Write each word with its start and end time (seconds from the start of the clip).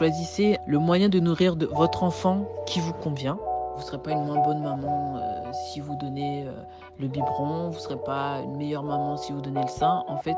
Choisissez 0.00 0.58
le 0.66 0.78
moyen 0.78 1.10
de 1.10 1.20
nourrir 1.20 1.56
votre 1.72 2.04
enfant 2.04 2.48
qui 2.64 2.80
vous 2.80 2.94
convient. 2.94 3.38
Vous 3.74 3.80
ne 3.80 3.84
serez 3.84 3.98
pas 3.98 4.12
une 4.12 4.24
moins 4.24 4.42
bonne 4.42 4.62
maman 4.62 5.18
euh, 5.18 5.52
si 5.52 5.80
vous 5.80 5.94
donnez 5.96 6.46
euh, 6.46 6.52
le 6.98 7.08
biberon, 7.08 7.68
vous 7.68 7.76
ne 7.76 7.80
serez 7.80 7.98
pas 7.98 8.40
une 8.42 8.56
meilleure 8.56 8.82
maman 8.82 9.16
si 9.16 9.32
vous 9.32 9.42
donnez 9.42 9.60
le 9.60 9.68
sein. 9.68 10.04
En 10.08 10.16
fait, 10.16 10.36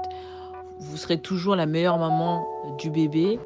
vous 0.81 0.97
serez 0.97 1.19
toujours 1.19 1.55
la 1.55 1.67
meilleure 1.67 1.99
maman 1.99 2.45
du 2.79 2.91
bébé. 2.91 3.39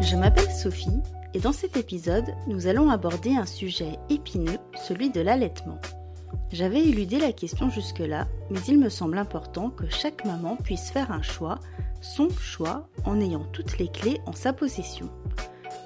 Je 0.00 0.16
m'appelle 0.16 0.50
Sophie 0.50 1.00
et 1.34 1.38
dans 1.38 1.52
cet 1.52 1.76
épisode, 1.76 2.34
nous 2.46 2.66
allons 2.66 2.90
aborder 2.90 3.36
un 3.36 3.46
sujet 3.46 3.98
épineux, 4.10 4.58
celui 4.74 5.10
de 5.10 5.20
l'allaitement. 5.20 5.78
J'avais 6.52 6.82
éludé 6.82 7.18
la 7.18 7.32
question 7.32 7.70
jusque-là, 7.70 8.28
mais 8.50 8.60
il 8.68 8.78
me 8.78 8.88
semble 8.88 9.18
important 9.18 9.70
que 9.70 9.88
chaque 9.88 10.24
maman 10.24 10.56
puisse 10.56 10.90
faire 10.90 11.10
un 11.10 11.22
choix, 11.22 11.58
son 12.00 12.28
choix, 12.30 12.88
en 13.04 13.20
ayant 13.20 13.44
toutes 13.52 13.78
les 13.78 13.88
clés 13.88 14.20
en 14.26 14.32
sa 14.32 14.52
possession. 14.52 15.08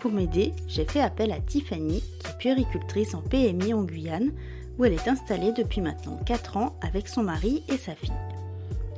Pour 0.01 0.11
m'aider, 0.11 0.53
j'ai 0.67 0.85
fait 0.85 1.01
appel 1.01 1.33
à 1.33 1.41
Tiffany, 1.41 2.03
qui 2.19 2.27
est 2.27 2.39
puéricultrice 2.39 3.15
en 3.15 3.23
PMI 3.23 3.75
en 3.75 3.85
Guyane, 3.85 4.33
où 4.79 4.85
elle 4.85 4.93
est 4.93 5.09
installée 5.09 5.53
depuis 5.53 5.81
maintenant 5.81 6.19
4 6.27 6.57
ans 6.57 6.77
avec 6.83 7.09
son 7.09 7.23
mari 7.23 7.63
et 7.69 7.77
sa 7.77 7.95
fille. 7.95 8.13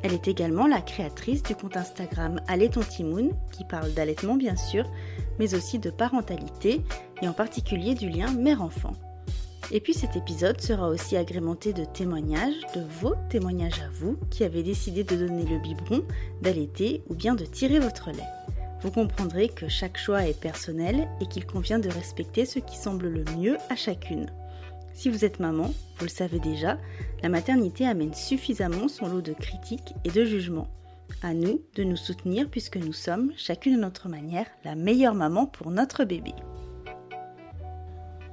Elle 0.02 0.12
est 0.12 0.29
également 0.29 0.66
la 0.66 0.80
créatrice 0.80 1.43
du 1.43 1.55
compte 1.55 1.77
Instagram 1.77 2.41
Allaiton 2.46 2.80
Timoun, 2.80 3.30
qui 3.52 3.65
parle 3.65 3.93
d'allaitement 3.93 4.37
bien 4.37 4.57
sûr, 4.57 4.85
mais 5.38 5.55
aussi 5.55 5.79
de 5.79 5.91
parentalité, 5.91 6.83
et 7.21 7.29
en 7.29 7.33
particulier 7.33 7.95
du 7.95 8.09
lien 8.09 8.30
mère-enfant. 8.33 8.93
Et 9.71 9.81
puis 9.81 9.93
cet 9.93 10.17
épisode 10.17 10.61
sera 10.61 10.89
aussi 10.89 11.17
agrémenté 11.17 11.75
de 11.75 11.85
témoignages, 11.85 12.67
de 12.75 12.81
vos 13.01 13.15
témoignages 13.29 13.81
à 13.81 13.91
vous 13.93 14.17
qui 14.31 14.45
avez 14.45 14.63
décidé 14.63 15.05
de 15.05 15.15
donner 15.15 15.45
le 15.45 15.59
biberon, 15.59 16.05
d'allaiter 16.41 17.02
ou 17.09 17.15
bien 17.15 17.35
de 17.35 17.45
tirer 17.45 17.79
votre 17.79 18.10
lait. 18.10 18.23
Vous 18.80 18.91
comprendrez 18.91 19.49
que 19.49 19.69
chaque 19.69 19.99
choix 19.99 20.27
est 20.27 20.41
personnel 20.41 21.09
et 21.21 21.27
qu'il 21.27 21.45
convient 21.45 21.80
de 21.80 21.91
respecter 21.91 22.47
ce 22.47 22.60
qui 22.60 22.77
semble 22.77 23.09
le 23.09 23.25
mieux 23.37 23.59
à 23.69 23.77
chacune. 23.77 24.30
Si 24.95 25.10
vous 25.10 25.25
êtes 25.25 25.38
maman, 25.38 25.75
vous 25.99 26.05
le 26.05 26.09
savez 26.10 26.38
déjà, 26.38 26.79
la 27.23 27.29
maternité 27.29 27.87
amène 27.87 28.15
suffisamment 28.15 28.88
son 28.88 29.07
lot 29.07 29.21
de 29.21 29.32
critiques 29.32 29.95
et 30.05 30.10
de 30.10 30.25
jugements. 30.25 30.69
À 31.23 31.35
nous 31.35 31.60
de 31.75 31.85
nous 31.85 31.97
soutenir 31.97 32.49
puisque 32.49 32.77
nous 32.77 32.93
sommes, 32.93 33.32
chacune 33.37 33.77
de 33.77 33.80
notre 33.80 34.09
manière, 34.09 34.47
la 34.65 34.75
meilleure 34.75 35.15
maman 35.15 35.47
pour 35.47 35.71
notre 35.71 36.05
bébé. 36.05 36.32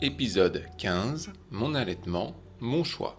Épisode 0.01 0.65
15 0.77 1.31
Mon 1.51 1.73
allaitement, 1.73 2.35
mon 2.59 2.83
choix. 2.83 3.17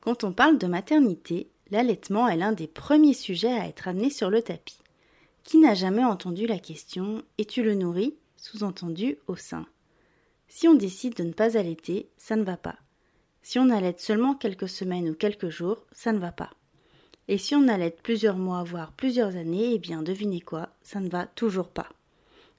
Quand 0.00 0.22
on 0.22 0.32
parle 0.32 0.58
de 0.58 0.68
maternité, 0.68 1.50
l'allaitement 1.72 2.28
est 2.28 2.36
l'un 2.36 2.52
des 2.52 2.68
premiers 2.68 3.14
sujets 3.14 3.52
à 3.52 3.66
être 3.66 3.88
amené 3.88 4.10
sur 4.10 4.30
le 4.30 4.42
tapis. 4.42 4.78
Qui 5.42 5.58
n'a 5.58 5.74
jamais 5.74 6.04
entendu 6.04 6.46
la 6.46 6.60
question 6.60 7.24
Et 7.38 7.46
tu 7.46 7.64
le 7.64 7.74
nourris 7.74 8.14
sous-entendu 8.36 9.18
au 9.26 9.34
sein. 9.34 9.66
Si 10.46 10.68
on 10.68 10.74
décide 10.74 11.16
de 11.16 11.24
ne 11.24 11.32
pas 11.32 11.58
allaiter, 11.58 12.08
ça 12.16 12.36
ne 12.36 12.44
va 12.44 12.56
pas. 12.56 12.76
Si 13.42 13.58
on 13.58 13.70
allaite 13.70 14.00
seulement 14.00 14.34
quelques 14.34 14.68
semaines 14.68 15.08
ou 15.08 15.14
quelques 15.14 15.48
jours, 15.48 15.84
ça 15.90 16.12
ne 16.12 16.20
va 16.20 16.30
pas. 16.30 16.50
Et 17.26 17.38
si 17.38 17.56
on 17.56 17.66
allaite 17.66 18.02
plusieurs 18.02 18.36
mois, 18.36 18.62
voire 18.62 18.92
plusieurs 18.92 19.34
années, 19.34 19.74
eh 19.74 19.78
bien 19.80 20.04
devinez 20.04 20.40
quoi, 20.40 20.68
ça 20.82 21.00
ne 21.00 21.10
va 21.10 21.26
toujours 21.26 21.70
pas. 21.70 21.88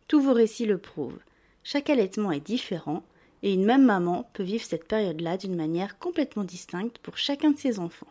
Tous 0.09 0.19
vos 0.19 0.33
récits 0.33 0.65
le 0.65 0.77
prouvent. 0.77 1.19
Chaque 1.63 1.89
allaitement 1.89 2.31
est 2.31 2.45
différent 2.45 3.03
et 3.43 3.53
une 3.53 3.65
même 3.65 3.85
maman 3.85 4.29
peut 4.33 4.43
vivre 4.43 4.63
cette 4.63 4.87
période-là 4.87 5.37
d'une 5.37 5.55
manière 5.55 5.97
complètement 5.99 6.43
distincte 6.43 6.97
pour 6.99 7.17
chacun 7.17 7.51
de 7.51 7.57
ses 7.57 7.79
enfants. 7.79 8.07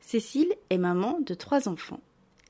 Cécile 0.00 0.54
est 0.70 0.78
maman 0.78 1.18
de 1.20 1.34
trois 1.34 1.68
enfants. 1.68 2.00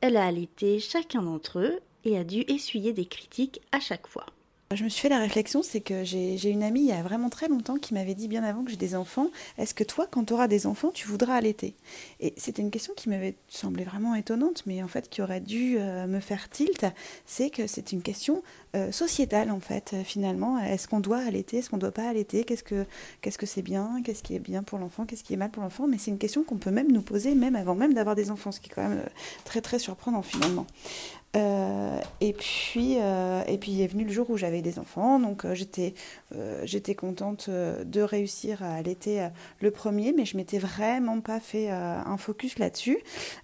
Elle 0.01 0.17
a 0.17 0.27
allaité 0.27 0.79
chacun 0.79 1.23
d'entre 1.23 1.61
eux 1.61 1.81
et 2.05 2.19
a 2.19 2.25
dû 2.25 2.41
essuyer 2.49 2.93
des 2.93 3.07
critiques 3.07 3.61
à 3.73 3.81
chaque 3.81 4.07
fois. 4.07 4.27
Je 4.75 4.83
me 4.83 4.89
suis 4.89 5.01
fait 5.01 5.09
la 5.09 5.21
réflexion, 5.21 5.63
c'est 5.63 5.81
que 5.81 6.03
j'ai 6.03 6.51
une 6.51 6.65
amie 6.65 6.81
il 6.81 6.87
y 6.87 6.93
a 6.93 7.01
vraiment 7.01 7.31
très 7.31 7.47
longtemps 7.47 7.77
qui 7.77 7.95
m'avait 7.95 8.17
dit 8.17 8.27
bien 8.27 8.43
avant 8.43 8.65
que 8.65 8.71
j'ai 8.73 8.77
des 8.77 8.97
enfants, 8.97 9.31
est-ce 9.59 9.75
que 9.75 9.85
toi, 9.85 10.09
quand 10.11 10.25
tu 10.25 10.33
auras 10.33 10.49
des 10.49 10.67
enfants, 10.67 10.91
tu 10.93 11.07
voudras 11.07 11.37
allaiter? 11.37 11.77
Et 12.19 12.35
c'était 12.37 12.63
une 12.63 12.73
question 12.73 12.93
qui 12.97 13.09
m'avait 13.09 13.37
semblé 13.47 13.85
vraiment 13.85 14.17
étonnante, 14.17 14.65
mais 14.67 14.83
en 14.83 14.89
fait 14.89 15.09
qui 15.09 15.23
aurait 15.23 15.41
dû 15.41 15.77
euh, 15.79 16.09
me 16.09 16.19
faire 16.19 16.51
tilt, 16.51 16.85
c'est 17.27 17.49
que 17.49 17.69
c'est 17.69 17.93
une 17.93 18.03
question 18.03 18.43
euh, 18.75 18.91
sociétale 18.91 19.53
en 19.53 19.61
fait, 19.61 19.95
finalement. 20.03 20.59
Est-ce 20.59 20.89
qu'on 20.89 20.99
doit 20.99 21.19
allaiter, 21.19 21.59
est-ce 21.59 21.71
qu'on 21.71 21.77
ne 21.77 21.83
doit 21.83 21.93
pas 21.93 22.09
allaiter? 22.09 22.43
Qu'est-ce 22.43 22.65
que 22.65 22.87
qu'est-ce 23.23 23.39
que 23.39 23.47
c'est 23.47 23.63
bien? 23.63 24.03
Qu'est-ce 24.05 24.25
qui 24.25 24.35
est 24.35 24.41
bien 24.41 24.65
pour 24.65 24.81
l'enfant? 24.81 25.07
Qu'est-ce 25.07 25.23
qui 25.23 25.33
est 25.33 25.39
mal 25.39 25.51
pour 25.51 25.63
l'enfant? 25.63 25.87
Mais 25.87 25.97
c'est 25.97 26.11
une 26.11 26.19
question 26.19 26.43
qu'on 26.43 26.57
peut 26.57 26.73
même 26.73 26.91
nous 26.91 27.03
poser, 27.03 27.37
même 27.37 27.55
avant 27.55 27.77
même 27.77 27.95
d'avoir 27.95 28.17
des 28.17 28.33
enfants, 28.33 28.51
ce 28.51 28.59
qui 28.59 28.71
est 28.71 28.75
quand 28.75 28.89
même 28.89 28.99
euh, 28.99 29.11
très 29.45 29.61
très 29.61 29.79
surprenant 29.79 30.23
finalement. 30.23 30.67
Euh, 31.37 32.01
et 32.21 32.33
puis, 32.33 32.97
euh, 32.99 33.43
et 33.47 33.59
puis 33.59 33.83
est 33.83 33.87
venu 33.87 34.05
le 34.05 34.13
jour 34.13 34.31
où 34.31 34.37
j'avais 34.37 34.63
des 34.63 34.79
enfants, 34.79 35.19
donc 35.19 35.45
euh, 35.45 35.55
j'étais, 35.55 35.95
j'étais 36.65 36.95
contente 36.95 37.49
de 37.51 38.01
réussir 38.01 38.63
à 38.63 38.75
allaiter 38.75 39.29
le 39.61 39.71
premier, 39.71 40.13
mais 40.13 40.25
je 40.25 40.37
m'étais 40.37 40.59
vraiment 40.59 41.21
pas 41.21 41.41
fait 41.41 41.71
un 41.71 42.17
focus 42.17 42.59
là-dessus. 42.59 42.99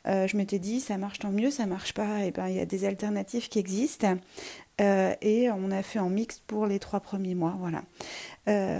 je 0.04 0.36
m'étais 0.36 0.58
dit 0.58 0.80
ça 0.80 0.98
marche 0.98 1.20
tant 1.20 1.30
mieux, 1.30 1.50
ça 1.50 1.66
marche 1.66 1.94
pas, 1.94 2.24
et 2.24 2.30
ben 2.30 2.48
il 2.48 2.56
y 2.56 2.60
a 2.60 2.66
des 2.66 2.84
alternatives 2.84 3.48
qui 3.48 3.58
existent. 3.58 4.16
et 4.78 5.50
on 5.50 5.70
a 5.70 5.82
fait 5.82 5.98
en 5.98 6.10
mixte 6.10 6.42
pour 6.46 6.66
les 6.66 6.78
trois 6.78 7.00
premiers 7.00 7.34
mois, 7.34 7.56
voilà. 7.58 7.82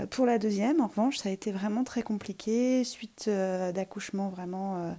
pour 0.06 0.26
la 0.26 0.38
deuxième, 0.38 0.80
en 0.80 0.88
revanche, 0.88 1.18
ça 1.18 1.28
a 1.28 1.32
été 1.32 1.52
vraiment 1.52 1.84
très 1.84 2.02
compliqué, 2.02 2.84
suite 2.84 3.28
d'accouchement 3.28 4.28
vraiment 4.28 4.94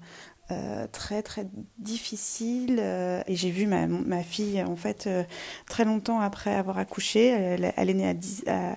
euh, 0.51 0.87
très 0.91 1.23
très 1.23 1.47
difficile 1.77 2.77
euh, 2.81 3.21
et 3.27 3.35
j'ai 3.37 3.49
vu 3.49 3.65
ma, 3.65 3.87
fille 4.23 4.61
en 4.61 4.75
fait 4.75 5.07
euh, 5.07 5.23
très 5.67 5.85
longtemps 5.85 6.19
après 6.19 6.53
avoir 6.53 6.77
accouché. 6.77 7.27
Elle, 7.27 7.89
est 7.89 7.93
née 7.93 8.09
à, 8.09 8.13
10, 8.13 8.43
à, 8.47 8.75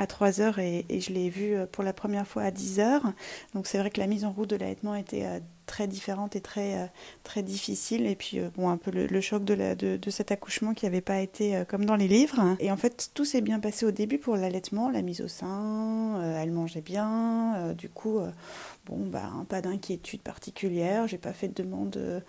à 0.00 0.06
3 0.06 0.40
heures 0.40 0.58
et, 0.58 0.86
et 0.88 1.00
je 1.00 1.12
l'ai 1.12 1.28
vue 1.28 1.54
pour 1.72 1.84
la 1.84 1.92
première 1.92 2.26
fois 2.26 2.42
à 2.44 2.50
10 2.50 2.80
heures. 2.80 3.12
Donc 3.54 3.66
c'est 3.66 3.78
vrai 3.78 3.90
que 3.90 4.00
la 4.00 4.06
mise 4.06 4.24
en 4.24 4.32
route 4.32 4.50
de 4.50 4.56
l'allaitement 4.56 4.94
était 4.94 5.26
très 5.66 5.86
différente 5.86 6.34
et 6.34 6.40
très 6.40 6.90
très 7.22 7.42
difficile. 7.42 8.06
Et 8.06 8.16
puis 8.16 8.40
bon 8.56 8.68
un 8.68 8.76
peu 8.76 8.90
le, 8.90 9.20
choc 9.20 9.44
de, 9.44 9.74
de, 9.74 10.10
cet 10.10 10.32
accouchement 10.32 10.74
qui 10.74 10.86
n'avait 10.86 11.00
pas 11.00 11.20
été 11.20 11.62
comme 11.68 11.84
dans 11.84 11.96
les 11.96 12.08
livres. 12.08 12.56
Et 12.58 12.72
en 12.72 12.76
fait 12.76 13.10
tout 13.14 13.24
s'est 13.24 13.40
bien 13.40 13.60
passé 13.60 13.86
au 13.86 13.90
début 13.90 14.18
pour 14.18 14.36
l'allaitement 14.36 14.90
la 14.90 15.02
mise 15.02 15.20
au 15.20 15.28
sein 15.28 16.20
elle 16.40 16.50
mangeait 16.50 16.80
bien 16.80 17.74
du 17.76 17.88
coup 17.88 18.20
Bon, 18.86 19.06
bah, 19.06 19.30
pas 19.48 19.60
d'inquiétude 19.60 20.22
particulière, 20.22 21.06
j'ai 21.06 21.18
pas 21.18 21.32
fait 21.32 21.48
de 21.48 21.62
demande 21.62 22.24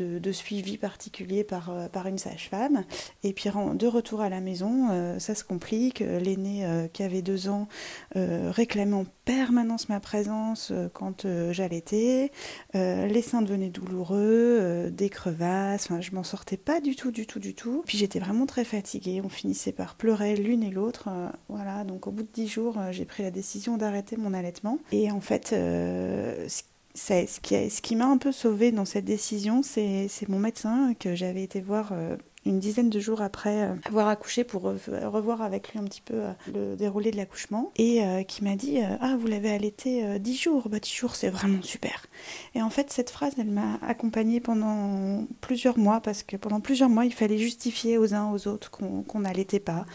euh, 0.00 0.20
de, 0.20 0.32
suivi 0.32 0.78
particulier 0.78 1.44
par, 1.44 1.70
euh, 1.70 1.88
par 1.88 2.06
une 2.06 2.18
sage-femme. 2.18 2.84
Et 3.22 3.32
puis 3.32 3.50
de 3.50 3.86
retour 3.86 4.20
à 4.20 4.28
la 4.28 4.40
maison, 4.40 4.88
euh, 4.90 5.18
ça 5.18 5.34
se 5.34 5.44
complique. 5.44 6.00
L'aîné 6.00 6.88
qui 6.92 7.02
avait 7.02 7.22
deux 7.22 7.48
ans 7.48 7.68
réclamait 8.14 8.94
en 8.94 9.04
permanence 9.24 9.88
ma 9.88 10.00
présence 10.00 10.72
quand 10.92 11.26
j'allaitais. 11.50 12.30
les 12.74 13.22
seins 13.22 13.42
devenaient 13.42 13.70
douloureux, 13.70 14.90
des 14.90 15.08
crevasses, 15.08 15.84
enfin, 15.84 16.00
je 16.00 16.12
m'en 16.12 16.22
sortais 16.22 16.56
pas 16.56 16.80
du 16.80 16.96
tout, 16.96 17.10
du 17.10 17.26
tout, 17.26 17.38
du 17.38 17.54
tout. 17.54 17.82
Puis 17.86 17.98
j'étais 17.98 18.18
vraiment 18.18 18.46
très 18.46 18.64
fatiguée. 18.64 19.20
On 19.24 19.28
finissait 19.28 19.72
par 19.72 19.96
pleurer 19.96 20.36
l'une 20.36 20.62
et 20.62 20.70
l'autre. 20.70 21.08
voilà, 21.48 21.84
donc 21.84 22.06
au 22.06 22.10
bout 22.10 22.22
de 22.22 22.32
dix 22.32 22.48
jours, 22.48 22.78
j'ai 22.90 23.04
pris 23.04 23.22
la 23.22 23.30
décision 23.30 23.76
d'arrêter 23.76 24.16
mon 24.16 24.34
allaitement. 24.34 24.78
Et 24.92 25.10
en 25.10 25.20
fait, 25.20 25.48
ce 25.48 26.62
ce 26.94 27.80
qui 27.80 27.96
m'a 27.96 28.06
un 28.06 28.18
peu 28.18 28.32
sauvée 28.32 28.72
dans 28.72 28.84
cette 28.84 29.04
décision, 29.04 29.62
c'est 29.62 30.28
mon 30.28 30.38
médecin 30.38 30.94
que 30.98 31.14
j'avais 31.14 31.42
été 31.42 31.60
voir 31.60 31.92
euh, 31.92 32.16
une 32.44 32.58
dizaine 32.58 32.90
de 32.90 32.98
jours 32.98 33.22
après 33.22 33.62
euh, 33.62 33.74
avoir 33.84 34.08
accouché 34.08 34.42
pour 34.44 34.62
revoir 34.62 35.42
avec 35.42 35.72
lui 35.72 35.78
un 35.78 35.84
petit 35.84 36.00
peu 36.00 36.14
euh, 36.14 36.32
le 36.52 36.76
déroulé 36.76 37.10
de 37.10 37.16
l'accouchement. 37.16 37.72
Et 37.76 38.04
euh, 38.04 38.22
qui 38.22 38.42
m'a 38.42 38.56
dit 38.56 38.80
ah 39.00 39.16
vous 39.18 39.26
l'avez 39.26 39.50
allaité 39.50 40.18
10 40.18 40.36
jours. 40.36 40.68
Bah 40.68 40.78
10 40.80 40.92
jours 40.92 41.14
c'est 41.14 41.28
vraiment 41.28 41.62
super. 41.62 42.06
Et 42.54 42.62
en 42.62 42.70
fait 42.70 42.90
cette 42.90 43.10
phrase 43.10 43.34
elle 43.38 43.50
m'a 43.50 43.78
accompagnée 43.86 44.40
pendant 44.40 45.24
plusieurs 45.40 45.78
mois 45.78 46.00
parce 46.00 46.22
que 46.22 46.36
pendant 46.36 46.60
plusieurs 46.60 46.88
mois 46.88 47.04
il 47.04 47.14
fallait 47.14 47.38
justifier 47.38 47.98
aux 47.98 48.14
uns 48.14 48.32
aux 48.32 48.48
autres 48.48 48.70
qu'on 48.70 49.20
n'allaitait 49.20 49.60
pas. 49.60 49.86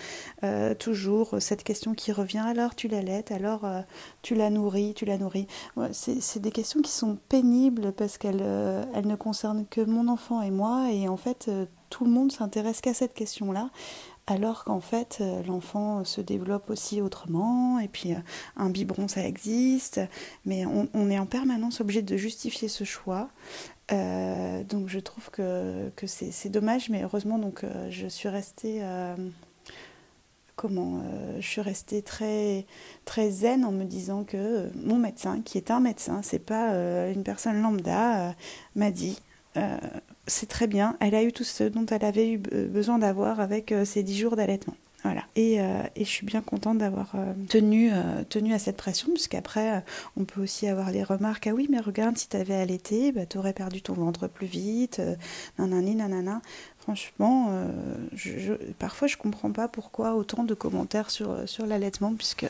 Toujours 0.79 1.35
cette 1.39 1.63
question 1.63 1.93
qui 1.93 2.11
revient. 2.11 2.43
Alors 2.45 2.75
tu 2.75 2.87
l'allaites 2.87 3.31
alors 3.31 3.65
tu 4.21 4.35
la 4.35 4.49
nourris 4.49 4.93
tu 4.93 5.05
la 5.05 5.17
nourris. 5.17 5.47
C'est 5.91 6.39
des 6.39 6.51
questions 6.51 6.81
qui 6.81 6.91
sont 6.91 7.17
pénibles 7.29 7.91
parce 7.91 8.17
qu'elles 8.17 8.45
elles 8.93 9.07
ne 9.07 9.15
concernent 9.15 9.65
que 9.69 9.81
mon 9.81 10.07
enfant 10.07 10.41
et 10.41 10.51
moi. 10.51 10.89
Et 10.91 11.07
en 11.07 11.17
fait 11.17 11.49
tout 11.89 12.05
le 12.05 12.11
monde 12.11 12.31
s'intéresse 12.31 12.81
qu'à 12.81 12.93
cette 12.93 13.13
question-là, 13.13 13.69
alors 14.27 14.65
qu'en 14.65 14.81
fait 14.81 15.19
euh, 15.21 15.41
l'enfant 15.43 16.03
se 16.03 16.19
développe 16.19 16.69
aussi 16.69 17.01
autrement, 17.01 17.79
et 17.79 17.87
puis 17.87 18.13
euh, 18.13 18.17
un 18.57 18.69
biberon 18.69 19.07
ça 19.07 19.25
existe, 19.25 20.01
mais 20.45 20.65
on, 20.65 21.09
est 21.09 21.17
en 21.17 21.25
permanence 21.25 21.79
obligé 21.79 22.01
de 22.01 22.17
justifier 22.17 22.67
ce 22.67 22.83
choix. 22.83 23.29
Euh, 23.93 24.63
donc 24.65 24.89
je 24.89 24.99
trouve 24.99 25.29
que, 25.31 25.89
que 25.95 26.07
c'est 26.07 26.49
dommage, 26.49 26.89
mais 26.89 27.03
heureusement 27.03 27.39
donc 27.39 27.63
je 27.89 28.07
suis 28.07 28.27
restée 28.27 28.81
comment 30.57 31.01
je 31.39 31.47
suis 31.47 31.61
restée 31.61 32.01
très 32.01 32.65
très 33.05 33.29
zen 33.29 33.63
en 33.63 33.71
me 33.71 33.85
disant 33.85 34.25
que 34.25 34.69
mon 34.75 34.97
médecin, 34.97 35.41
qui 35.41 35.57
est 35.57 35.71
un 35.71 35.79
médecin, 35.79 36.21
c'est 36.21 36.39
pas 36.39 36.73
une 37.09 37.23
personne 37.23 37.61
lambda, 37.61 38.35
m'a 38.75 38.91
dit 38.91 39.17
c'est 40.27 40.49
très 40.49 40.67
bien, 40.67 40.97
elle 40.99 41.15
a 41.15 41.23
eu 41.23 41.31
tout 41.31 41.43
ce 41.43 41.63
dont 41.63 41.85
elle 41.85 42.05
avait 42.05 42.29
eu 42.29 42.37
besoin 42.37 42.99
d'avoir 42.99 43.39
avec 43.39 43.73
ses 43.85 44.03
dix 44.03 44.17
jours 44.17 44.35
d'allaitement. 44.35 44.75
Voilà. 45.03 45.23
Et, 45.35 45.61
euh, 45.61 45.83
et, 45.95 46.03
je 46.03 46.09
suis 46.09 46.25
bien 46.25 46.41
contente 46.41 46.79
d'avoir 46.79 47.11
euh, 47.15 47.33
tenu, 47.47 47.91
euh, 47.93 48.23
tenu 48.27 48.53
à 48.53 48.59
cette 48.59 48.77
pression, 48.77 49.09
puisqu'après, 49.09 49.83
on 50.17 50.25
peut 50.25 50.41
aussi 50.41 50.67
avoir 50.67 50.91
les 50.91 51.03
remarques 51.03 51.47
Ah 51.47 51.53
oui, 51.53 51.67
mais 51.69 51.79
regarde, 51.79 52.17
si 52.17 52.27
tu 52.27 52.35
avais 52.35 52.55
allaité, 52.55 53.11
bah, 53.11 53.25
tu 53.25 53.37
aurais 53.37 53.53
perdu 53.53 53.81
ton 53.81 53.93
ventre 53.93 54.27
plus 54.27 54.47
vite, 54.47 55.01
nanani, 55.59 55.95
nanana. 55.95 56.41
Franchement, 56.87 57.51
je, 58.13 58.53
parfois, 58.79 59.09
je 59.09 59.17
comprends 59.17 59.51
pas 59.51 59.67
pourquoi 59.67 60.13
autant 60.15 60.45
de 60.45 60.53
commentaires 60.53 61.09
sur, 61.09 61.37
sur 61.45 61.65
l'allaitement, 61.65 62.13
puisque 62.13 62.47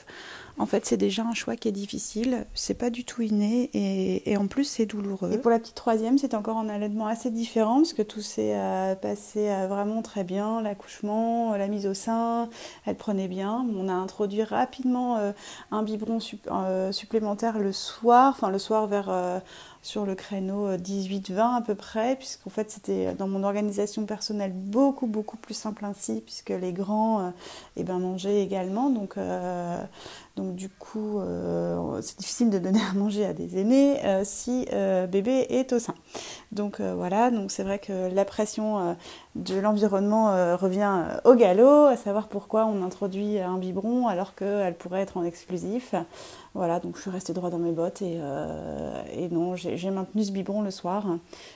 en 0.59 0.65
fait, 0.65 0.87
c'est 0.87 0.97
déjà 0.97 1.23
un 1.23 1.35
choix 1.35 1.55
qui 1.55 1.67
est 1.67 1.71
difficile, 1.71 2.45
c'est 2.55 2.73
pas 2.73 2.89
du 2.89 3.05
tout 3.05 3.21
inné 3.21 3.69
et, 3.73 4.37
en 4.37 4.47
plus 4.47 4.63
c'est 4.63 4.87
douloureux. 4.87 5.31
Et 5.31 5.37
pour 5.37 5.51
la 5.51 5.59
petite 5.59 5.75
troisième, 5.75 6.17
c'est 6.17 6.33
encore 6.33 6.57
un 6.57 6.67
allaitement 6.67 7.05
assez 7.05 7.29
différent 7.29 7.77
parce 7.77 7.93
que 7.93 8.01
tout 8.01 8.21
s'est 8.21 8.55
euh, 8.55 8.95
passé 8.95 9.49
euh, 9.49 9.67
vraiment 9.67 10.01
très 10.01 10.23
bien, 10.23 10.61
l'accouchement, 10.61 11.55
la 11.55 11.67
mise 11.67 11.85
au 11.85 11.93
sein, 11.93 12.49
elle 12.87 12.95
prenait 12.95 13.27
bien. 13.27 13.67
On 13.75 13.87
a 13.87 13.93
introduit 13.93 14.41
rapidement 14.41 15.17
euh, 15.17 15.31
un 15.69 15.83
biberon 15.83 16.19
supplémentaire 16.19 17.59
le 17.59 17.71
soir, 17.71 18.33
enfin 18.35 18.49
le 18.49 18.59
soir 18.59 18.87
vers 18.87 19.41
sur 19.87 20.05
le 20.05 20.15
créneau 20.15 20.75
18-20 20.75 21.55
à 21.55 21.61
peu 21.61 21.73
près, 21.73 22.17
puisqu'en 22.17 22.49
fait 22.49 22.69
c'était 22.69 23.13
dans 23.13 23.27
mon 23.27 23.43
organisation 23.43 24.05
personnelle 24.05 24.51
beaucoup 24.53 25.07
beaucoup 25.07 25.37
plus 25.37 25.53
simple 25.53 25.85
ainsi, 25.85 26.21
puisque 26.25 26.49
les 26.49 26.73
grands 26.73 27.31
eh 27.77 27.83
ben, 27.83 27.97
mangeaient 27.97 28.41
également. 28.43 28.89
Donc 28.89 29.15
donc 30.37 30.55
du 30.55 30.69
coup, 30.69 31.19
euh, 31.19 31.99
c'est 32.01 32.19
difficile 32.19 32.51
de 32.51 32.59
donner 32.59 32.79
à 32.79 32.93
manger 32.93 33.25
à 33.25 33.33
des 33.33 33.59
aînés 33.59 33.97
euh, 34.05 34.21
si 34.23 34.67
euh, 34.71 35.07
bébé 35.07 35.47
est 35.49 35.73
au 35.73 35.79
sein. 35.79 35.95
Donc 36.51 36.79
voilà, 36.79 37.29
donc 37.29 37.51
c'est 37.51 37.63
vrai 37.63 37.77
que 37.77 38.13
la 38.13 38.23
pression 38.23 38.95
de 39.35 39.55
l'environnement 39.59 40.55
revient 40.55 41.03
au 41.25 41.35
galop, 41.35 41.85
à 41.85 41.97
savoir 41.97 42.29
pourquoi 42.29 42.65
on 42.65 42.83
introduit 42.83 43.39
un 43.39 43.57
biberon 43.57 44.07
alors 44.07 44.33
qu'elle 44.33 44.75
pourrait 44.75 45.01
être 45.01 45.17
en 45.17 45.25
exclusif. 45.25 45.93
Voilà, 46.53 46.79
donc 46.79 46.95
je 46.95 47.01
suis 47.01 47.11
restée 47.11 47.33
droit 47.33 47.49
dans 47.49 47.59
mes 47.59 47.73
bottes 47.73 48.01
et, 48.01 48.17
non, 49.29 49.55
j'ai 49.55 49.91
maintenu 49.91 50.23
ce 50.23 50.31
biberon 50.31 50.61
le 50.61 50.71
soir. 50.71 51.05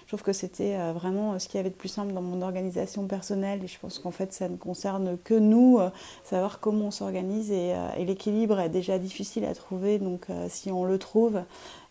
Je 0.04 0.07
trouve 0.10 0.24
que 0.24 0.34
c'était 0.34 0.77
vraiment 0.92 1.39
ce 1.39 1.48
qu'il 1.48 1.57
y 1.57 1.62
avait 1.62 1.69
de 1.69 1.75
plus 1.75 1.89
simple 1.89 2.12
dans 2.12 2.22
mon 2.22 2.42
organisation 2.42 3.07
personnelle 3.07 3.63
et 3.63 3.68
je 3.68 3.80
pense 3.80 3.98
qu'en 3.98 4.12
fait 4.12 4.34
ça 4.34 4.50
ne 4.50 4.57
concerne 4.57 5.18
que 5.24 5.36
nous, 5.36 5.80
savoir 6.25 6.60
comment 6.60 6.88
on 6.88 6.92
s'organise 6.92 7.51
et, 7.51 7.74
l'équilibre 8.06 8.60
déjà 8.72 8.98
difficile 8.98 9.46
à 9.46 9.54
trouver, 9.54 10.00
donc 10.00 10.30
euh, 10.30 10.48
si 10.50 10.72
on 10.72 10.86
le 10.86 10.98
trouve, 10.98 11.38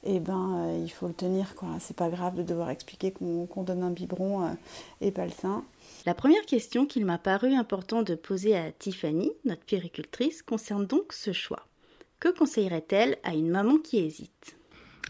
et 0.03 0.17
eh 0.17 0.21
ben, 0.21 0.67
euh, 0.67 0.83
il 0.83 0.91
faut 0.91 1.07
le 1.07 1.15
tenir. 1.15 1.55
quoi. 1.55 1.69
C'est 1.79 1.97
pas 1.97 2.09
grave 2.09 2.35
de 2.35 2.43
devoir 2.43 2.71
expliquer 2.71 3.13
qu'on 3.13 3.63
donne 3.63 3.83
un 3.83 3.91
biberon 3.91 4.45
euh, 4.45 4.49
et 5.01 5.13
pas 5.13 5.27
le 5.27 5.31
sein. 5.31 5.65
La 6.07 6.15
première 6.15 6.45
question 6.47 6.87
qu'il 6.87 7.05
m'a 7.05 7.19
paru 7.19 7.55
important 7.55 8.03
de 8.03 8.15
poser 8.15 8.57
à 8.57 8.73
Tiffany, 8.73 9.31
notre 9.45 9.65
péricultrice, 9.65 10.43
concerne 10.43 10.87
donc 10.87 11.13
ce 11.13 11.33
choix. 11.33 11.67
Que 12.19 12.29
conseillerait-elle 12.29 13.19
à 13.23 13.35
une 13.35 13.51
maman 13.51 13.79
qui 13.79 13.99
hésite? 13.99 14.57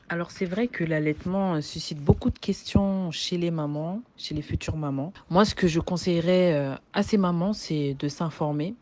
Alors 0.09 0.33
c'est 0.33 0.45
vrai 0.45 0.67
que 0.67 0.83
l'allaitement 0.83 1.61
suscite 1.61 2.01
beaucoup 2.01 2.31
de 2.31 2.39
questions 2.39 3.13
chez 3.13 3.39
les 3.39 3.53
mamans, 3.53 4.03
chez 4.17 4.35
les 4.35 4.43
futures 4.43 4.77
mamans. 4.77 5.13
Moi 5.31 5.45
ce 5.45 5.55
que 5.55 5.69
je 5.69 5.79
conseillerais 5.79 6.77
à 6.93 7.03
ces 7.05 7.17
mamans 7.17 7.53
c'est 7.53 7.95
de 7.95 8.09
s'informer, 8.09 8.75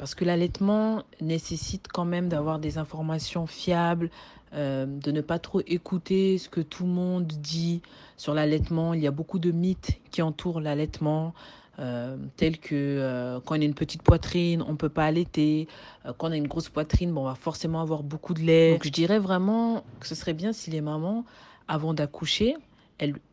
parce 0.00 0.14
que 0.14 0.24
l'allaitement 0.24 1.02
nécessite 1.20 1.86
quand 1.86 2.06
même 2.06 2.30
d'avoir 2.30 2.58
des 2.58 2.78
informations 2.78 3.46
fiables, 3.46 4.08
euh, 4.54 4.86
de 4.86 5.12
ne 5.12 5.20
pas 5.20 5.38
trop 5.38 5.60
écouter 5.66 6.38
ce 6.38 6.48
que 6.48 6.62
tout 6.62 6.84
le 6.84 6.90
monde 6.90 7.26
dit 7.26 7.82
sur 8.16 8.32
l'allaitement. 8.32 8.94
Il 8.94 9.00
y 9.00 9.06
a 9.06 9.10
beaucoup 9.10 9.38
de 9.38 9.50
mythes 9.50 10.00
qui 10.10 10.22
entourent 10.22 10.62
l'allaitement. 10.62 11.34
Euh, 11.78 12.16
tels 12.38 12.58
que 12.58 12.74
euh, 12.74 13.40
quand 13.44 13.58
on 13.58 13.60
a 13.60 13.64
une 13.64 13.74
petite 13.74 14.02
poitrine, 14.02 14.64
on 14.66 14.74
peut 14.74 14.88
pas 14.88 15.04
allaiter. 15.04 15.68
quand 16.16 16.30
on 16.30 16.32
a 16.32 16.36
une 16.36 16.48
grosse 16.48 16.70
poitrine, 16.70 17.12
bon, 17.12 17.20
on 17.20 17.24
va 17.24 17.34
forcément 17.34 17.82
avoir 17.82 18.02
beaucoup 18.02 18.32
de 18.32 18.40
lait. 18.40 18.72
Donc 18.72 18.84
je 18.84 18.88
dirais 18.88 19.18
vraiment 19.18 19.84
que 20.00 20.06
ce 20.06 20.14
serait 20.14 20.32
bien 20.32 20.54
si 20.54 20.70
les 20.70 20.80
mamans, 20.80 21.26
avant 21.68 21.92
d'accoucher, 21.92 22.56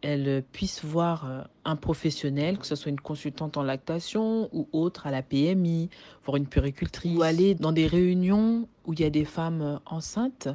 elle, 0.02 0.44
puisse 0.52 0.84
voir 0.84 1.25
euh, 1.25 1.44
un 1.66 1.75
professionnel, 1.75 2.58
que 2.58 2.66
ce 2.66 2.75
soit 2.75 2.90
une 2.90 3.00
consultante 3.00 3.58
en 3.58 3.64
lactation 3.64 4.50
ou 4.54 4.68
autre 4.72 5.08
à 5.08 5.12
la 5.12 5.22
PMI, 5.22 5.90
voir 6.25 6.38
une 6.38 6.48
péricultrice, 6.48 7.18
ou 7.18 7.22
aller 7.22 7.54
dans 7.56 7.74
des 7.74 7.88
réunions 7.88 8.68
où 8.86 8.94
il 8.94 9.02
y 9.02 9.04
a 9.04 9.10
des 9.10 9.25
femmes 9.25 9.62
euh, 9.62 9.78
enceintes 9.86 10.48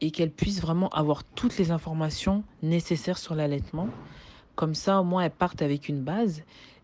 et 0.00 0.10
qu'elle 0.10 0.30
puisse 0.30 0.60
vraiment 0.60 0.88
avoir 0.90 1.24
toutes 1.24 1.56
les 1.58 1.70
informations 1.70 2.44
nécessaires 2.62 3.18
sur 3.18 3.34
l'allaitement. 3.34 3.88
Comme 4.54 4.74
ça, 4.74 5.00
au 5.00 5.04
moins, 5.04 5.22
elles 5.22 5.30
partent 5.30 5.62
avec 5.62 5.88
une 5.88 6.02
base. 6.02 6.42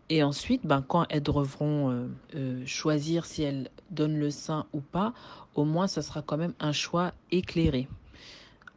Et 0.08 0.25
ensuite, 0.25 0.67
ben, 0.67 0.82
quand 0.82 1.06
elles 1.08 1.22
devront 1.22 2.08
euh, 2.34 2.67
choisir 2.67 3.26
si 3.26 3.43
elles 3.43 3.70
donnent 3.90 4.19
le 4.19 4.31
sein 4.31 4.67
ou 4.72 4.81
pas, 4.81 5.12
au 5.55 5.64
moins, 5.64 5.87
ça 5.87 6.02
sera 6.02 6.22
quand 6.22 6.37
même 6.37 6.55
un 6.58 6.72
choix 6.72 7.12
éclairé. 7.31 7.87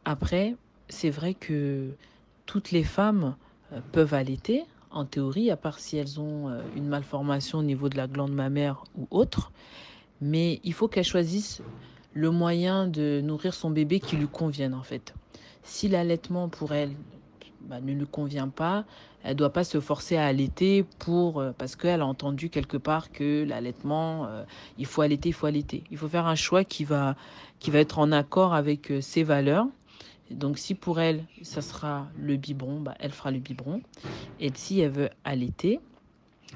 Après, 0.04 0.54
c'est 0.88 1.10
vrai 1.10 1.34
que 1.34 1.90
toutes 2.46 2.70
les 2.70 2.84
femmes 2.84 3.36
euh, 3.72 3.80
peuvent 3.92 4.14
allaiter, 4.14 4.64
en 4.90 5.04
théorie, 5.04 5.50
à 5.50 5.56
part 5.56 5.78
si 5.78 5.96
elles 5.96 6.20
ont 6.20 6.48
euh, 6.48 6.62
une 6.76 6.86
malformation 6.86 7.58
au 7.58 7.62
niveau 7.62 7.88
de 7.88 7.96
la 7.96 8.06
glande 8.06 8.32
mammaire 8.32 8.84
ou 8.96 9.06
autre. 9.10 9.50
Mais 10.20 10.60
il 10.64 10.72
faut 10.72 10.88
qu'elles 10.88 11.04
choisissent 11.04 11.62
le 12.12 12.30
moyen 12.30 12.86
de 12.86 13.20
nourrir 13.22 13.54
son 13.54 13.70
bébé 13.70 13.98
qui 13.98 14.16
lui 14.16 14.28
convienne, 14.28 14.74
en 14.74 14.82
fait. 14.82 15.14
Si 15.62 15.88
l'allaitement 15.88 16.48
pour 16.48 16.72
elle 16.72 16.92
bah, 17.62 17.80
ne 17.80 17.92
lui 17.92 18.06
convient 18.06 18.48
pas, 18.48 18.84
elle 19.24 19.32
ne 19.32 19.38
doit 19.38 19.52
pas 19.52 19.64
se 19.64 19.80
forcer 19.80 20.16
à 20.16 20.26
allaiter 20.26 20.84
pour 20.98 21.40
euh, 21.40 21.52
parce 21.56 21.74
qu'elle 21.74 22.02
a 22.02 22.06
entendu 22.06 22.50
quelque 22.50 22.76
part 22.76 23.10
que 23.10 23.44
l'allaitement, 23.44 24.28
il 24.78 24.86
faut 24.86 25.02
allaiter, 25.02 25.30
il 25.30 25.32
faut 25.32 25.46
allaiter. 25.46 25.82
Il 25.90 25.96
faut 25.96 26.08
faire 26.08 26.26
un 26.26 26.34
choix 26.34 26.62
qui 26.62 26.84
va, 26.84 27.16
qui 27.58 27.70
va 27.70 27.80
être 27.80 27.98
en 27.98 28.12
accord 28.12 28.54
avec 28.54 28.92
ses 29.00 29.24
valeurs 29.24 29.66
donc 30.30 30.58
si 30.58 30.74
pour 30.74 31.00
elle, 31.00 31.24
ça 31.42 31.62
sera 31.62 32.08
le 32.18 32.36
biberon, 32.36 32.80
bah, 32.80 32.94
elle 32.98 33.12
fera 33.12 33.30
le 33.30 33.38
biberon. 33.38 33.82
Et 34.40 34.50
si 34.54 34.80
elle 34.80 34.90
veut 34.90 35.10
allaiter, 35.24 35.80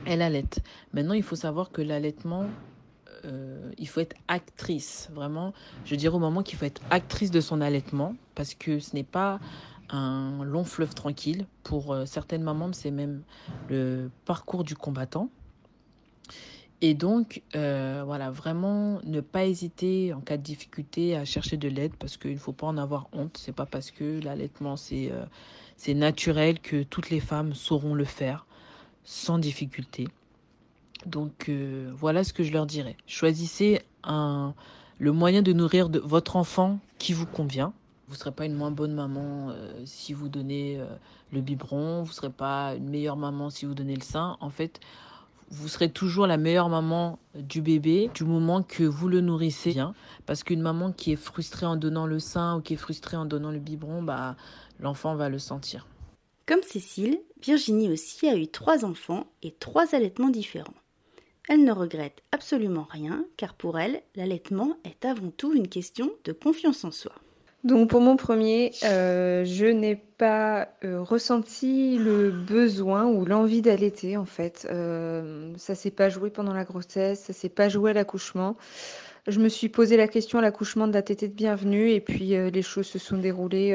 elle 0.06 0.23
allaite. 0.23 0.61
Maintenant, 0.93 1.15
il 1.15 1.23
faut 1.23 1.37
savoir 1.37 1.70
que 1.70 1.82
l'allaitement, 1.82 2.47
euh, 3.25 3.70
il 3.79 3.88
faut 3.88 4.00
être 4.00 4.17
actrice. 4.29 5.11
Vraiment, 5.12 5.53
je 5.85 5.94
dirais 5.94 6.15
au 6.15 6.20
moment 6.20 6.43
qu'il 6.43 6.59
faut 6.59 6.65
être 6.65 6.82
actrice 6.91 7.31
de 7.31 7.41
son 7.41 7.61
allaitement, 7.61 8.15
parce 8.35 8.55
que 8.55 8.79
ce 8.79 8.94
n'est 8.94 9.05
pas 9.05 9.41
un 9.91 10.45
long 10.45 10.64
fleuve 10.64 10.95
tranquille. 10.95 11.47
Pour 11.62 11.92
euh, 11.92 12.07
certaines 12.07 12.42
mamans, 12.42 12.73
c'est 12.73 12.90
même 12.90 13.23
le 13.69 14.11
parcours 14.25 14.64
du 14.64 14.76
combattant. 14.76 15.31
Et 16.80 16.94
donc, 16.94 17.42
euh, 17.56 18.02
voilà, 18.06 18.30
vraiment 18.30 19.00
ne 19.04 19.20
pas 19.20 19.47
hésiter 19.47 20.12
en 20.12 20.20
cas 20.20 20.37
de 20.37 20.42
difficulté 20.42 21.16
à 21.16 21.25
chercher 21.25 21.56
de 21.56 21.68
l'aide 21.68 21.92
parce 21.99 22.16
qu'il 22.16 22.35
ne 22.35 22.38
faut 22.38 22.52
pas 22.52 22.68
en 22.68 22.78
avoir 22.78 23.08
honte. 23.12 23.37
C'est 23.37 23.54
pas 23.54 23.66
parce 23.66 23.90
que 23.90 24.23
l'allaitement 24.23 24.76
c'est 24.76 25.11
euh, 25.11 25.94
naturel 25.94 26.61
que 26.61 26.85
toutes 26.85 27.11
les 27.11 27.18
femmes 27.18 27.52
sauront 27.52 27.94
le 27.94 28.04
faire 28.04 28.47
sans 29.02 29.38
difficulté. 29.38 30.06
Donc 31.04 31.49
euh, 31.49 31.90
voilà 31.97 32.23
ce 32.23 32.32
que 32.32 32.44
je 32.44 32.52
leur 32.52 32.66
dirais. 32.66 32.97
Choisissez 33.08 33.80
le 34.04 35.12
moyen 35.12 35.42
de 35.42 35.52
nourrir 35.52 35.88
votre 36.04 36.37
enfant 36.37 36.78
qui 36.99 37.12
vous 37.12 37.26
convient. 37.26 37.73
Vous 38.06 38.14
ne 38.14 38.18
serez 38.18 38.32
pas 38.32 38.47
une 38.47 38.54
moins 38.54 38.70
bonne 38.70 38.94
maman 38.94 39.52
si 39.85 40.12
vous 40.12 40.28
donnez 40.28 40.80
le 41.30 41.40
biberon. 41.40 42.02
Vous 42.02 42.08
ne 42.08 42.14
serez 42.14 42.30
pas 42.30 42.75
une 42.75 42.88
meilleure 42.88 43.16
maman 43.16 43.50
si 43.50 43.66
vous 43.66 43.75
donnez 43.75 43.97
le 43.97 44.02
sein. 44.02 44.38
En 44.40 44.49
fait, 44.49 44.80
vous 45.50 45.69
serez 45.69 45.90
toujours 45.90 46.26
la 46.26 46.37
meilleure 46.37 46.69
maman 46.69 47.19
du 47.35 47.62
bébé 47.62 48.11
du 48.14 48.25
moment 48.25 48.62
que 48.62 48.85
vous 48.85 49.09
le 49.09 49.21
nourrissez 49.21 49.73
bien. 49.73 49.95
Parce 50.26 50.45
qu'une 50.45 50.61
maman 50.61 50.93
qui 50.93 51.12
est 51.12 51.17
frustrée 51.17 51.67
en 51.67 51.76
donnant 51.76 52.07
le 52.07 52.19
sein 52.19 52.57
ou 52.57 52.61
qui 52.61 52.75
est 52.75 52.78
frustrée 52.78 53.17
en 53.17 53.25
donnant 53.25 53.50
le 53.50 53.59
biberon, 53.59 54.02
bah, 54.02 54.37
l'enfant 54.78 55.14
va 55.14 55.28
le 55.28 55.38
sentir. 55.38 55.87
Comme 56.47 56.62
Cécile, 56.62 57.21
Virginie 57.43 57.90
aussi 57.90 58.28
a 58.28 58.37
eu 58.37 58.49
trois 58.49 58.85
enfants 58.85 59.26
et 59.43 59.52
trois 59.52 59.95
allaitements 59.95 60.31
différents. 60.31 60.75
Elle 61.49 61.64
ne 61.64 61.73
regrette 61.73 62.23
absolument 62.31 62.87
rien, 62.90 63.25
car 63.38 63.55
pour 63.55 63.78
elle, 63.78 64.02
l'allaitement 64.17 64.76
est 64.85 65.05
avant 65.07 65.31
tout 65.31 65.55
une 65.55 65.69
question 65.69 66.11
de 66.25 66.33
confiance 66.33 66.85
en 66.85 66.90
soi. 66.90 67.12
Donc 67.65 67.91
pour 67.91 68.00
mon 68.00 68.17
premier, 68.17 68.71
euh, 68.85 69.45
je 69.45 69.67
n'ai 69.67 69.97
pas 69.97 70.69
euh, 70.85 71.03
ressenti 71.03 71.99
le 71.99 72.31
besoin 72.31 73.07
ou 73.07 73.25
l'envie 73.25 73.62
d'allaiter 73.62 74.17
en 74.17 74.25
fait. 74.25 74.67
Euh, 74.71 75.53
ça 75.57 75.75
s'est 75.75 75.91
pas 75.91 76.09
joué 76.09 76.31
pendant 76.31 76.55
la 76.55 76.65
grossesse, 76.65 77.21
ça 77.21 77.33
s'est 77.33 77.49
pas 77.49 77.69
joué 77.69 77.91
à 77.91 77.95
l'accouchement. 77.95 78.57
Je 79.27 79.41
me 79.41 79.49
suis 79.49 79.69
posé 79.69 79.97
la 79.97 80.07
question 80.07 80.38
à 80.38 80.43
l'accouchement 80.43 80.87
de 80.87 80.93
la 80.93 81.03
tétée 81.03 81.27
de 81.27 81.35
bienvenue 81.35 81.91
et 81.91 82.00
puis 82.00 82.29
les 82.29 82.62
choses 82.62 82.87
se 82.87 82.99
sont 82.99 83.19
déroulées 83.19 83.71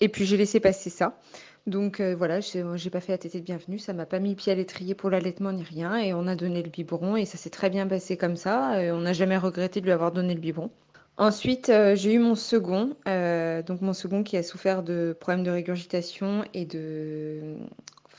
et 0.00 0.08
puis 0.08 0.24
j'ai 0.24 0.38
laissé 0.38 0.58
passer 0.58 0.88
ça. 0.88 1.18
Donc 1.66 2.00
voilà, 2.00 2.40
j'ai 2.40 2.90
pas 2.90 3.00
fait 3.00 3.12
la 3.12 3.18
tétée 3.18 3.40
de 3.40 3.44
bienvenue, 3.44 3.78
ça 3.78 3.92
m'a 3.92 4.06
pas 4.06 4.20
mis 4.20 4.34
pied 4.34 4.52
à 4.52 4.54
l'étrier 4.54 4.94
pour 4.94 5.10
l'allaitement 5.10 5.52
ni 5.52 5.64
rien 5.64 5.96
et 5.96 6.14
on 6.14 6.26
a 6.28 6.36
donné 6.36 6.62
le 6.62 6.70
biberon 6.70 7.16
et 7.16 7.26
ça 7.26 7.36
s'est 7.36 7.50
très 7.50 7.68
bien 7.68 7.86
passé 7.86 8.16
comme 8.16 8.36
ça. 8.36 8.82
Et 8.82 8.90
on 8.90 9.00
n'a 9.00 9.12
jamais 9.12 9.36
regretté 9.36 9.80
de 9.80 9.84
lui 9.84 9.92
avoir 9.92 10.12
donné 10.12 10.32
le 10.32 10.40
biberon. 10.40 10.70
Ensuite, 11.18 11.72
j'ai 11.94 12.12
eu 12.12 12.18
mon 12.18 12.34
second, 12.34 12.94
donc 13.06 13.80
mon 13.80 13.94
second 13.94 14.22
qui 14.22 14.36
a 14.36 14.42
souffert 14.42 14.82
de 14.82 15.16
problèmes 15.18 15.44
de 15.44 15.50
régurgitation 15.50 16.44
et 16.52 16.66
de 16.66 17.56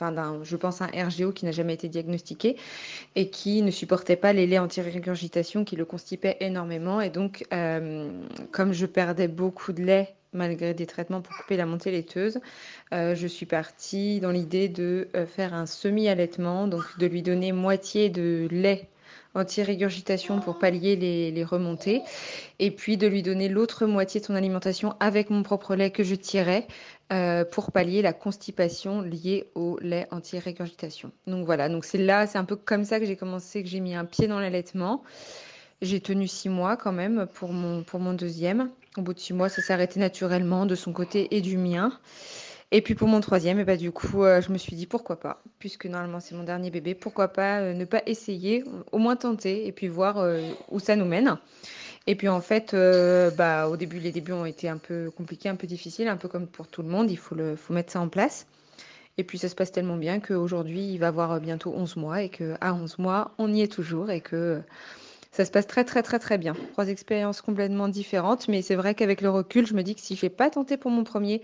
enfin 0.00 0.42
je 0.42 0.56
pense, 0.56 0.80
un 0.80 0.86
RGO 0.86 1.32
qui 1.32 1.44
n'a 1.44 1.52
jamais 1.52 1.74
été 1.74 1.88
diagnostiqué 1.88 2.56
et 3.16 3.30
qui 3.30 3.62
ne 3.62 3.70
supportait 3.70 4.16
pas 4.16 4.32
les 4.32 4.46
laits 4.46 4.60
anti-régurgitation 4.60 5.64
qui 5.64 5.76
le 5.76 5.84
constipaient 5.84 6.36
énormément. 6.40 7.00
Et 7.00 7.10
donc, 7.10 7.44
euh, 7.52 8.10
comme 8.52 8.72
je 8.72 8.86
perdais 8.86 9.28
beaucoup 9.28 9.72
de 9.72 9.82
lait 9.82 10.14
malgré 10.32 10.74
des 10.74 10.86
traitements 10.86 11.22
pour 11.22 11.34
couper 11.36 11.56
la 11.56 11.66
montée 11.66 11.90
laiteuse, 11.90 12.38
euh, 12.92 13.14
je 13.14 13.26
suis 13.26 13.46
partie 13.46 14.20
dans 14.20 14.30
l'idée 14.30 14.68
de 14.68 15.08
euh, 15.16 15.26
faire 15.26 15.54
un 15.54 15.66
semi-allaitement, 15.66 16.68
donc 16.68 16.98
de 16.98 17.06
lui 17.06 17.22
donner 17.22 17.52
moitié 17.52 18.10
de 18.10 18.46
lait 18.50 18.88
anti-régurgitation 19.38 20.40
pour 20.40 20.58
pallier 20.58 20.96
les, 20.96 21.44
remontées, 21.44 22.02
et 22.58 22.70
puis 22.70 22.96
de 22.96 23.06
lui 23.06 23.22
donner 23.22 23.48
l'autre 23.48 23.86
moitié 23.86 24.20
de 24.20 24.26
son 24.26 24.34
alimentation 24.34 24.94
avec 25.00 25.30
mon 25.30 25.42
propre 25.42 25.74
lait 25.74 25.90
que 25.90 26.02
je 26.02 26.14
tirais 26.14 26.66
euh, 27.12 27.44
pour 27.44 27.72
pallier 27.72 28.02
la 28.02 28.12
constipation 28.12 29.00
liée 29.00 29.50
au 29.54 29.78
lait 29.80 30.06
anti-régurgitation. 30.10 31.12
Donc 31.26 31.46
voilà, 31.46 31.68
donc 31.68 31.84
c'est 31.84 31.98
là, 31.98 32.26
c'est 32.26 32.38
un 32.38 32.44
peu 32.44 32.56
comme 32.56 32.84
ça 32.84 33.00
que 33.00 33.06
j'ai 33.06 33.16
commencé, 33.16 33.62
que 33.62 33.68
j'ai 33.68 33.80
mis 33.80 33.94
un 33.94 34.04
pied 34.04 34.26
dans 34.26 34.40
l'allaitement. 34.40 35.02
J'ai 35.80 36.00
tenu 36.00 36.26
six 36.26 36.48
mois 36.48 36.76
quand 36.76 36.92
même 36.92 37.26
pour 37.32 37.52
mon, 37.52 37.84
pour 37.84 38.00
mon 38.00 38.12
deuxième. 38.12 38.70
Au 38.96 39.02
bout 39.02 39.14
de 39.14 39.20
six 39.20 39.32
mois, 39.32 39.48
ça 39.48 39.62
s'est 39.62 39.72
arrêté 39.72 40.00
naturellement 40.00 40.66
de 40.66 40.74
son 40.74 40.92
côté 40.92 41.36
et 41.36 41.40
du 41.40 41.56
mien. 41.56 41.92
Et 42.70 42.82
puis 42.82 42.94
pour 42.94 43.08
mon 43.08 43.20
troisième, 43.20 43.58
et 43.58 43.64
bah, 43.64 43.76
du 43.76 43.92
coup, 43.92 44.24
euh, 44.24 44.42
je 44.42 44.52
me 44.52 44.58
suis 44.58 44.76
dit 44.76 44.86
pourquoi 44.86 45.18
pas, 45.18 45.42
puisque 45.58 45.86
normalement 45.86 46.20
c'est 46.20 46.34
mon 46.34 46.44
dernier 46.44 46.70
bébé, 46.70 46.94
pourquoi 46.94 47.28
pas 47.28 47.60
euh, 47.60 47.72
ne 47.72 47.86
pas 47.86 48.02
essayer, 48.04 48.62
au 48.92 48.98
moins 48.98 49.16
tenter, 49.16 49.66
et 49.66 49.72
puis 49.72 49.88
voir 49.88 50.18
euh, 50.18 50.42
où 50.70 50.78
ça 50.78 50.94
nous 50.94 51.06
mène. 51.06 51.38
Et 52.06 52.14
puis 52.14 52.28
en 52.28 52.40
fait, 52.40 52.74
bah, 53.36 53.68
au 53.68 53.76
début, 53.76 53.98
les 53.98 54.12
débuts 54.12 54.32
ont 54.32 54.46
été 54.46 54.66
un 54.66 54.78
peu 54.78 55.10
compliqués, 55.10 55.50
un 55.50 55.56
peu 55.56 55.66
difficiles, 55.66 56.08
un 56.08 56.16
peu 56.16 56.26
comme 56.26 56.46
pour 56.46 56.66
tout 56.66 56.80
le 56.80 56.88
monde, 56.88 57.10
il 57.10 57.18
faut, 57.18 57.34
le, 57.34 57.54
faut 57.54 57.74
mettre 57.74 57.92
ça 57.92 58.00
en 58.00 58.08
place. 58.08 58.46
Et 59.18 59.24
puis 59.24 59.36
ça 59.36 59.50
se 59.50 59.54
passe 59.54 59.72
tellement 59.72 59.96
bien 59.96 60.18
qu'aujourd'hui, 60.18 60.80
il 60.80 60.98
va 60.98 61.08
avoir 61.08 61.38
bientôt 61.38 61.70
11 61.76 61.96
mois, 61.96 62.22
et 62.22 62.30
qu'à 62.30 62.74
11 62.74 62.98
mois, 62.98 63.32
on 63.36 63.52
y 63.52 63.60
est 63.60 63.70
toujours, 63.70 64.10
et 64.10 64.22
que 64.22 64.62
ça 65.32 65.44
se 65.44 65.50
passe 65.50 65.66
très 65.66 65.84
très 65.84 66.02
très 66.02 66.18
très 66.18 66.38
bien. 66.38 66.54
Trois 66.72 66.88
expériences 66.88 67.42
complètement 67.42 67.88
différentes, 67.88 68.48
mais 68.48 68.62
c'est 68.62 68.74
vrai 68.74 68.94
qu'avec 68.94 69.20
le 69.20 69.28
recul, 69.28 69.66
je 69.66 69.74
me 69.74 69.82
dis 69.82 69.94
que 69.94 70.00
si 70.00 70.16
je 70.16 70.24
n'ai 70.24 70.30
pas 70.30 70.48
tenté 70.48 70.78
pour 70.78 70.90
mon 70.90 71.04
premier, 71.04 71.42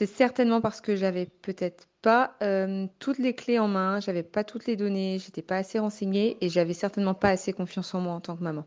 c'est 0.00 0.06
certainement 0.06 0.62
parce 0.62 0.80
que 0.80 0.96
j'avais 0.96 1.26
peut-être 1.26 1.86
pas 2.00 2.34
euh, 2.42 2.86
toutes 3.00 3.18
les 3.18 3.34
clés 3.34 3.58
en 3.58 3.68
main, 3.68 4.00
j'avais 4.00 4.22
pas 4.22 4.44
toutes 4.44 4.64
les 4.64 4.74
données, 4.74 5.18
j'étais 5.22 5.42
pas 5.42 5.58
assez 5.58 5.78
renseignée 5.78 6.38
et 6.40 6.48
j'avais 6.48 6.72
certainement 6.72 7.12
pas 7.12 7.28
assez 7.28 7.52
confiance 7.52 7.94
en 7.94 8.00
moi 8.00 8.14
en 8.14 8.20
tant 8.20 8.34
que 8.34 8.42
maman. 8.42 8.64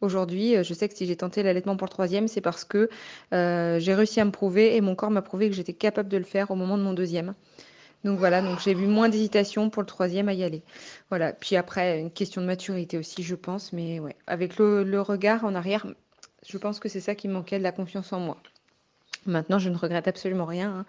Aujourd'hui, 0.00 0.56
euh, 0.56 0.64
je 0.64 0.74
sais 0.74 0.88
que 0.88 0.96
si 0.96 1.06
j'ai 1.06 1.14
tenté 1.14 1.44
l'allaitement 1.44 1.76
pour 1.76 1.86
le 1.86 1.92
troisième, 1.92 2.26
c'est 2.26 2.40
parce 2.40 2.64
que 2.64 2.88
euh, 3.32 3.78
j'ai 3.78 3.94
réussi 3.94 4.18
à 4.18 4.24
me 4.24 4.32
prouver 4.32 4.74
et 4.74 4.80
mon 4.80 4.96
corps 4.96 5.12
m'a 5.12 5.22
prouvé 5.22 5.48
que 5.48 5.54
j'étais 5.54 5.74
capable 5.74 6.08
de 6.08 6.16
le 6.16 6.24
faire 6.24 6.50
au 6.50 6.56
moment 6.56 6.76
de 6.76 6.82
mon 6.82 6.92
deuxième. 6.92 7.36
Donc 8.02 8.18
voilà, 8.18 8.42
donc 8.42 8.58
j'ai 8.58 8.72
eu 8.72 8.88
moins 8.88 9.08
d'hésitation 9.08 9.70
pour 9.70 9.80
le 9.80 9.86
troisième 9.86 10.28
à 10.28 10.34
y 10.34 10.42
aller. 10.42 10.64
Voilà. 11.08 11.32
Puis 11.32 11.54
après, 11.54 12.00
une 12.00 12.10
question 12.10 12.40
de 12.40 12.46
maturité 12.48 12.98
aussi, 12.98 13.22
je 13.22 13.36
pense, 13.36 13.72
mais 13.72 14.00
ouais, 14.00 14.16
avec 14.26 14.58
le, 14.58 14.82
le 14.82 15.00
regard 15.00 15.44
en 15.44 15.54
arrière, 15.54 15.86
je 16.44 16.58
pense 16.58 16.80
que 16.80 16.88
c'est 16.88 17.00
ça 17.00 17.14
qui 17.14 17.28
manquait 17.28 17.58
de 17.58 17.62
la 17.62 17.70
confiance 17.70 18.12
en 18.12 18.18
moi. 18.18 18.38
Maintenant, 19.26 19.58
je 19.58 19.70
ne 19.70 19.76
regrette 19.76 20.08
absolument 20.08 20.44
rien 20.44 20.84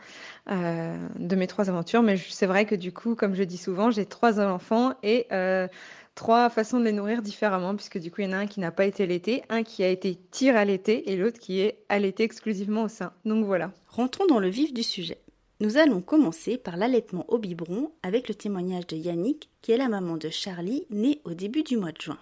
hein, 0.47 0.51
euh, 0.51 1.07
de 1.17 1.35
mes 1.35 1.47
trois 1.47 1.69
aventures, 1.69 2.03
mais 2.03 2.17
c'est 2.17 2.45
vrai 2.45 2.65
que 2.65 2.75
du 2.75 2.91
coup, 2.91 3.15
comme 3.15 3.35
je 3.35 3.43
dis 3.43 3.57
souvent, 3.57 3.91
j'ai 3.91 4.05
trois 4.05 4.39
enfants 4.39 4.93
et 5.03 5.27
euh, 5.31 5.67
trois 6.15 6.49
façons 6.49 6.79
de 6.79 6.85
les 6.85 6.91
nourrir 6.91 7.21
différemment, 7.21 7.75
puisque 7.75 7.97
du 7.97 8.11
coup, 8.11 8.21
il 8.21 8.25
y 8.25 8.27
en 8.27 8.33
a 8.33 8.37
un 8.37 8.47
qui 8.47 8.59
n'a 8.59 8.71
pas 8.71 8.85
été 8.85 9.03
allaité, 9.03 9.43
un 9.49 9.63
qui 9.63 9.83
a 9.83 9.89
été 9.89 10.19
tir 10.31 10.57
allaité 10.57 11.11
et 11.11 11.15
l'autre 11.15 11.39
qui 11.39 11.59
est 11.59 11.79
allaité 11.89 12.23
exclusivement 12.23 12.83
au 12.83 12.87
sein. 12.89 13.13
Donc 13.25 13.45
voilà. 13.45 13.71
Rentrons 13.87 14.25
dans 14.25 14.39
le 14.39 14.49
vif 14.49 14.73
du 14.73 14.83
sujet. 14.83 15.19
Nous 15.61 15.77
allons 15.77 16.01
commencer 16.01 16.57
par 16.57 16.75
l'allaitement 16.75 17.23
au 17.29 17.37
biberon 17.37 17.91
avec 18.03 18.27
le 18.27 18.35
témoignage 18.35 18.87
de 18.87 18.97
Yannick, 18.97 19.49
qui 19.61 19.71
est 19.71 19.77
la 19.77 19.87
maman 19.87 20.17
de 20.17 20.27
Charlie, 20.27 20.85
née 20.89 21.21
au 21.23 21.33
début 21.33 21.63
du 21.63 21.77
mois 21.77 21.93
de 21.93 22.01
juin. 22.01 22.17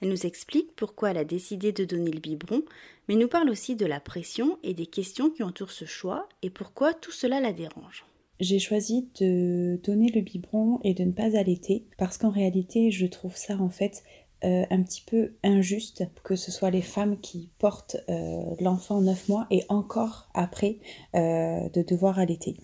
Elle 0.00 0.08
nous 0.08 0.26
explique 0.26 0.74
pourquoi 0.76 1.10
elle 1.10 1.18
a 1.18 1.24
décidé 1.24 1.72
de 1.72 1.84
donner 1.84 2.10
le 2.10 2.20
biberon, 2.20 2.62
mais 3.08 3.16
nous 3.16 3.28
parle 3.28 3.50
aussi 3.50 3.76
de 3.76 3.86
la 3.86 4.00
pression 4.00 4.58
et 4.62 4.74
des 4.74 4.86
questions 4.86 5.30
qui 5.30 5.42
entourent 5.42 5.70
ce 5.70 5.84
choix 5.84 6.28
et 6.42 6.50
pourquoi 6.50 6.94
tout 6.94 7.12
cela 7.12 7.40
la 7.40 7.52
dérange. 7.52 8.04
J'ai 8.40 8.60
choisi 8.60 9.08
de 9.20 9.80
donner 9.82 10.10
le 10.10 10.20
biberon 10.20 10.78
et 10.84 10.94
de 10.94 11.02
ne 11.02 11.12
pas 11.12 11.36
allaiter 11.36 11.84
parce 11.96 12.18
qu'en 12.18 12.30
réalité 12.30 12.92
je 12.92 13.06
trouve 13.06 13.36
ça 13.36 13.56
en 13.56 13.68
fait 13.68 14.04
euh, 14.44 14.64
un 14.70 14.84
petit 14.84 15.02
peu 15.04 15.32
injuste 15.42 16.04
que 16.22 16.36
ce 16.36 16.52
soit 16.52 16.70
les 16.70 16.82
femmes 16.82 17.18
qui 17.18 17.50
portent 17.58 17.96
euh, 18.08 18.54
l'enfant 18.60 19.00
9 19.00 19.28
mois 19.28 19.48
et 19.50 19.64
encore 19.68 20.28
après 20.32 20.78
euh, 21.16 21.68
de 21.70 21.82
devoir 21.82 22.20
allaiter. 22.20 22.54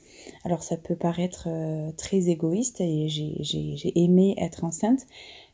Alors 0.44 0.62
ça 0.62 0.76
peut 0.76 0.94
paraître 0.94 1.48
très 1.96 2.28
égoïste 2.28 2.80
et 2.80 3.08
j'ai 3.08 3.92
aimé 3.98 4.36
être 4.38 4.62
enceinte, 4.62 5.00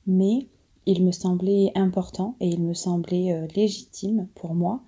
mais 0.07 0.49
il 0.87 1.05
me 1.05 1.13
semblait 1.13 1.73
important 1.75 2.37
et 2.41 2.49
il 2.49 2.63
me 2.63 2.75
semblait 2.75 3.33
euh, 3.33 3.47
légitime 3.55 4.29
pour 4.35 4.55
moi 4.55 4.83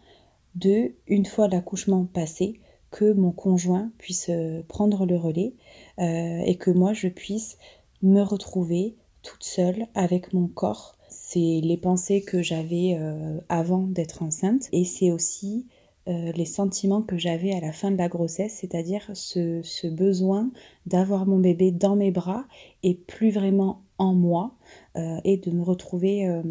de, 0.55 0.93
une 1.07 1.27
fois 1.27 1.49
l'accouchement 1.49 2.05
passé, 2.05 2.61
que 2.91 3.13
mon 3.13 3.33
conjoint 3.33 3.91
puisse 3.99 4.29
euh, 4.29 4.63
prendre 4.69 5.07
le 5.07 5.17
relais 5.17 5.55
euh, 5.99 6.43
et 6.45 6.57
que 6.57 6.71
moi 6.71 6.93
je 6.93 7.09
puisse 7.09 7.57
me 8.03 8.23
retrouver 8.23 8.97
toute 9.23 9.45
seule 9.45 9.87
avec 9.95 10.33
mon 10.33 10.49
corps. 10.49 10.97
C'est 11.09 11.61
les 11.63 11.77
pensées 11.77 12.23
que 12.23 12.43
j'avais 12.43 12.99
avant 13.51 13.83
d'être 13.83 14.23
enceinte 14.23 14.69
et 14.73 14.85
c'est 14.87 15.11
aussi 15.11 15.67
les 16.07 16.47
sentiments 16.47 17.03
que 17.03 17.19
j'avais 17.19 17.53
à 17.53 17.61
la 17.61 17.71
fin 17.71 17.91
de 17.91 17.99
la 17.99 18.09
grossesse, 18.09 18.57
c'est-à-dire 18.61 19.11
ce 19.13 19.87
besoin 19.87 20.51
d'avoir 20.87 21.27
mon 21.27 21.39
bébé 21.39 21.71
dans 21.71 21.95
mes 21.95 22.11
bras 22.11 22.47
et 22.83 22.95
plus 22.95 23.31
vraiment 23.31 23.83
en 23.99 24.15
moi, 24.15 24.57
et 24.97 25.37
de 25.39 25.51
me 25.51 25.63
retrouver 25.63 26.29
euh, 26.29 26.43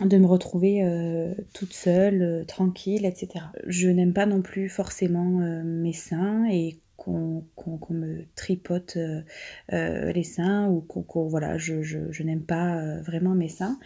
de 0.00 0.16
me 0.16 0.26
retrouver 0.26 0.84
euh, 0.84 1.34
toute 1.54 1.72
seule, 1.72 2.44
tranquille, 2.46 3.04
etc. 3.04 3.46
Je 3.66 3.88
n'aime 3.88 4.12
pas 4.12 4.26
non 4.26 4.42
plus 4.42 4.68
forcément 4.68 5.40
mes 5.64 5.92
seins 5.92 6.46
et 6.48 6.78
qu'on 6.96 7.44
me 7.90 8.24
tripote 8.36 8.96
les 9.72 10.24
seins 10.24 10.68
ou 10.68 10.80
qu'on 10.82 11.26
voilà, 11.26 11.58
je, 11.58 11.82
je 11.82 12.22
n'aime 12.22 12.42
pas 12.42 13.00
vraiment 13.00 13.34
mes 13.34 13.48
seins. 13.48 13.78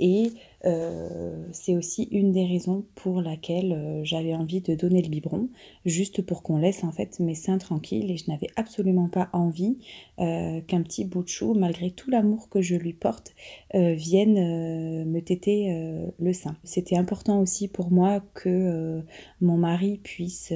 Et 0.00 0.32
euh, 0.64 1.46
c'est 1.52 1.76
aussi 1.76 2.08
une 2.10 2.32
des 2.32 2.44
raisons 2.44 2.84
pour 2.96 3.22
laquelle 3.22 3.72
euh, 3.72 4.00
j'avais 4.02 4.34
envie 4.34 4.60
de 4.60 4.74
donner 4.74 5.02
le 5.02 5.08
biberon, 5.08 5.48
juste 5.84 6.22
pour 6.22 6.42
qu'on 6.42 6.58
laisse 6.58 6.82
en 6.82 6.90
fait 6.90 7.20
mes 7.20 7.36
seins 7.36 7.58
tranquilles 7.58 8.10
et 8.10 8.16
je 8.16 8.28
n'avais 8.28 8.48
absolument 8.56 9.08
pas 9.08 9.28
envie 9.32 9.78
euh, 10.18 10.60
qu'un 10.62 10.82
petit 10.82 11.04
bout 11.04 11.22
de 11.22 11.28
chou, 11.28 11.54
malgré 11.54 11.90
tout 11.92 12.10
l'amour 12.10 12.48
que 12.48 12.60
je 12.60 12.74
lui 12.74 12.92
porte, 12.92 13.34
vienne 13.74 15.04
me 15.04 15.20
téter 15.20 16.10
le 16.18 16.32
sein. 16.32 16.56
C'était 16.64 16.96
important 16.96 17.40
aussi 17.40 17.68
pour 17.68 17.90
moi 17.90 18.22
que 18.34 19.02
mon 19.40 19.56
mari 19.56 19.98
puisse, 20.02 20.52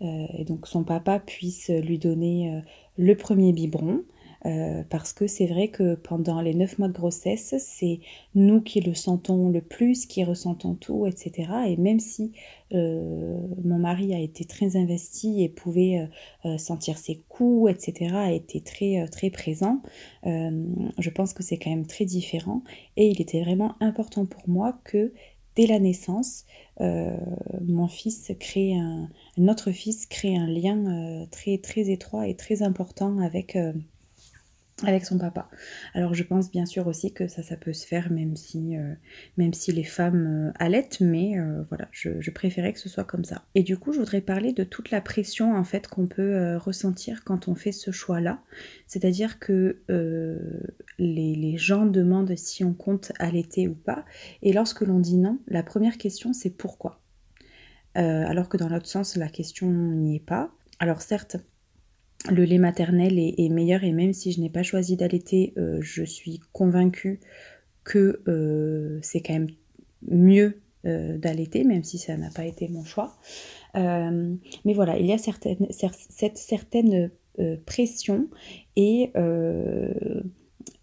et 0.00 0.44
donc 0.44 0.66
son 0.66 0.84
papa 0.84 1.18
puisse 1.18 1.70
lui 1.70 1.98
donner 1.98 2.62
le 2.96 3.16
premier 3.16 3.52
biberon. 3.52 4.02
Euh, 4.46 4.84
parce 4.88 5.12
que 5.12 5.26
c'est 5.26 5.46
vrai 5.46 5.68
que 5.68 5.96
pendant 5.96 6.40
les 6.40 6.54
neuf 6.54 6.78
mois 6.78 6.86
de 6.86 6.92
grossesse, 6.92 7.54
c'est 7.58 8.00
nous 8.34 8.60
qui 8.60 8.80
le 8.80 8.94
sentons 8.94 9.48
le 9.48 9.60
plus, 9.60 10.06
qui 10.06 10.22
ressentons 10.22 10.74
tout, 10.74 11.06
etc. 11.06 11.50
Et 11.66 11.76
même 11.76 11.98
si 11.98 12.32
euh, 12.72 13.38
mon 13.64 13.78
mari 13.78 14.14
a 14.14 14.20
été 14.20 14.44
très 14.44 14.76
investi 14.76 15.42
et 15.42 15.48
pouvait 15.48 16.08
euh, 16.44 16.58
sentir 16.58 16.96
ses 16.96 17.24
coups, 17.28 17.72
etc., 17.72 18.14
a 18.14 18.32
été 18.32 18.60
très, 18.60 19.06
très 19.08 19.30
présent, 19.30 19.82
je 20.24 21.10
pense 21.10 21.32
que 21.32 21.42
c'est 21.42 21.58
quand 21.58 21.70
même 21.70 21.86
très 21.86 22.04
différent. 22.04 22.62
Et 22.96 23.08
il 23.08 23.20
était 23.20 23.42
vraiment 23.42 23.74
important 23.80 24.26
pour 24.26 24.48
moi 24.48 24.78
que 24.84 25.12
dès 25.56 25.66
la 25.66 25.78
naissance, 25.78 26.44
mon 26.80 27.88
fils 27.88 28.32
crée 28.38 28.74
un, 28.74 29.08
notre 29.38 29.70
fils 29.70 30.06
crée 30.06 30.36
un 30.36 30.46
lien 30.46 31.26
très 31.30 31.58
très 31.58 31.90
étroit 31.90 32.28
et 32.28 32.34
très 32.34 32.62
important 32.62 33.18
avec 33.18 33.56
avec 34.84 35.06
son 35.06 35.16
papa. 35.16 35.48
Alors 35.94 36.12
je 36.12 36.22
pense 36.22 36.50
bien 36.50 36.66
sûr 36.66 36.86
aussi 36.86 37.12
que 37.12 37.28
ça, 37.28 37.42
ça 37.42 37.56
peut 37.56 37.72
se 37.72 37.86
faire 37.86 38.12
même 38.12 38.36
si, 38.36 38.76
euh, 38.76 38.92
même 39.38 39.54
si 39.54 39.72
les 39.72 39.84
femmes 39.84 40.48
euh, 40.48 40.52
allaitent, 40.58 41.00
mais 41.00 41.38
euh, 41.38 41.62
voilà, 41.70 41.88
je, 41.92 42.30
préférais 42.30 42.74
que 42.74 42.78
ce 42.78 42.90
soit 42.90 43.04
comme 43.04 43.24
ça. 43.24 43.46
Et 43.54 43.62
du 43.62 43.78
coup, 43.78 43.94
je 43.94 43.98
voudrais 43.98 44.20
parler 44.20 44.52
de 44.52 44.64
toute 44.64 44.90
la 44.90 45.00
pression 45.00 45.56
en 45.56 45.64
fait 45.64 45.86
qu'on 45.88 46.06
peut 46.06 46.56
ressentir 46.56 47.24
quand 47.24 47.48
on 47.48 47.54
fait 47.54 47.72
ce 47.72 47.90
choix-là. 47.90 48.42
C'est-à-dire 48.86 49.38
que 49.38 49.80
les, 50.98 51.34
les, 51.34 51.56
gens 51.56 51.86
demandent 51.86 52.36
si 52.36 52.62
on 52.62 52.74
compte 52.74 53.12
allaiter 53.18 53.68
ou 53.68 53.74
pas, 53.74 54.04
et 54.42 54.52
lorsque 54.52 54.82
l'on 54.82 54.98
dit 54.98 55.16
non, 55.16 55.38
la 55.48 55.62
première 55.62 55.96
question 55.96 56.32
c'est 56.34 56.50
pourquoi? 56.50 57.00
alors 57.94 58.50
que 58.50 58.58
dans 58.58 58.68
l'autre 58.68 58.88
sens, 58.88 59.16
la 59.16 59.28
question 59.28 59.70
n'y 59.70 60.16
est 60.16 60.26
pas. 60.26 60.50
Alors 60.78 61.00
certes, 61.00 61.38
le 62.30 62.44
lait 62.44 62.58
maternel 62.58 63.18
est, 63.18 63.48
meilleur 63.48 63.84
et 63.84 63.92
même 63.92 64.12
si 64.12 64.32
je 64.32 64.40
n'ai 64.40 64.50
pas 64.50 64.62
choisi 64.62 64.96
d'allaiter, 64.96 65.52
euh, 65.58 65.78
je 65.80 66.04
suis 66.04 66.40
convaincue 66.52 67.20
que 67.84 68.22
euh, 68.28 68.98
c'est 69.02 69.20
quand 69.20 69.34
même 69.34 69.50
mieux 70.08 70.60
euh, 70.86 71.18
d'allaiter, 71.18 71.64
même 71.64 71.84
si 71.84 71.98
ça 71.98 72.16
n'a 72.16 72.30
pas 72.30 72.44
été 72.44 72.68
mon 72.68 72.84
choix. 72.84 73.16
mais 73.74 74.74
voilà, 74.74 74.98
il 74.98 75.06
y 75.06 75.12
a 75.12 75.18
certaines, 75.18 75.66
cette 75.70 76.38
certaine 76.38 77.10
pression 77.66 78.28
et 78.76 79.12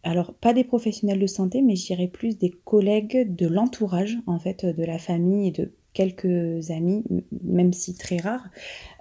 alors 0.03 0.33
pas 0.33 0.53
des 0.53 0.63
professionnels 0.63 1.19
de 1.19 1.27
santé, 1.27 1.62
mais 1.62 1.75
je 1.75 1.85
dirais 1.88 2.07
plus 2.07 2.38
des 2.38 2.51
collègues 2.51 3.33
de 3.35 3.47
l'entourage 3.47 4.17
en 4.27 4.38
fait 4.38 4.65
de 4.65 4.83
la 4.83 5.00
famille 5.00 5.47
et 5.47 5.51
de 5.51 5.71
quelques 5.93 6.71
amis, 6.71 7.03
même 7.43 7.73
si 7.73 7.95
très 7.95 8.17
rares, 8.17 8.47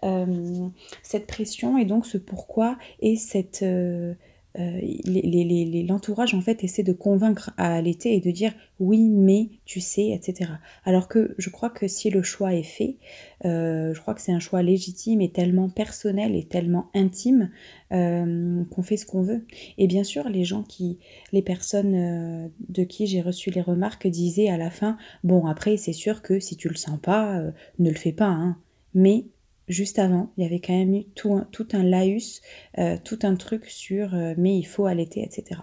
euh, 0.04 0.68
cette 1.02 1.26
pression 1.26 1.78
et 1.78 1.84
donc 1.84 2.06
ce 2.06 2.18
pourquoi 2.18 2.76
et 3.00 3.16
cette 3.16 3.62
euh, 3.62 4.14
l'entourage 4.56 6.34
en 6.34 6.40
fait 6.40 6.62
essaie 6.62 6.82
de 6.82 6.92
convaincre 6.92 7.52
à 7.56 7.74
allaiter 7.74 8.14
et 8.14 8.20
de 8.20 8.30
dire 8.30 8.52
oui 8.80 9.08
mais 9.08 9.48
tu 9.64 9.80
sais 9.80 10.10
etc 10.10 10.50
alors 10.84 11.08
que 11.08 11.34
je 11.38 11.48
crois 11.48 11.70
que 11.70 11.88
si 11.88 12.10
le 12.10 12.22
choix 12.22 12.54
est 12.54 12.62
fait 12.62 12.96
je 13.44 13.98
crois 14.00 14.14
que 14.14 14.20
c'est 14.20 14.32
un 14.32 14.40
choix 14.40 14.62
légitime 14.62 15.20
et 15.20 15.30
tellement 15.30 15.68
personnel 15.70 16.36
et 16.36 16.44
tellement 16.44 16.90
intime 16.94 17.50
qu'on 17.90 18.82
fait 18.82 18.98
ce 18.98 19.06
qu'on 19.06 19.22
veut 19.22 19.46
et 19.78 19.86
bien 19.86 20.04
sûr 20.04 20.28
les 20.28 20.44
gens 20.44 20.62
qui 20.62 20.98
les 21.32 21.42
personnes 21.42 22.50
de 22.68 22.84
qui 22.84 23.06
j'ai 23.06 23.22
reçu 23.22 23.50
les 23.50 23.62
remarques 23.62 24.06
disaient 24.06 24.50
à 24.50 24.58
la 24.58 24.70
fin 24.70 24.98
bon 25.24 25.46
après 25.46 25.78
c'est 25.78 25.94
sûr 25.94 26.20
que 26.20 26.40
si 26.40 26.56
tu 26.56 26.68
le 26.68 26.76
sens 26.76 26.98
pas 27.00 27.42
ne 27.78 27.88
le 27.88 27.96
fais 27.96 28.12
pas 28.12 28.28
hein. 28.28 28.58
mais 28.92 29.24
juste 29.72 29.98
avant, 29.98 30.32
il 30.36 30.44
y 30.44 30.46
avait 30.46 30.60
quand 30.60 30.76
même 30.76 30.94
eu 30.94 31.04
tout 31.14 31.34
un, 31.34 31.46
tout 31.50 31.66
laïus, 31.72 32.40
euh, 32.78 32.96
tout 33.02 33.18
un 33.22 33.34
truc 33.34 33.66
sur 33.66 34.14
euh, 34.14 34.34
mais 34.36 34.56
il 34.56 34.64
faut 34.64 34.86
allaiter, 34.86 35.22
etc. 35.22 35.60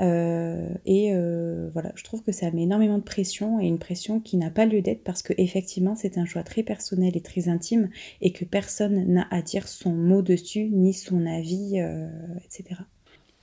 Euh, 0.00 0.68
et 0.86 1.12
voilà, 1.72 1.92
je 1.94 2.02
trouve 2.02 2.22
que 2.22 2.32
ça 2.32 2.50
met 2.50 2.62
énormément 2.62 2.98
de 2.98 3.04
pression 3.04 3.60
et 3.60 3.66
une 3.66 3.78
pression 3.78 4.18
qui 4.18 4.36
n'a 4.36 4.50
pas 4.50 4.66
lieu 4.66 4.82
d'être 4.82 5.04
parce 5.04 5.22
que 5.22 5.32
effectivement 5.36 5.94
c'est 5.94 6.18
un 6.18 6.24
choix 6.24 6.42
très 6.42 6.64
personnel 6.64 7.16
et 7.16 7.20
très 7.20 7.48
intime 7.48 7.88
et 8.20 8.32
que 8.32 8.44
personne 8.44 9.06
n'a 9.06 9.28
à 9.30 9.42
dire 9.42 9.68
son 9.68 9.92
mot 9.92 10.22
dessus 10.22 10.68
ni 10.70 10.94
son 10.94 11.26
avis, 11.26 11.76
etc. 12.44 12.80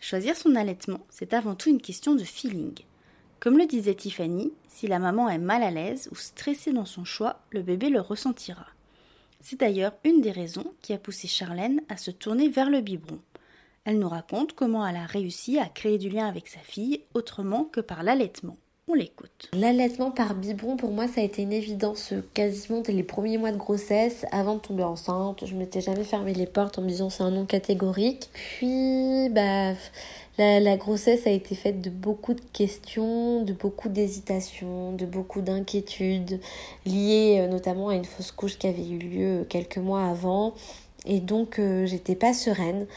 Choisir 0.01 0.35
son 0.35 0.55
allaitement, 0.55 0.99
c'est 1.09 1.33
avant 1.33 1.55
tout 1.55 1.69
une 1.69 1.81
question 1.81 2.15
de 2.15 2.23
feeling. 2.23 2.73
Comme 3.39 3.57
le 3.57 3.65
disait 3.65 3.95
Tiffany, 3.95 4.51
si 4.67 4.87
la 4.87 4.99
maman 4.99 5.29
est 5.29 5.37
mal 5.37 5.63
à 5.63 5.71
l'aise 5.71 6.09
ou 6.11 6.15
stressée 6.15 6.73
dans 6.73 6.85
son 6.85 7.05
choix, 7.05 7.39
le 7.51 7.61
bébé 7.61 7.89
le 7.89 8.01
ressentira. 8.01 8.67
C'est 9.41 9.59
d'ailleurs 9.59 9.93
une 10.03 10.21
des 10.21 10.31
raisons 10.31 10.73
qui 10.81 10.93
a 10.93 10.97
poussé 10.97 11.27
Charlène 11.27 11.81
à 11.87 11.97
se 11.97 12.11
tourner 12.11 12.49
vers 12.49 12.69
le 12.69 12.81
biberon. 12.81 13.19
Elle 13.85 13.99
nous 13.99 14.09
raconte 14.09 14.53
comment 14.53 14.85
elle 14.85 14.97
a 14.97 15.05
réussi 15.05 15.57
à 15.57 15.65
créer 15.65 15.97
du 15.97 16.09
lien 16.09 16.27
avec 16.27 16.47
sa 16.47 16.59
fille 16.59 17.01
autrement 17.13 17.63
que 17.63 17.79
par 17.79 18.03
l'allaitement. 18.03 18.57
On 18.91 18.95
l'écoute. 18.95 19.49
L'allaitement 19.53 20.09
par 20.09 20.33
biberon, 20.33 20.75
pour 20.75 20.91
moi, 20.91 21.07
ça 21.07 21.21
a 21.21 21.23
été 21.23 21.43
une 21.43 21.53
évidence 21.53 22.13
quasiment 22.33 22.81
dès 22.81 22.91
les 22.91 23.03
premiers 23.03 23.37
mois 23.37 23.51
de 23.51 23.57
grossesse. 23.57 24.25
Avant 24.31 24.55
de 24.55 24.61
tomber 24.61 24.83
enceinte, 24.83 25.45
je 25.45 25.55
m'étais 25.55 25.79
jamais 25.79 26.03
fermé 26.03 26.33
les 26.33 26.47
portes 26.47 26.79
en 26.79 26.81
me 26.81 26.87
disant 26.87 27.09
c'est 27.09 27.23
un 27.23 27.29
nom 27.29 27.45
catégorique. 27.45 28.29
Puis, 28.33 29.29
bah, 29.29 29.73
la, 30.39 30.77
grossesse 30.77 31.27
a 31.27 31.31
été 31.31 31.53
faite 31.53 31.81
de 31.81 31.89
beaucoup 31.89 32.33
de 32.33 32.41
questions, 32.53 33.43
de 33.43 33.53
beaucoup 33.53 33.89
d'hésitations, 33.89 34.93
de 34.93 35.05
beaucoup 35.05 35.41
d'inquiétudes 35.41 36.39
liées 36.85 37.39
euh, 37.39 37.47
notamment 37.47 37.89
à 37.89 37.95
une 37.95 38.05
fausse 38.05 38.31
couche 38.31 38.57
qui 38.57 38.67
avait 38.67 38.87
eu 38.87 38.99
lieu 38.99 39.45
quelques 39.49 39.77
mois 39.77 40.05
avant. 40.05 40.53
Et 41.05 41.19
donc 41.19 41.59
euh, 41.59 41.85
j'étais 41.85 42.15
pas 42.15 42.33
sereine. 42.33 42.87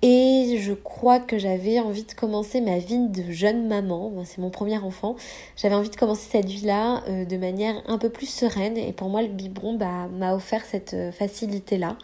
Et 0.00 0.58
je 0.60 0.74
crois 0.74 1.18
que 1.18 1.38
j'avais 1.38 1.80
envie 1.80 2.04
de 2.04 2.12
commencer 2.12 2.60
ma 2.60 2.78
vie 2.78 3.08
de 3.08 3.32
jeune 3.32 3.66
maman, 3.66 4.12
c'est 4.24 4.38
mon 4.38 4.48
premier 4.48 4.78
enfant, 4.78 5.16
j'avais 5.56 5.74
envie 5.74 5.90
de 5.90 5.96
commencer 5.96 6.28
cette 6.30 6.46
vie-là 6.46 7.02
euh, 7.08 7.24
de 7.24 7.36
manière 7.36 7.82
un 7.88 7.98
peu 7.98 8.08
plus 8.08 8.28
sereine 8.28 8.76
et 8.76 8.92
pour 8.92 9.08
moi 9.08 9.22
le 9.22 9.28
biberon 9.28 9.74
bah, 9.74 10.06
m'a 10.16 10.36
offert 10.36 10.64
cette 10.64 10.94
facilité-là 11.18 11.96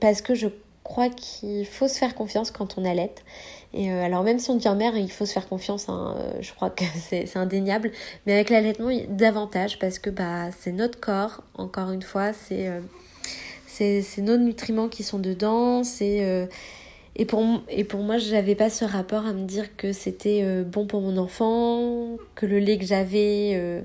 parce 0.00 0.22
que 0.22 0.34
je 0.34 0.48
crois 0.86 1.08
qu'il 1.08 1.66
faut 1.66 1.88
se 1.88 1.98
faire 1.98 2.14
confiance 2.14 2.52
quand 2.52 2.78
on 2.78 2.84
allait. 2.84 3.12
Et 3.74 3.90
euh, 3.90 4.04
alors 4.04 4.22
même 4.22 4.38
si 4.38 4.50
on 4.50 4.54
devient 4.54 4.74
mère, 4.76 4.96
il 4.96 5.10
faut 5.10 5.26
se 5.26 5.32
faire 5.32 5.48
confiance, 5.48 5.88
hein, 5.88 6.14
euh, 6.16 6.38
je 6.40 6.54
crois 6.54 6.70
que 6.70 6.84
c'est 7.08 7.36
indéniable. 7.36 7.90
Mais 8.24 8.34
avec 8.34 8.50
l'allaitement, 8.50 8.90
davantage 9.08 9.78
parce 9.78 9.98
que 9.98 10.10
bah, 10.10 10.50
c'est 10.58 10.72
notre 10.72 11.00
corps, 11.00 11.42
encore 11.54 11.90
une 11.90 12.02
fois, 12.02 12.32
c'est 12.32 12.68
euh, 12.68 12.80
nos 14.18 14.36
nutriments 14.36 14.88
qui 14.88 15.02
sont 15.02 15.18
dedans. 15.18 15.82
c'est 15.82 16.48
et, 17.18 17.24
pour, 17.24 18.02
moi, 18.02 18.18
je 18.18 18.30
n'avais 18.32 18.54
pas 18.54 18.70
ce 18.70 18.84
rapport 18.84 19.26
à 19.26 19.32
me 19.32 19.46
dire 19.46 19.76
que 19.76 19.92
c'était 19.92 20.62
bon 20.64 20.86
pour 20.86 21.00
mon 21.00 21.16
enfant, 21.16 22.16
que 22.34 22.46
le 22.46 22.58
lait 22.58 22.78
que 22.78 22.84
j'avais 22.84 23.84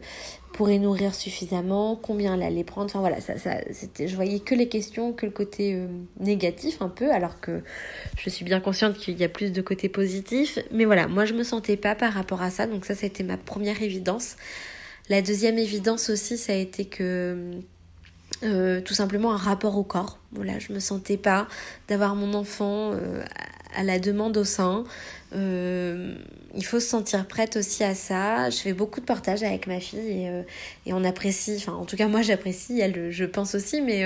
pourrait 0.52 0.80
nourrir 0.80 1.16
suffisamment, 1.16 1.96
combien 1.96 2.36
elle 2.36 2.44
allait 2.44 2.64
prendre. 2.64 2.86
Enfin 2.86 3.00
voilà, 3.00 3.22
ça, 3.22 3.34
c'était, 3.72 4.08
je 4.08 4.16
voyais 4.16 4.40
que 4.40 4.56
les 4.56 4.68
questions, 4.68 5.14
que 5.14 5.26
le 5.26 5.32
côté 5.32 5.74
euh, 5.74 5.88
négatif 6.20 6.82
un 6.82 6.90
peu, 6.90 7.12
alors 7.12 7.40
que 7.40 7.62
je 8.18 8.30
suis 8.30 8.46
bien 8.46 8.60
consciente 8.60 8.98
qu'il 8.98 9.18
y 9.18 9.24
a 9.24 9.30
plus 9.30 9.52
de 9.52 9.62
côté 9.62 9.90
positif. 9.90 10.60
Mais 10.72 10.86
voilà, 10.86 11.08
moi 11.08 11.26
je 11.26 11.34
me 11.34 11.44
sentais 11.44 11.78
pas 11.78 11.96
par 11.96 12.14
rapport 12.14 12.42
à 12.42 12.50
ça, 12.50 12.68
donc 12.68 12.86
ça, 12.86 12.96
c'était 12.96 13.24
ma 13.24 13.38
première 13.38 13.82
évidence. 13.82 14.36
La 15.10 15.22
deuxième 15.22 15.58
évidence 15.58 16.10
aussi, 16.10 16.38
ça 16.38 16.54
a 16.54 16.58
été 16.58 16.86
que 16.86 17.52
euh, 18.44 18.82
tout 18.82 18.96
simplement 18.96 19.34
un 19.34 19.38
rapport 19.38 19.78
au 19.78 19.84
corps. 19.84 20.18
Voilà, 20.32 20.58
je 20.58 20.74
me 20.74 20.80
sentais 20.80 21.18
pas 21.18 21.48
d'avoir 21.88 22.16
mon 22.16 22.34
enfant 22.34 22.92
euh, 22.94 23.24
à 23.76 23.84
la 23.84 24.00
demande 24.00 24.36
au 24.38 24.44
sein. 24.44 24.84
Euh, 25.34 26.16
il 26.56 26.66
faut 26.66 26.80
se 26.80 26.88
sentir 26.88 27.28
prête 27.28 27.56
aussi 27.56 27.84
à 27.84 27.94
ça. 27.94 28.50
Je 28.50 28.58
fais 28.58 28.74
beaucoup 28.74 29.00
de 29.00 29.06
partages 29.06 29.44
avec 29.44 29.68
ma 29.68 29.80
fille 29.80 30.00
et, 30.00 30.44
et 30.88 30.94
on 30.94 31.04
apprécie, 31.04 31.56
enfin 31.58 31.74
en 31.74 31.86
tout 31.86 31.96
cas 31.96 32.08
moi 32.08 32.22
j'apprécie, 32.22 32.80
elle 32.80 33.12
je 33.12 33.26
pense 33.26 33.56
aussi, 33.56 33.80
mais 33.80 34.04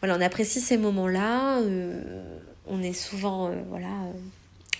voilà, 0.00 0.16
on 0.16 0.20
apprécie 0.20 0.60
ces 0.60 0.78
moments-là. 0.78 1.60
on 2.66 2.82
est 2.82 2.92
souvent 2.92 3.52
voilà 3.68 3.88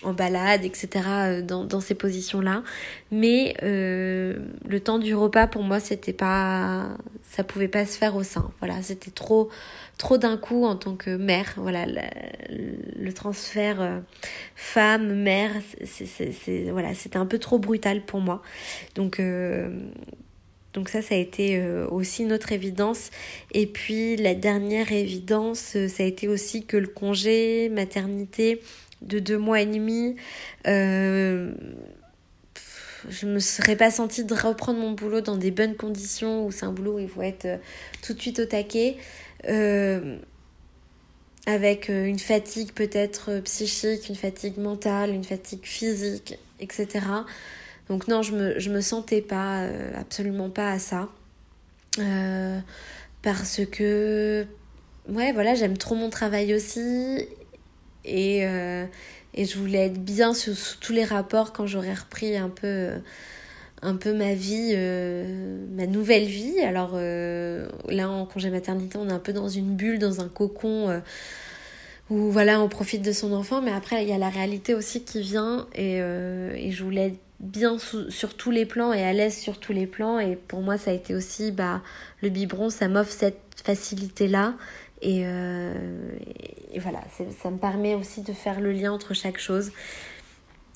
en 0.01 0.13
balade, 0.13 0.65
etc. 0.65 1.41
dans, 1.43 1.63
dans 1.63 1.79
ces 1.79 1.95
positions-là. 1.95 2.63
Mais 3.11 3.53
le 3.61 4.79
temps 4.83 4.99
du 4.99 5.15
repas 5.15 5.47
pour 5.47 5.63
moi 5.63 5.79
c'était 5.79 6.11
pas 6.11 6.89
ça 7.29 7.43
pouvait 7.43 7.67
pas 7.67 7.85
se 7.85 7.97
faire 7.97 8.15
au 8.15 8.23
sein. 8.23 8.51
Voilà, 8.59 8.81
c'était 8.81 9.11
trop 9.11 9.49
trop 9.97 10.17
d'un 10.17 10.37
coup 10.37 10.65
en 10.65 10.75
tant 10.75 10.95
que 10.95 11.15
mère. 11.15 11.53
Voilà, 11.57 11.85
le, 11.85 13.13
transfert 13.13 13.81
euh, 13.81 13.99
femme 14.55 15.13
mère, 15.13 15.51
voilà, 16.71 16.93
c'était 16.95 17.17
un 17.17 17.25
peu 17.25 17.37
trop 17.37 17.59
brutal 17.59 18.01
pour 18.01 18.19
moi. 18.19 18.41
Donc 18.95 19.19
euh, 19.19 19.69
donc 20.73 20.89
ça, 20.89 21.01
ça 21.01 21.15
a 21.15 21.17
été 21.17 21.57
euh, 21.57 21.87
aussi 21.89 22.25
notre 22.25 22.51
évidence. 22.51 23.11
Et 23.51 23.67
puis 23.67 24.15
la 24.15 24.33
dernière 24.33 24.91
évidence, 24.91 25.77
ça 25.87 26.03
a 26.03 26.05
été 26.05 26.27
aussi 26.27 26.65
que 26.65 26.77
le 26.77 26.87
congé 26.87 27.69
maternité 27.69 28.61
de 29.01 29.19
deux 29.19 29.37
mois 29.37 29.61
et 29.61 29.65
demi, 29.65 30.15
je 33.07 33.25
me 33.25 33.39
serais 33.39 33.75
pas 33.75 33.91
sentie 33.91 34.23
de 34.23 34.33
reprendre 34.33 34.79
mon 34.79 34.91
boulot 34.91 35.21
dans 35.21 35.37
des 35.37 35.51
bonnes 35.51 35.75
conditions 35.75 36.45
où 36.45 36.51
c'est 36.51 36.65
un 36.65 36.71
boulot 36.71 36.95
où 36.95 36.99
il 36.99 37.07
faut 37.07 37.21
être 37.21 37.45
euh, 37.45 37.57
tout 38.01 38.13
de 38.13 38.21
suite 38.21 38.39
au 38.39 38.45
taquet. 38.45 38.97
Euh, 39.47 40.17
avec 41.45 41.89
euh, 41.89 42.05
une 42.05 42.19
fatigue 42.19 42.73
peut-être 42.73 43.39
psychique, 43.41 44.09
une 44.09 44.15
fatigue 44.15 44.57
mentale, 44.57 45.11
une 45.11 45.23
fatigue 45.23 45.63
physique, 45.63 46.37
etc. 46.59 46.87
Donc 47.87 48.07
non, 48.07 48.21
je 48.21 48.35
me, 48.35 48.59
je 48.59 48.69
me 48.69 48.81
sentais 48.81 49.21
pas, 49.21 49.65
absolument 49.95 50.49
pas 50.49 50.71
à 50.71 50.79
ça. 50.79 51.09
parce 53.21 53.61
que, 53.71 54.45
ouais, 55.07 55.31
voilà, 55.31 55.55
j'aime 55.55 55.77
trop 55.77 55.95
mon 55.95 56.09
travail 56.09 56.53
aussi. 56.53 57.27
Et, 58.05 58.45
et 59.39 59.45
je 59.45 59.57
voulais 59.57 59.85
être 59.85 60.03
bien 60.03 60.33
sur, 60.33 60.53
tous 60.81 60.91
les 60.91 61.05
rapports 61.05 61.53
quand 61.53 61.65
j'aurais 61.65 61.93
repris 61.93 62.35
un 62.35 62.49
peu 62.49 62.89
un 63.81 63.95
peu 63.95 64.13
ma 64.13 64.33
vie 64.33 64.73
euh, 64.75 65.65
ma 65.71 65.87
nouvelle 65.87 66.25
vie. 66.25 66.59
Alors 66.59 66.91
euh, 66.95 67.69
là 67.87 68.09
en 68.09 68.25
congé 68.25 68.49
maternité 68.49 68.97
on 68.97 69.07
est 69.07 69.13
un 69.13 69.19
peu 69.19 69.31
dans 69.31 69.47
une 69.47 69.77
bulle 69.77 69.97
dans 69.97 70.19
un 70.19 70.27
cocon 70.27 70.89
euh, 70.89 70.99
où 72.09 72.31
voilà 72.31 72.59
on 72.59 72.67
profite 72.67 73.01
de 73.01 73.13
son 73.13 73.31
enfant. 73.31 73.61
Mais 73.61 73.71
après 73.71 74.03
il 74.03 74.09
y 74.09 74.13
a 74.13 74.17
la 74.17 74.27
réalité 74.27 74.73
aussi 74.73 75.05
qui 75.05 75.21
vient. 75.21 75.67
Et, 75.73 75.99
je 75.99 76.83
voulais 76.83 77.07
être 77.07 77.19
bien 77.39 77.77
sur 78.09 78.33
tous 78.35 78.51
les 78.51 78.65
plans 78.65 78.91
et 78.91 79.03
à 79.03 79.13
l'aise 79.13 79.37
sur 79.37 79.57
tous 79.57 79.71
les 79.71 79.87
plans. 79.87 80.19
Et 80.19 80.35
pour 80.35 80.59
moi 80.59 80.77
ça 80.77 80.91
a 80.91 80.93
été 80.93 81.15
aussi 81.15 81.53
bah 81.53 81.81
le 82.21 82.27
biberon 82.27 82.69
ça 82.69 82.89
m'offre 82.89 83.13
cette 83.13 83.39
facilité 83.63 84.27
euh, 85.05 85.73
et, 86.73 86.79
voilà, 86.79 87.01
ça 87.41 87.51
me 87.51 87.57
permet 87.57 87.95
aussi 87.95 88.21
de 88.21 88.33
faire 88.33 88.59
le 88.59 88.71
lien 88.71 88.91
entre 88.91 89.13
chaque 89.13 89.39
chose. 89.39 89.71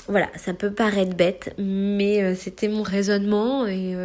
voilà, 0.08 0.30
ça 0.36 0.54
peut 0.54 0.72
paraître 0.72 1.16
bête, 1.16 1.54
mais 1.58 2.36
c'était 2.36 2.68
mon 2.68 2.84
raisonnement 2.84 3.68
et, 3.68 3.96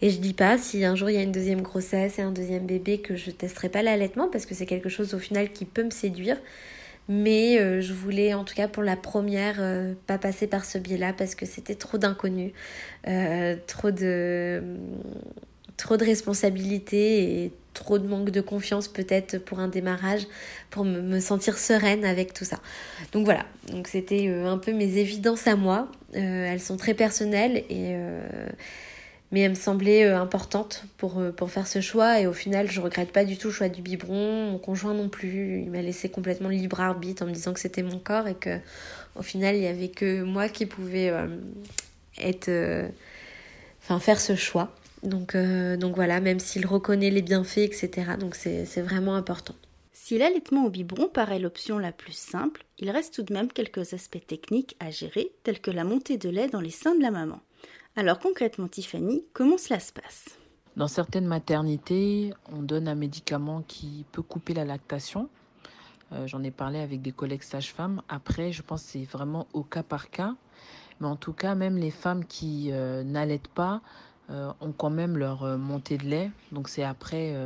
et 0.00 0.10
je 0.10 0.18
dis 0.18 0.34
pas 0.34 0.58
si 0.58 0.84
un 0.84 0.94
jour 0.94 1.10
il 1.10 1.14
y 1.14 1.18
a 1.18 1.22
une 1.22 1.32
deuxième 1.32 1.62
grossesse 1.62 2.18
et 2.18 2.22
un 2.22 2.32
deuxième 2.32 2.66
bébé 2.66 2.98
que 2.98 3.16
je 3.16 3.30
testerai 3.30 3.68
pas 3.68 3.82
l'allaitement 3.82 4.28
parce 4.28 4.46
que 4.46 4.54
c'est 4.54 4.66
quelque 4.66 4.88
chose 4.88 5.14
au 5.14 5.18
final 5.18 5.50
qui 5.52 5.64
peut 5.64 5.84
me 5.84 5.90
séduire. 5.90 6.36
Mais 7.08 7.58
euh, 7.58 7.80
je 7.80 7.92
voulais, 7.92 8.32
en 8.32 8.44
tout 8.44 8.54
cas 8.54 8.68
pour 8.68 8.82
la 8.82 8.96
première, 8.96 9.56
euh, 9.58 9.94
pas 10.06 10.18
passer 10.18 10.46
par 10.46 10.64
ce 10.64 10.78
biais-là 10.78 11.12
parce 11.12 11.34
que 11.34 11.46
c'était 11.46 11.74
trop 11.74 11.98
d'inconnus, 11.98 12.52
euh, 13.08 13.56
trop 13.66 13.90
de 13.90 14.62
trop 15.76 15.96
de 15.96 16.04
responsabilités 16.04 17.52
trop 17.74 17.98
de 17.98 18.06
manque 18.06 18.30
de 18.30 18.40
confiance 18.40 18.88
peut-être 18.88 19.38
pour 19.38 19.58
un 19.58 19.68
démarrage, 19.68 20.26
pour 20.70 20.84
me, 20.84 21.20
sentir 21.20 21.58
sereine 21.58 22.04
avec 22.04 22.32
tout 22.34 22.44
ça. 22.44 22.58
Donc 23.12 23.24
voilà, 23.24 23.44
donc 23.70 23.88
c'était 23.88 24.28
un 24.28 24.58
peu 24.58 24.72
mes 24.72 24.98
évidences 24.98 25.46
à 25.46 25.56
moi. 25.56 25.88
elles 26.12 26.60
sont 26.60 26.76
très 26.76 26.94
personnelles 26.94 27.64
et 27.70 27.96
mais 29.32 29.40
elle 29.40 29.50
me 29.50 29.56
semblait 29.56 30.04
euh, 30.04 30.20
importante 30.20 30.84
pour, 30.98 31.18
euh, 31.18 31.32
faire 31.48 31.66
ce 31.66 31.80
choix 31.80 32.20
et 32.20 32.26
au 32.26 32.32
final 32.32 32.70
je 32.70 32.80
regrette 32.80 33.10
pas 33.10 33.24
du 33.24 33.38
tout 33.38 33.48
le 33.48 33.54
choix 33.54 33.68
du 33.68 33.82
biberon, 33.82 34.50
mon 34.50 34.58
conjoint 34.58 34.94
non 34.94 35.08
plus, 35.08 35.62
il 35.62 35.70
m'a 35.70 35.82
laissé 35.82 36.10
complètement 36.10 36.50
libre 36.50 36.80
arbitre 36.80 37.24
en 37.24 37.26
me 37.26 37.32
disant 37.32 37.52
que 37.52 37.60
c'était 37.60 37.82
mon 37.82 37.98
corps 37.98 38.28
et 38.28 38.34
que 38.34 38.58
au 39.16 39.22
final 39.22 39.56
il 39.56 39.62
y 39.62 39.66
avait 39.66 39.88
que 39.88 40.22
moi 40.22 40.48
qui 40.48 40.66
pouvais 40.66 41.08
euh, 41.08 41.26
être 42.18 42.50
enfin 43.82 43.98
faire 43.98 44.20
ce 44.20 44.36
choix. 44.36 44.72
Donc, 45.02 45.36
donc 45.36 45.96
voilà, 45.96 46.20
même 46.20 46.38
s'il 46.38 46.66
reconnaît 46.66 47.10
les 47.10 47.22
bienfaits, 47.22 47.58
etc. 47.58 48.12
Donc 48.18 48.34
c'est 48.36 48.82
vraiment 48.82 49.14
important. 49.14 49.54
Si 49.92 50.18
l'allaitement 50.18 50.66
au 50.66 50.70
biberon 50.70 51.08
paraît 51.08 51.38
l'option 51.38 51.78
la 51.78 51.92
plus 51.92 52.16
simple, 52.16 52.64
il 52.78 52.90
reste 52.90 53.14
tout 53.14 53.22
de 53.22 53.32
même 53.32 53.48
quelques 53.48 53.94
aspects 53.94 54.26
techniques 54.26 54.76
à 54.80 54.90
gérer, 54.90 55.32
tels 55.44 55.60
que 55.60 55.70
la 55.70 55.84
montée 55.84 56.18
de 56.18 56.28
lait 56.28 56.48
dans 56.48 56.60
les 56.60 56.70
seins 56.70 56.94
de 56.94 57.02
la 57.02 57.10
maman. 57.10 57.40
Alors 57.94 58.18
concrètement, 58.18 58.68
Tiffany, 58.68 59.24
comment 59.32 59.58
cela 59.58 59.78
se 59.78 59.92
passe? 59.92 60.36
Dans 60.76 60.88
certaines 60.88 61.26
maternités, 61.26 62.32
on 62.50 62.62
donne 62.62 62.88
un 62.88 62.94
médicament 62.94 63.62
qui 63.68 64.06
peut 64.10 64.22
couper 64.22 64.54
la 64.54 64.64
lactation. 64.64 65.28
Euh, 66.12 66.26
j'en 66.26 66.42
ai 66.42 66.50
parlé 66.50 66.78
avec 66.80 67.02
des 67.02 67.12
collègues 67.12 67.42
sages-femmes. 67.42 68.02
Après, 68.08 68.50
je 68.52 68.62
pense 68.62 68.82
que 68.82 68.88
c'est 68.90 69.04
vraiment 69.04 69.46
au 69.52 69.62
cas 69.62 69.82
par 69.82 70.10
cas. 70.10 70.34
Mais 71.00 71.06
en 71.06 71.16
tout 71.16 71.32
cas, 71.32 71.54
même 71.54 71.76
les 71.76 71.90
femmes 71.90 72.24
qui 72.24 72.70
euh, 72.72 73.04
n'allaitent 73.04 73.48
pas 73.48 73.76
euh, 73.76 74.11
ont 74.60 74.72
quand 74.72 74.90
même 74.90 75.16
leur 75.16 75.58
montée 75.58 75.98
de 75.98 76.04
lait. 76.04 76.30
Donc 76.50 76.68
c'est 76.68 76.82
après 76.82 77.36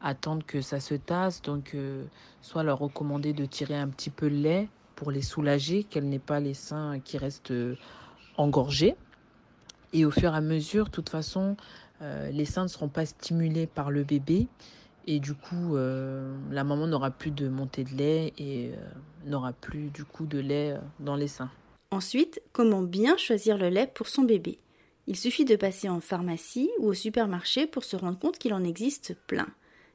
attendre 0.00 0.44
que 0.46 0.60
ça 0.60 0.80
se 0.80 0.94
tasse. 0.94 1.42
Donc 1.42 1.76
soit 2.42 2.62
leur 2.62 2.78
recommander 2.78 3.32
de 3.32 3.44
tirer 3.44 3.76
un 3.76 3.88
petit 3.88 4.10
peu 4.10 4.28
le 4.28 4.36
lait 4.36 4.68
pour 4.96 5.10
les 5.10 5.22
soulager, 5.22 5.84
qu'elles 5.84 6.08
n'aient 6.08 6.18
pas 6.18 6.40
les 6.40 6.54
seins 6.54 6.98
qui 7.00 7.18
restent 7.18 7.52
engorgés. 8.36 8.96
Et 9.92 10.04
au 10.04 10.10
fur 10.10 10.34
et 10.34 10.36
à 10.36 10.40
mesure, 10.40 10.86
de 10.86 10.90
toute 10.90 11.08
façon, 11.08 11.56
euh, 12.02 12.30
les 12.30 12.44
seins 12.44 12.64
ne 12.64 12.68
seront 12.68 12.88
pas 12.88 13.06
stimulés 13.06 13.66
par 13.66 13.90
le 13.90 14.04
bébé. 14.04 14.48
Et 15.06 15.20
du 15.20 15.34
coup, 15.34 15.76
euh, 15.76 16.36
la 16.50 16.64
maman 16.64 16.86
n'aura 16.86 17.10
plus 17.10 17.30
de 17.30 17.48
montée 17.48 17.84
de 17.84 17.94
lait 17.94 18.34
et 18.36 18.70
euh, 18.74 18.76
n'aura 19.24 19.52
plus 19.52 19.90
du 19.90 20.04
coup 20.04 20.26
de 20.26 20.38
lait 20.38 20.76
dans 21.00 21.16
les 21.16 21.28
seins. 21.28 21.50
Ensuite, 21.90 22.42
comment 22.52 22.82
bien 22.82 23.16
choisir 23.16 23.56
le 23.56 23.70
lait 23.70 23.86
pour 23.86 24.08
son 24.08 24.22
bébé? 24.22 24.58
Il 25.08 25.16
suffit 25.16 25.44
de 25.44 25.56
passer 25.56 25.88
en 25.88 26.00
pharmacie 26.00 26.70
ou 26.78 26.86
au 26.86 26.94
supermarché 26.94 27.66
pour 27.66 27.82
se 27.82 27.96
rendre 27.96 28.18
compte 28.18 28.38
qu'il 28.38 28.54
en 28.54 28.62
existe 28.62 29.16
plein. 29.26 29.48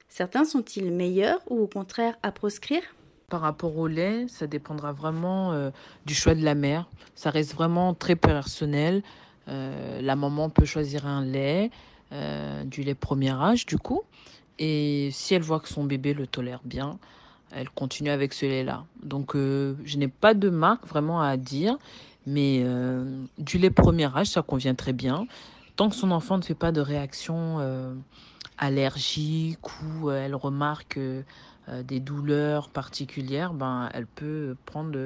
Certains 0.10 0.44
sont-ils 0.44 0.92
meilleurs 0.92 1.40
ou 1.50 1.62
au 1.62 1.68
contraire 1.68 2.16
à 2.24 2.34
proscrire? 2.34 2.82
Par 3.30 3.42
rapport 3.42 3.78
au 3.78 3.88
lait, 3.88 4.28
ça 4.28 4.48
dépendra 4.48 4.92
vraiment 4.92 5.72
du 6.06 6.14
choix 6.14 6.36
de 6.36 6.44
la 6.44 6.56
mère. 6.56 6.90
Ça 7.16 7.30
reste 7.30 7.54
vraiment 7.54 7.94
très 7.94 8.16
personnel. 8.16 9.02
Euh, 9.48 10.02
la 10.02 10.16
maman 10.16 10.50
peut 10.50 10.66
choisir 10.66 11.06
un 11.06 11.24
lait, 11.24 11.70
euh, 12.12 12.64
du 12.64 12.84
lait 12.84 12.96
premier 12.96 13.32
âge 13.32 13.66
du 13.66 13.78
coup. 13.78 14.04
Et 14.60 15.10
si 15.12 15.34
elle 15.34 15.42
voit 15.42 15.60
que 15.60 15.68
son 15.70 15.84
bébé 15.84 16.14
le 16.14 16.28
tolère 16.28 16.62
bien, 16.64 17.00
elle 17.52 17.70
continue 17.70 18.10
avec 18.10 18.34
ce 18.34 18.46
lait-là. 18.46 18.86
Donc 19.02 19.36
euh, 19.36 19.76
je 19.84 19.98
n'ai 19.98 20.08
pas 20.08 20.34
de 20.34 20.50
marque 20.50 20.88
vraiment 20.88 21.22
à 21.22 21.38
dire, 21.38 21.78
mais 22.26 22.66
du 23.38 23.58
lait 23.58 23.70
premier 23.70 24.06
âge, 24.16 24.28
ça 24.28 24.42
convient 24.42 24.76
très 24.76 24.94
bien. 24.94 25.28
Tant 25.76 25.90
que 25.90 25.96
son 25.96 26.12
enfant 26.12 26.38
ne 26.38 26.44
fait 26.44 26.56
pas 26.56 26.72
de 26.72 26.82
réaction 26.82 27.60
allergique 28.58 29.82
ou 29.82 30.12
elle 30.12 30.36
remarque 30.36 31.00
des 31.84 32.00
douleurs 32.00 32.70
particulières, 32.70 33.54
ben, 33.54 33.90
elle 33.94 34.08
peut 34.08 34.56
prendre 34.66 34.98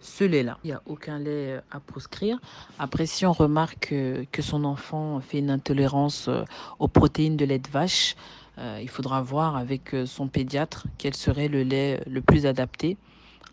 ce 0.00 0.24
lait-là. 0.24 0.58
Il 0.64 0.68
n'y 0.68 0.72
a 0.72 0.82
aucun 0.86 1.18
lait 1.18 1.56
euh, 1.56 1.60
à 1.70 1.80
proscrire. 1.80 2.38
Après, 2.78 3.06
si 3.06 3.26
on 3.26 3.32
remarque 3.32 3.94
que, 4.32 4.42
son 4.42 4.64
enfant 4.64 5.20
fait 5.20 5.38
une 5.38 5.50
intolérance 5.50 6.28
euh, 6.28 6.44
aux 6.78 6.88
protéines 6.88 7.36
de 7.36 7.44
lait 7.44 7.58
de 7.58 7.68
vache, 7.68 8.16
euh, 8.58 8.78
il 8.82 8.88
faudra 8.88 9.20
voir 9.22 9.56
avec 9.56 9.94
son 10.06 10.28
pédiatre 10.28 10.86
quel 10.98 11.14
serait 11.14 11.48
le 11.48 11.62
lait 11.62 12.02
le 12.06 12.20
plus 12.20 12.46
adapté 12.46 12.96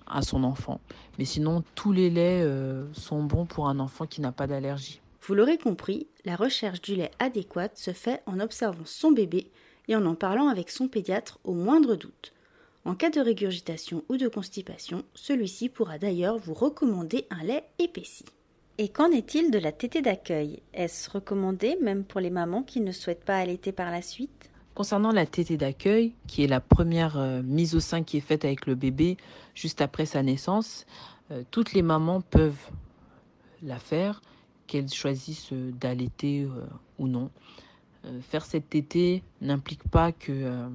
à 0.09 0.21
son 0.21 0.43
enfant. 0.43 0.79
Mais 1.17 1.25
sinon, 1.25 1.63
tous 1.75 1.91
les 1.91 2.09
laits 2.09 2.47
sont 2.93 3.23
bons 3.23 3.45
pour 3.45 3.67
un 3.67 3.79
enfant 3.79 4.05
qui 4.05 4.21
n'a 4.21 4.31
pas 4.31 4.47
d'allergie. 4.47 5.01
Vous 5.21 5.35
l'aurez 5.35 5.57
compris, 5.57 6.07
la 6.23 6.35
recherche 6.35 6.81
du 6.81 6.95
lait 6.95 7.11
adéquat 7.19 7.69
se 7.75 7.91
fait 7.91 8.21
en 8.25 8.39
observant 8.39 8.85
son 8.85 9.11
bébé 9.11 9.47
et 9.87 9.95
en 9.95 10.05
en 10.05 10.15
parlant 10.15 10.47
avec 10.47 10.69
son 10.69 10.87
pédiatre 10.87 11.39
au 11.43 11.53
moindre 11.53 11.95
doute. 11.95 12.33
En 12.85 12.95
cas 12.95 13.09
de 13.09 13.19
régurgitation 13.19 14.03
ou 14.07 14.15
de 14.15 14.29
constipation, 14.29 15.03
celui-ci 15.13 15.67
pourra 15.67 15.97
d'ailleurs 15.97 16.37
vous 16.37 16.53
recommander 16.53 17.27
un 17.29 17.43
lait 17.43 17.65
épaissi. 17.79 18.23
Et 18.77 18.87
qu'en 18.87 19.11
est-il 19.11 19.51
de 19.51 19.59
la 19.59 19.73
tétée 19.73 20.01
d'accueil? 20.01 20.61
Est-ce 20.73 21.09
recommandé 21.09 21.77
même 21.81 22.05
pour 22.05 22.21
les 22.21 22.29
mamans 22.29 22.63
qui 22.63 22.79
ne 22.79 22.93
souhaitent 22.93 23.25
pas 23.25 23.37
allaiter 23.37 23.73
par 23.73 23.91
la 23.91 24.01
suite? 24.01 24.49
Concernant 24.77 25.11
la 25.11 25.25
tétée 25.25 25.57
d'accueil, 25.57 26.13
qui 26.27 26.43
est 26.43 26.47
la 26.47 26.59
première 26.59 27.17
euh, 27.17 27.41
mise 27.41 27.73
au 27.73 27.79
sein 27.79 28.03
qui 28.03 28.17
est 28.17 28.21
faite 28.21 28.45
avec 28.45 28.67
le 28.67 28.75
bébé 28.75 29.17
juste 29.55 29.81
après 29.81 30.05
sa 30.05 30.21
naissance, 30.21 30.85
euh, 31.31 31.41
toutes 31.49 31.73
les 31.73 31.81
mamans 31.81 32.21
peuvent 32.21 32.69
la 33.63 33.79
faire, 33.79 34.21
qu'elles 34.67 34.93
choisissent 34.93 35.51
euh, 35.51 35.71
d'allaiter 35.71 36.47
ou 36.99 37.07
non. 37.07 37.31
faire 38.21 38.45
cette 38.45 38.69
tétée 38.69 39.23
n'implique 39.41 39.81
pas 39.89 40.11
que 40.11 40.69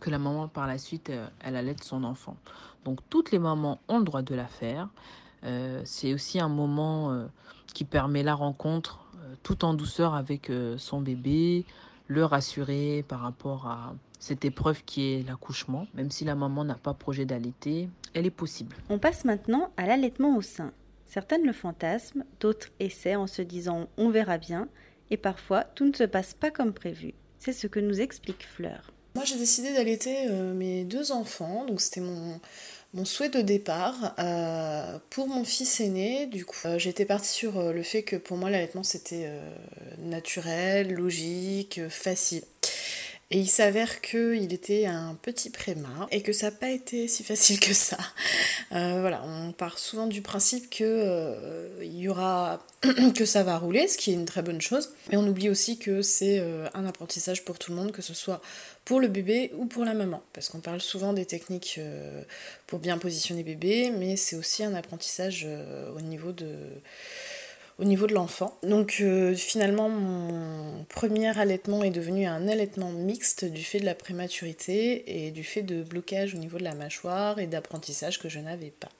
que 0.00 0.10
la 0.10 0.18
maman 0.18 0.48
par 0.48 0.66
la 0.66 0.76
suite 0.76 1.12
elle 1.38 1.54
allait 1.54 1.76
son 1.80 2.02
enfant. 2.02 2.36
Donc 2.84 2.98
toutes 3.10 3.30
les 3.30 3.38
mamans 3.38 3.78
ont 3.86 3.98
le 3.98 4.04
droit 4.04 4.22
de 4.22 4.34
la 4.34 4.48
faire. 4.48 4.88
C'est 5.84 6.12
aussi 6.14 6.40
un 6.40 6.48
moment 6.48 7.28
qui 7.74 7.84
permet 7.84 8.24
la 8.24 8.34
rencontre 8.34 8.98
tout 9.44 9.64
en 9.64 9.72
douceur 9.72 10.14
avec 10.14 10.50
son 10.78 11.00
bébé, 11.00 11.64
le 12.06 12.24
rassurer 12.24 13.04
par 13.06 13.20
rapport 13.20 13.66
à 13.66 13.94
cette 14.18 14.44
épreuve 14.44 14.84
qui 14.84 15.12
est 15.12 15.26
l'accouchement. 15.26 15.86
Même 15.94 16.10
si 16.10 16.24
la 16.24 16.34
maman 16.34 16.64
n'a 16.64 16.76
pas 16.76 16.94
projet 16.94 17.24
d'allaiter, 17.24 17.88
elle 18.14 18.26
est 18.26 18.30
possible. 18.30 18.76
On 18.88 18.98
passe 18.98 19.24
maintenant 19.24 19.70
à 19.76 19.86
l'allaitement 19.86 20.36
au 20.36 20.42
sein. 20.42 20.72
Certaines 21.06 21.44
le 21.46 21.52
fantasment, 21.52 22.24
d'autres 22.40 22.68
essaient 22.80 23.16
en 23.16 23.26
se 23.26 23.42
disant 23.42 23.88
on 23.96 24.10
verra 24.10 24.38
bien, 24.38 24.68
et 25.10 25.16
parfois 25.16 25.64
tout 25.64 25.84
ne 25.84 25.92
se 25.92 26.04
passe 26.04 26.34
pas 26.34 26.50
comme 26.50 26.72
prévu. 26.72 27.14
C'est 27.38 27.52
ce 27.52 27.66
que 27.66 27.80
nous 27.80 28.00
explique 28.00 28.46
Fleur. 28.46 28.93
Moi, 29.14 29.24
j'ai 29.24 29.36
décidé 29.36 29.72
d'allaiter 29.72 30.26
euh, 30.26 30.52
mes 30.54 30.82
deux 30.82 31.12
enfants, 31.12 31.64
donc 31.66 31.80
c'était 31.80 32.00
mon, 32.00 32.40
souhait 33.04 33.28
de 33.28 33.40
départ. 33.42 34.14
Euh, 34.18 34.98
pour 35.10 35.28
mon 35.28 35.44
fils 35.44 35.80
aîné, 35.80 36.26
du 36.26 36.44
coup, 36.44 36.56
euh, 36.64 36.78
j'étais 36.78 37.04
partie 37.04 37.28
sur 37.28 37.72
le 37.72 37.82
fait 37.84 38.02
que 38.02 38.16
pour 38.16 38.36
moi, 38.36 38.50
l'allaitement 38.50 38.82
c'était 38.82 39.30
naturel, 39.98 40.94
logique, 40.94 41.80
facile. 41.88 42.42
Et 43.30 43.38
il 43.38 43.48
s'avère 43.48 44.00
qu'il 44.02 44.52
était 44.52 44.84
un 44.84 45.16
petit 45.20 45.48
prémat 45.48 46.06
et 46.10 46.20
que 46.20 46.32
ça 46.32 46.50
n'a 46.50 46.56
pas 46.56 46.70
été 46.70 47.08
si 47.08 47.24
facile 47.24 47.58
que 47.58 47.72
ça. 47.72 47.96
Euh, 48.72 49.00
voilà, 49.00 49.22
on 49.24 49.52
part 49.52 49.78
souvent 49.78 50.06
du 50.06 50.20
principe 50.20 50.68
que 50.68 50.84
euh, 50.84 51.68
il 51.82 51.98
y 51.98 52.08
aura 52.08 52.64
que 53.16 53.24
ça 53.24 53.42
va 53.42 53.56
rouler, 53.56 53.88
ce 53.88 53.96
qui 53.96 54.10
est 54.10 54.14
une 54.14 54.26
très 54.26 54.42
bonne 54.42 54.60
chose. 54.60 54.92
Mais 55.10 55.16
on 55.16 55.26
oublie 55.26 55.48
aussi 55.48 55.78
que 55.78 56.02
c'est 56.02 56.38
euh, 56.38 56.68
un 56.74 56.84
apprentissage 56.84 57.44
pour 57.44 57.58
tout 57.58 57.72
le 57.72 57.78
monde, 57.78 57.92
que 57.92 58.02
ce 58.02 58.12
soit 58.12 58.42
pour 58.84 59.00
le 59.00 59.08
bébé 59.08 59.52
ou 59.56 59.64
pour 59.64 59.86
la 59.86 59.94
maman. 59.94 60.22
Parce 60.34 60.50
qu'on 60.50 60.60
parle 60.60 60.82
souvent 60.82 61.14
des 61.14 61.24
techniques 61.24 61.80
pour 62.66 62.78
bien 62.78 62.98
positionner 62.98 63.42
bébé, 63.42 63.90
mais 63.90 64.16
c'est 64.16 64.36
aussi 64.36 64.62
un 64.62 64.74
apprentissage 64.74 65.48
au 65.96 66.02
niveau 66.02 66.32
de 66.32 66.54
au 67.78 67.84
niveau 67.84 68.06
de 68.06 68.14
l'enfant. 68.14 68.56
Donc 68.62 68.98
euh, 69.00 69.34
finalement 69.34 69.88
mon 69.88 70.84
premier 70.84 71.36
allaitement 71.38 71.82
est 71.82 71.90
devenu 71.90 72.26
un 72.26 72.48
allaitement 72.48 72.90
mixte 72.90 73.44
du 73.44 73.64
fait 73.64 73.80
de 73.80 73.84
la 73.84 73.94
prématurité 73.94 75.26
et 75.26 75.30
du 75.30 75.44
fait 75.44 75.62
de 75.62 75.82
blocage 75.82 76.34
au 76.34 76.38
niveau 76.38 76.58
de 76.58 76.64
la 76.64 76.74
mâchoire 76.74 77.38
et 77.38 77.46
d'apprentissage 77.46 78.18
que 78.18 78.28
je 78.28 78.38
n'avais 78.38 78.70
pas. 78.70 78.90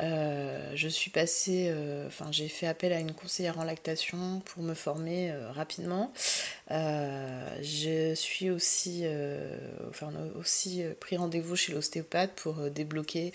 Euh, 0.00 0.72
je 0.74 0.88
suis 0.88 1.10
passée, 1.10 1.66
euh, 1.68 2.06
enfin 2.06 2.28
j'ai 2.30 2.48
fait 2.48 2.66
appel 2.66 2.92
à 2.92 2.98
une 2.98 3.12
conseillère 3.12 3.58
en 3.58 3.64
lactation 3.64 4.40
pour 4.46 4.62
me 4.62 4.74
former 4.74 5.32
rapidement. 5.50 6.12
je 6.70 8.12
suis 8.14 8.50
aussi, 8.50 9.04
enfin 9.88 10.12
aussi 10.38 10.84
pris 11.00 11.16
rendez-vous 11.16 11.56
chez 11.56 11.72
l'ostéopathe 11.72 12.32
pour 12.36 12.54
débloquer 12.70 13.32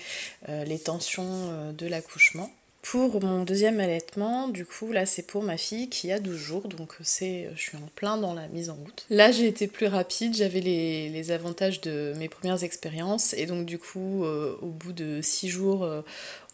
les 0.48 0.80
tensions 0.80 1.74
de 1.74 1.86
l'accouchement 1.86 2.50
Pour 2.92 3.22
mon 3.22 3.44
deuxième 3.44 3.82
allaitement, 3.82 4.48
du 4.48 4.66
coup, 4.66 4.94
là, 4.94 5.06
c'est 5.06 5.24
pour 5.24 5.44
ma 5.44 5.58
fille 5.58 5.90
qui 5.90 6.10
a 6.10 6.22
12 6.22 6.38
jours, 6.38 6.68
donc 6.70 6.94
c'est, 7.02 7.50
je 7.54 7.62
suis 7.62 7.76
en 7.76 7.90
plein 7.96 8.16
dans 8.16 8.34
la 8.34 8.48
mise 8.48 8.70
en 8.70 8.76
route. 8.76 9.06
Là, 9.10 9.30
j'ai 9.30 9.46
été 9.46 9.68
plus 9.68 9.88
rapide, 9.88 10.34
j'avais 10.34 10.62
les, 10.62 11.32
avantages 11.32 11.82
de 11.82 12.14
mes 12.18 12.30
premières 12.30 12.64
expériences, 12.64 13.34
et 13.34 13.46
donc, 13.46 13.66
du 13.66 13.78
coup, 13.78 14.24
euh, 14.24 14.56
au 14.62 14.68
bout 14.68 14.94
de 14.94 15.20
6 15.22 15.50
jours, 15.50 15.84
euh, 15.84 16.02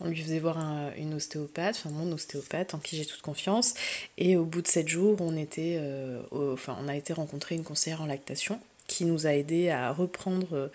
on 0.01 0.07
lui 0.07 0.23
faisait 0.23 0.39
voir 0.39 0.57
une 0.97 1.13
ostéopathe, 1.13 1.75
enfin 1.75 1.91
mon 1.91 2.11
ostéopathe, 2.11 2.73
en 2.73 2.79
qui 2.79 2.97
j'ai 2.97 3.05
toute 3.05 3.21
confiance, 3.21 3.75
et 4.17 4.35
au 4.35 4.45
bout 4.45 4.63
de 4.63 4.67
7 4.67 4.87
jours, 4.87 5.17
on, 5.19 5.37
était, 5.37 5.77
euh, 5.79 6.23
on 6.31 6.87
a 6.87 6.95
été 6.95 7.13
rencontrer 7.13 7.53
une 7.53 7.63
conseillère 7.63 8.01
en 8.01 8.07
lactation 8.07 8.59
qui 8.93 9.05
nous 9.05 9.25
a 9.25 9.33
aidé 9.33 9.69
à 9.69 9.91
reprendre 9.91 10.69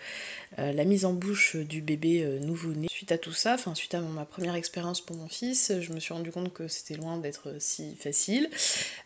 euh, 0.59 0.73
la 0.73 0.83
mise 0.83 1.05
en 1.05 1.13
bouche 1.13 1.55
du 1.55 1.81
bébé 1.81 2.21
euh, 2.21 2.39
nouveau-né. 2.39 2.87
Suite 2.89 3.13
à 3.13 3.17
tout 3.17 3.31
ça, 3.31 3.53
enfin 3.53 3.73
suite 3.75 3.93
à 3.93 4.01
ma 4.01 4.25
première 4.25 4.55
expérience 4.55 4.99
pour 4.99 5.15
mon 5.15 5.29
fils, 5.29 5.71
je 5.79 5.93
me 5.93 6.01
suis 6.01 6.13
rendu 6.13 6.31
compte 6.31 6.51
que 6.51 6.67
c'était 6.67 6.95
loin 6.95 7.17
d'être 7.17 7.55
si 7.59 7.95
facile, 7.95 8.49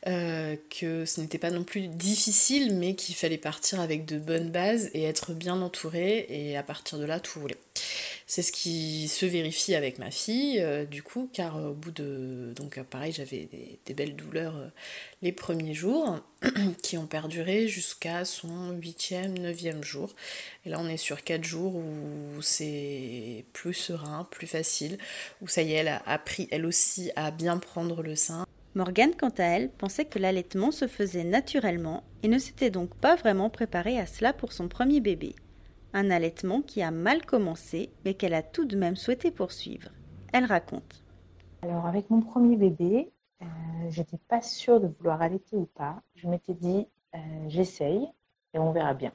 euh, 0.08 0.56
que 0.80 1.06
ce 1.06 1.22
n'était 1.22 1.38
pas 1.38 1.52
non 1.52 1.64
plus 1.64 1.88
difficile, 1.88 2.76
mais 2.76 2.96
qu'il 2.96 3.14
fallait 3.14 3.38
partir 3.38 3.80
avec 3.80 4.06
de 4.06 4.18
bonnes 4.18 4.50
bases 4.50 4.90
et 4.96 5.04
être 5.04 5.34
bien 5.34 5.62
entouré, 5.62 6.26
et 6.30 6.58
à 6.58 6.64
partir 6.64 6.98
de 6.98 7.06
là, 7.06 7.20
tout 7.20 7.40
roulait. 7.40 7.58
C'est 8.36 8.42
ce 8.42 8.52
qui 8.52 9.10
se 9.10 9.28
vérifie 9.28 9.76
avec 9.76 10.00
ma 10.00 10.10
fille, 10.10 10.60
euh, 10.60 10.86
du 10.86 11.04
coup, 11.04 11.30
car 11.32 11.56
au 11.64 11.76
bout 11.76 11.92
de. 11.92 12.52
Donc, 12.56 12.80
euh, 12.80 12.84
pareil, 12.84 13.12
j'avais 13.12 13.48
des, 13.86 13.94
belles 13.94 14.16
douleurs 14.16 14.58
euh, 14.58 14.70
les 15.22 15.32
premiers 15.32 15.76
jours, 15.76 16.18
qui 16.82 16.98
ont 16.98 17.06
perduré 17.06 17.68
jusqu'à 17.68 18.26
son 18.26 18.72
huitième, 18.72 19.38
neuvième 19.38 19.84
jour. 19.84 20.16
Et 20.66 20.72
là, 20.72 20.80
on 20.80 20.88
est 20.88 20.98
sur 20.98 21.24
quatre 21.24 21.44
jours 21.44 21.76
où 21.76 22.42
c'est 22.42 23.46
plus 23.54 23.76
serein, 23.76 24.28
plus 24.32 24.48
facile, 24.48 24.98
où 25.44 25.48
ça 25.48 25.62
y 25.62 25.74
est, 25.74 25.76
elle 25.76 25.90
a 25.90 26.02
appris 26.08 26.48
elle 26.50 26.66
aussi 26.66 27.12
à 27.16 27.30
bien 27.30 27.60
prendre 27.60 28.02
le 28.02 28.16
sein. 28.16 28.48
Morgane, 28.74 29.14
quant 29.14 29.30
à 29.38 29.44
elle, 29.44 29.70
pensait 29.70 30.06
que 30.06 30.18
l'allaitement 30.18 30.72
se 30.72 30.88
faisait 30.88 31.24
naturellement 31.24 32.04
et 32.24 32.30
ne 32.30 32.40
s'était 32.40 32.72
donc 32.72 32.96
pas 32.96 33.16
vraiment 33.16 33.52
préparée 33.52 34.00
à 34.00 34.08
cela 34.08 34.34
pour 34.34 34.54
son 34.54 34.70
premier 34.70 35.02
bébé 35.02 35.36
un 35.94 36.10
allaitement 36.10 36.62
qui 36.62 36.82
a 36.82 36.92
mal 36.92 37.26
commencé 37.26 37.92
mais 38.04 38.16
qu'elle 38.16 38.34
a 38.34 38.44
tout 38.44 38.66
de 38.66 38.76
même 38.76 38.96
souhaité 38.96 39.32
poursuivre. 39.32 39.90
Elle 40.34 40.46
raconte. 40.46 41.04
Alors 41.62 41.86
avec 41.86 42.10
mon 42.10 42.22
premier 42.22 42.58
bébé, 42.58 43.12
euh, 43.42 43.46
j'étais 43.90 44.18
pas 44.28 44.42
sûre 44.42 44.82
de 44.82 44.88
vouloir 44.88 45.22
allaiter 45.22 45.56
ou 45.56 45.66
pas. 45.66 46.02
Je 46.16 46.28
m'étais 46.28 46.54
dit 46.54 46.88
euh, 47.16 47.20
j'essaye 47.48 48.08
et 48.54 48.60
on 48.60 48.72
verra 48.72 48.94
bien. 48.94 49.12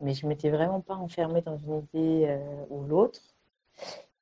Mais 0.00 0.14
je 0.14 0.26
m'étais 0.26 0.50
vraiment 0.50 0.80
pas 0.80 0.94
enfermée 0.94 1.42
dans 1.42 1.56
une 1.58 1.78
idée 1.78 2.26
euh, 2.28 2.64
ou 2.70 2.84
l'autre. 2.84 3.20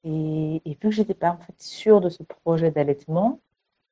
Et, 0.04 0.62
et, 0.64 0.70
vu 0.70 0.76
que 0.76 0.90
j'étais 0.90 1.14
pas 1.14 1.30
en 1.30 1.38
fait 1.38 1.60
sûre 1.62 2.00
de 2.00 2.08
ce 2.08 2.22
projet 2.22 2.70
d'allaitement, 2.70 3.40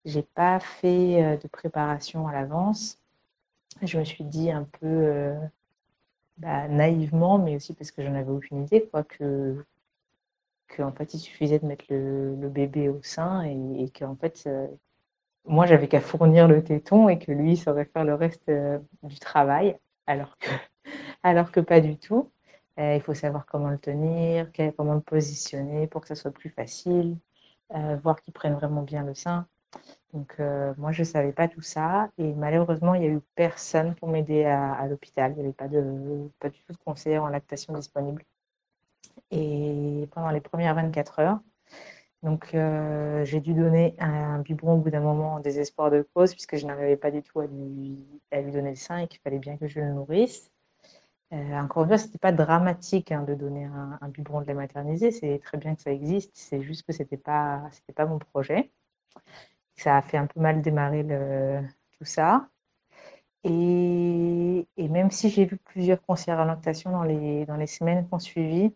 j'ai 0.05 0.23
pas 0.23 0.61
fait 0.61 1.39
de 1.39 1.49
préparation 1.49 2.27
à 2.27 2.33
l'avance. 2.33 2.99
Je 3.81 3.99
me 3.99 4.05
suis 4.05 4.25
dit 4.25 4.51
un 4.51 4.65
peu 4.81 5.35
bah, 6.39 6.69
naïvement, 6.69 7.39
mais 7.39 7.57
aussi 7.57 7.75
parce 7.75 7.91
que 7.91 8.03
j'en 8.03 8.15
avais 8.15 8.31
aucune 8.31 8.65
idée, 8.65 8.89
quoi, 8.91 9.05
que, 9.05 9.65
que 10.69 10.83
en 10.83 10.93
fait, 10.93 11.15
il 11.15 11.19
suffisait 11.21 11.59
de 11.59 11.67
mettre 11.67 11.85
le, 11.91 12.49
bébé 12.49 12.89
au 12.89 13.03
sein 13.03 13.45
et, 13.45 13.85
et 13.85 13.91
qu'en 13.91 14.17
fait, 14.17 14.45
euh, 14.47 14.67
moi, 15.47 15.67
j'avais 15.67 15.89
qu'à 15.89 16.01
fournir 16.01 16.49
le 16.49 16.65
téton 16.65 17.09
et 17.09 17.19
que 17.19 17.33
lui 17.33 17.57
saurait 17.57 17.87
faire 17.87 18.05
le 18.05 18.15
reste 18.15 18.49
euh, 18.49 18.79
du 19.05 19.19
travail, 19.19 19.79
alors 20.07 20.39
que, 20.39 20.51
alors 21.23 21.53
que 21.53 21.61
pas 21.61 21.81
du 21.81 21.99
tout. 21.99 22.33
Euh, 22.79 22.97
il 22.97 23.03
faut 23.03 23.15
savoir 23.15 23.47
comment 23.47 23.71
le 23.71 23.79
tenir, 23.79 24.51
comment 24.77 24.95
le 24.95 25.01
positionner 25.03 25.87
pour 25.89 26.03
que 26.03 26.09
ça 26.09 26.15
soit 26.15 26.33
plus 26.33 26.51
facile, 26.51 27.19
voir 28.03 28.21
qu'il 28.23 28.33
prenne 28.35 28.55
vraiment 28.55 28.83
bien 28.83 29.05
le 29.05 29.15
sein. 29.15 29.47
Donc, 30.13 30.35
euh, 30.41 30.75
moi, 30.77 30.93
je 30.93 31.01
ne 31.03 31.07
savais 31.07 31.33
pas 31.33 31.49
tout 31.49 31.63
ça. 31.63 32.11
Et 32.19 32.35
malheureusement, 32.35 32.95
il 32.95 33.01
n'y 33.01 33.07
a 33.07 33.11
eu 33.11 33.21
personne 33.35 33.95
pour 33.95 34.09
m'aider 34.09 34.45
à, 34.45 34.87
l'hôpital. 34.87 35.33
Il 35.33 35.37
n'y 35.37 35.45
avait 35.45 35.53
pas, 35.53 35.69
de, 35.69 36.31
pas 36.39 36.51
du 36.51 36.61
tout 36.63 36.73
de 36.73 36.79
conseiller 36.79 37.19
en 37.19 37.29
lactation 37.29 37.73
disponible. 37.75 38.23
Et 39.31 40.09
pendant 40.13 40.31
les 40.31 40.41
premières 40.41 40.75
24 40.75 41.19
heures, 41.21 41.41
donc, 42.23 42.55
euh, 42.55 43.25
j'ai 43.25 43.41
dû 43.41 43.55
donner 43.55 43.97
un, 43.99 44.41
biberon 44.41 44.75
au 44.75 44.79
bout 44.79 44.91
d'un 44.91 45.01
moment 45.01 45.35
en 45.35 45.41
désespoir 45.41 45.91
de 45.91 46.07
cause, 46.15 46.33
puisque 46.33 46.57
je 46.57 46.67
n'arrivais 46.67 46.97
pas 46.97 47.11
du 47.11 47.23
tout 47.23 47.41
à 47.41 47.47
lui, 47.47 47.99
à 48.31 48.41
lui 48.41 48.53
donner 48.53 48.71
le 48.71 48.77
sein 48.77 48.99
et 48.99 49.09
qu'il 49.09 49.21
fallait 49.21 49.39
bien 49.41 49.57
que 49.57 49.67
je 49.67 49.81
le 49.81 49.93
nourrisse. 49.93 50.51
Euh, 51.33 51.55
encore 51.55 51.85
une 51.85 51.89
fois, 51.89 51.99
ce 51.99 52.07
n'était 52.07 52.19
pas 52.19 52.33
dramatique 52.33 53.11
hein, 53.13 53.23
de 53.23 53.35
donner 53.35 53.65
un, 53.65 54.09
biberon 54.09 54.43
de 54.43 54.47
lait 54.47 54.55
maternisé. 54.55 55.11
C'est 55.11 55.41
très 55.43 55.59
bien 55.59 55.75
que 55.75 55.83
ça 55.83 55.93
existe. 55.93 56.31
C'est 56.35 56.63
juste 56.63 56.87
que 56.87 56.93
ce 56.93 57.03
n'était 57.03 57.17
pas 57.17 57.71
mon 58.07 58.19
projet 58.19 58.71
ça 59.83 59.97
a 59.99 60.03
fait 60.03 60.17
un 60.17 60.27
peu 60.27 60.41
mal 60.41 60.63
démarrer 60.63 61.05
tout 61.99 62.05
ça. 62.05 62.49
Et, 63.45 64.67
même 64.79 65.11
si 65.11 65.31
j'ai 65.31 65.47
vu 65.47 65.57
plusieurs 65.59 66.01
conseillères 66.03 66.41
en 66.41 66.45
lactation 66.45 66.91
dans 66.93 67.03
les, 67.05 67.67
semaines 67.67 68.07
qui 68.07 68.15
ont 68.15 68.19
suivi, 68.19 68.73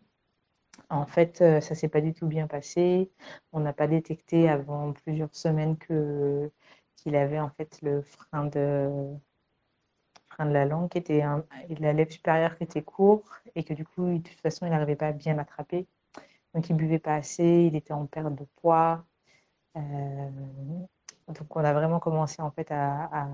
en 0.91 1.07
fait, 1.07 1.41
euh, 1.43 1.61
ça 1.61 1.75
s'est 1.75 1.89
pas 1.89 2.01
du 2.01 2.15
tout 2.15 2.27
bien 2.27 2.47
passé. 2.47 3.11
On 3.53 3.61
n'a 3.61 3.73
pas 3.73 3.87
détecté 3.89 4.49
avant 4.49 4.93
plusieurs 4.93 5.35
semaines 5.35 5.77
qu'il 5.79 7.17
avait 7.17 7.41
en 7.41 7.51
fait 7.51 7.81
le 7.83 8.03
frein 8.03 8.47
de 8.47 9.17
frein 10.29 10.47
de 10.47 10.53
la 10.53 10.65
langue 10.67 10.95
était 10.97 11.23
et 11.69 11.75
la 11.77 11.93
lèvre 11.93 12.13
supérieure 12.13 12.57
qui 12.57 12.65
était 12.65 12.83
court 12.83 13.25
et 13.55 13.65
que 13.65 13.75
du 13.75 13.85
coup, 13.85 14.19
de 14.19 14.19
toute 14.19 14.41
façon, 14.41 14.67
il 14.67 14.71
n'arrivait 14.71 14.97
pas 14.97 15.09
à 15.09 15.13
bien 15.13 15.35
l'attraper. 15.35 15.87
Donc, 16.55 16.69
il 16.71 16.77
buvait 16.77 16.99
pas 16.99 17.17
assez, 17.17 17.67
il 17.71 17.77
était 17.77 17.93
en 17.93 18.07
perte 18.07 18.35
de 18.35 18.45
poids. 18.57 19.05
Euh, 19.77 20.31
donc 21.29 21.55
on 21.57 21.65
a 21.65 21.73
vraiment 21.73 21.99
commencé 21.99 22.41
en 22.41 22.51
fait 22.51 22.71
à, 22.71 23.29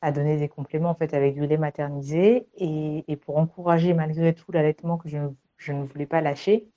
à, 0.00 0.12
donner 0.12 0.36
des 0.36 0.48
compléments 0.48 0.90
en 0.90 0.94
fait 0.94 1.14
avec 1.14 1.34
du 1.34 1.46
lait 1.46 1.56
maternisé 1.56 2.48
et, 2.56 3.04
et 3.08 3.16
pour 3.16 3.38
encourager 3.38 3.94
malgré 3.94 4.34
tout 4.34 4.52
l'allaitement 4.52 4.98
que 4.98 5.08
je, 5.08 5.18
je, 5.56 5.72
ne 5.72 5.84
voulais 5.84 6.06
pas 6.06 6.20
lâcher. 6.20 6.68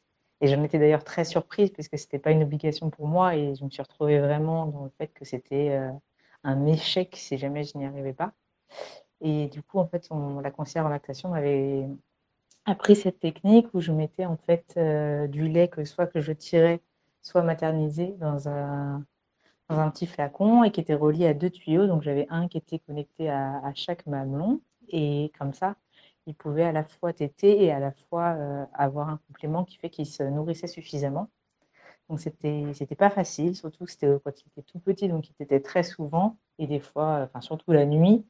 Et 0.41 0.47
j'en 0.47 0.63
étais 0.63 0.79
d'ailleurs 0.79 1.03
très 1.03 1.23
surprise 1.23 1.69
parce 1.69 1.87
que 1.87 1.97
c'était 1.97 2.17
pas 2.17 2.31
une 2.31 2.41
obligation 2.43 2.89
pour 2.89 3.07
moi 3.07 3.35
et 3.35 3.53
je 3.55 3.63
me 3.63 3.69
suis 3.69 3.81
retrouvée 3.81 4.19
vraiment 4.19 4.65
dans 4.65 4.85
le 4.85 4.89
fait 4.97 5.07
que 5.13 5.23
c'était 5.23 5.69
euh, 5.69 5.91
un 6.43 6.65
échec 6.65 7.15
si 7.15 7.37
jamais 7.37 7.63
je 7.63 7.77
n'y 7.77 7.85
arrivais 7.85 8.13
pas. 8.13 8.33
Et 9.21 9.47
du 9.47 9.61
coup, 9.61 9.77
en 9.77 9.87
fait, 9.87 10.09
la 10.43 10.51
conseillère 10.51 10.87
en 10.87 10.89
lactation 10.89 11.29
m'avait 11.29 11.87
appris 12.65 12.95
cette 12.95 13.19
technique 13.19 13.67
où 13.73 13.81
je 13.81 13.91
mettais 13.91 14.25
en 14.25 14.37
fait 14.37 14.73
euh, 14.77 15.27
du 15.27 15.47
lait 15.47 15.67
que 15.67 15.83
soit 15.85 16.07
que 16.07 16.21
je 16.21 16.31
tirais, 16.31 16.81
soit 17.21 17.43
maternisé 17.43 18.15
dans 18.19 18.49
un, 18.49 19.05
un 19.79 19.89
petit 19.89 20.07
flacon 20.07 20.63
et 20.63 20.71
qui 20.71 20.79
était 20.81 20.95
relié 20.95 21.27
à 21.27 21.33
deux 21.33 21.49
tuyaux. 21.49 21.87
Donc 21.87 22.01
j'avais 22.03 22.27
un 22.29 22.47
qui 22.47 22.57
était 22.57 22.79
connecté 22.79 23.29
à, 23.29 23.71
chaque 23.75 24.05
mamelon 24.07 24.61
et 24.89 25.31
comme 25.37 25.53
ça, 25.53 25.75
il 26.27 26.35
pouvait 26.35 26.63
à 26.63 26.71
la 26.71 26.83
fois 26.83 27.13
téter 27.13 27.63
et 27.63 27.71
à 27.71 27.79
la 27.79 27.91
fois 27.91 28.35
euh, 28.37 28.65
avoir 28.73 29.09
un 29.09 29.19
complément 29.27 29.63
qui 29.65 29.77
fait 29.77 29.89
qu'il 29.89 30.05
se 30.05 30.23
nourrissait 30.23 30.67
suffisamment. 30.67 31.29
Donc 32.09 32.19
c'était 32.19 32.95
pas 32.97 33.09
facile, 33.09 33.55
surtout 33.55 33.87
c'était 33.87 34.07
quand 34.23 34.31
il 34.41 34.47
était 34.49 34.63
tout 34.63 34.79
petit, 34.79 35.07
donc 35.07 35.29
il 35.29 35.43
était 35.43 35.61
très 35.61 35.83
souvent 35.83 36.37
et 36.59 36.67
des 36.67 36.81
fois, 36.81 37.21
enfin 37.23 37.39
surtout 37.39 37.71
la 37.71 37.85
nuit. 37.85 38.25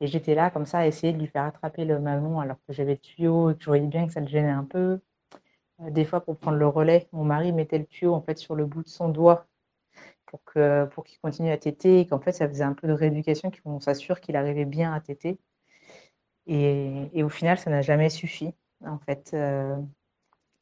Et 0.00 0.06
j'étais 0.06 0.36
là 0.36 0.50
comme 0.50 0.66
ça 0.66 0.78
à 0.78 0.86
essayer 0.86 1.12
de 1.12 1.18
lui 1.18 1.26
faire 1.26 1.42
attraper 1.44 1.84
le 1.84 1.98
mamelon 1.98 2.38
alors 2.38 2.58
que 2.66 2.72
j'avais 2.72 2.92
le 2.92 2.98
tuyau 2.98 3.50
et 3.50 3.56
que 3.56 3.62
je 3.62 3.66
voyais 3.66 3.86
bien 3.86 4.06
que 4.06 4.12
ça 4.12 4.20
le 4.20 4.28
gênait 4.28 4.50
un 4.50 4.64
peu. 4.64 5.00
Euh, 5.80 5.90
des 5.90 6.04
fois, 6.04 6.20
pour 6.20 6.36
prendre 6.36 6.58
le 6.58 6.68
relais, 6.68 7.08
mon 7.12 7.24
mari 7.24 7.52
mettait 7.52 7.78
le 7.78 7.86
tuyau 7.86 8.14
en 8.14 8.22
fait 8.22 8.38
sur 8.38 8.54
le 8.54 8.66
bout 8.66 8.84
de 8.84 8.88
son 8.88 9.08
doigt 9.08 9.47
pour 10.28 10.44
que 10.44 10.84
pour 10.86 11.04
qu'il 11.04 11.18
continue 11.20 11.50
à 11.50 11.58
téter 11.58 12.00
et 12.00 12.06
qu'en 12.06 12.20
fait 12.20 12.32
ça 12.32 12.48
faisait 12.48 12.64
un 12.64 12.74
peu 12.74 12.86
de 12.86 12.92
rééducation 12.92 13.50
qu'on 13.50 13.80
s'assure 13.80 14.20
qu'il 14.20 14.36
arrivait 14.36 14.64
bien 14.66 14.92
à 14.92 15.00
téter. 15.00 15.38
Et, 16.46 17.10
et, 17.12 17.22
au 17.22 17.28
final 17.28 17.58
ça 17.58 17.70
n'a 17.70 17.82
jamais 17.82 18.10
suffi 18.10 18.54
en 18.86 18.98
fait 18.98 19.32
euh, 19.34 19.76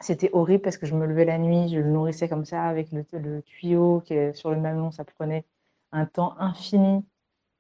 c'était 0.00 0.31
horrible 0.33 0.62
parce 0.62 0.79
que 0.79 0.87
je 0.87 0.94
me 0.94 1.07
levais 1.07 1.24
la 1.24 1.38
nuit 1.38 1.68
je 1.68 1.79
le 1.79 1.90
nourrissais 1.90 2.29
comme 2.29 2.44
ça 2.44 2.64
avec 2.64 2.90
le, 2.92 3.42
tuyau 3.42 4.00
qui 4.00 4.14
sur 4.35 4.50
le 4.50 4.57
mamelon 4.61 4.90
ça 4.90 5.05
prenait 5.05 5.44
un 5.92 6.07
temps 6.07 6.37
infini. 6.38 7.05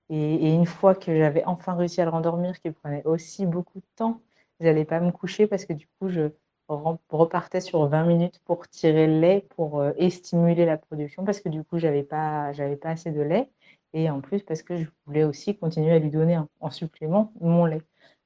Et, 0.08 0.34
et 0.48 0.54
une 0.54 0.66
fois 0.66 0.94
que 0.94 1.16
j'avais 1.16 1.44
enfin 1.46 1.74
réussi 1.74 2.00
à 2.00 2.04
le 2.04 2.10
rendormir 2.10 2.60
qui 2.60 2.70
prenait 2.70 3.04
aussi 3.04 3.46
beaucoup 3.46 3.80
de 3.80 3.86
temps 3.96 4.20
j'allais 4.60 4.84
pas 4.84 5.00
me 5.00 5.10
coucher 5.12 5.46
parce 5.46 5.64
que 5.64 5.72
du 5.72 5.86
coup 5.98 6.08
je 6.08 6.30
repartais 6.68 7.60
sur 7.60 7.86
20 7.86 8.04
minutes 8.04 8.40
pour 8.44 8.68
tirer 8.68 9.06
le 9.06 9.20
lait 9.20 9.46
pour 9.56 9.80
euh, 9.80 9.92
stimuler 10.10 10.64
la 10.64 10.76
production 10.76 11.24
parce 11.24 11.40
que 11.40 11.48
du 11.48 11.62
coup 11.64 11.78
j'avais 11.78 12.02
pas 12.02 12.52
j'avais 12.52 12.76
pas 12.76 12.90
assez 12.90 13.12
de 13.12 13.22
lait 13.22 13.48
et 13.92 14.10
en 14.10 14.20
plus 14.20 14.42
parce 14.42 14.62
que 14.62 14.76
je 14.76 14.86
voulais 15.06 15.24
aussi 15.24 15.56
continuer 15.56 15.92
à 15.92 15.98
lui 15.98 16.10
donner 16.10 16.38
en, 16.60 16.70
supplément 16.70 17.32
mon 17.40 17.64
lait. 17.66 17.82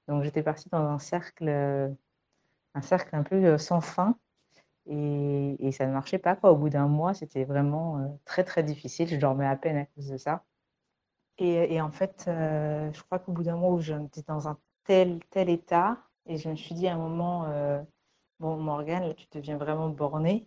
Donc 0.09 0.23
j'étais 0.25 0.43
partie 0.43 0.69
dans 0.71 0.79
un 0.79 0.99
cercle 0.99 1.49
un 2.75 2.83
cercle 2.83 3.15
un 3.15 3.23
peu 3.23 3.37
euh, 3.37 3.59
sans 3.59 3.81
fin 3.81 4.17
et, 4.87 5.57
et, 5.59 5.73
ça 5.73 5.87
ne 5.87 5.93
marchait 5.93 6.19
pas 6.19 6.37
quoi. 6.37 6.53
Au 6.53 6.57
bout 6.57 6.71
d'un 6.71 6.89
mois 6.89 7.15
c'était 7.15 7.45
vraiment 7.45 7.99
euh, 7.99 8.07
très 8.25 8.45
très 8.45 8.63
difficile. 8.63 9.09
Je 9.09 9.17
dormais 9.17 9.47
à 9.47 9.57
peine 9.57 9.77
à 9.77 9.85
cause 9.87 10.09
de 10.09 10.17
ça. 10.17 10.45
Et, 11.39 11.75
et 11.75 11.81
en 11.81 11.91
fait 11.91 12.25
je 12.27 13.03
crois 13.03 13.19
qu'au 13.19 13.33
bout 13.33 13.45
d'un 13.45 13.57
mois 13.57 13.73
où 13.73 13.81
j'étais 13.81 14.23
dans 14.27 14.49
un 14.49 14.59
tel 14.85 15.21
tel 15.31 15.51
état 15.51 15.99
et 16.27 16.37
je 16.39 16.49
me 16.49 16.57
suis 16.57 16.75
dit 16.75 16.89
à 16.89 16.95
un 16.95 16.99
moment 16.99 17.47
Bon, 18.41 18.57
Morgane, 18.57 19.15
tu 19.17 19.27
deviens 19.33 19.59
vraiment 19.59 19.91
bornée. 19.91 20.47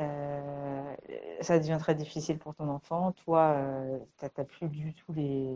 euh, 0.00 0.96
ça 1.42 1.58
devient 1.58 1.78
très 1.80 1.94
difficile 1.94 2.38
pour 2.38 2.54
ton 2.54 2.68
enfant. 2.68 3.12
Toi, 3.12 3.56
tu 4.18 4.26
n'as 4.38 4.44
plus 4.44 4.68
du 4.68 4.94
tout 4.94 5.12
les. 5.14 5.48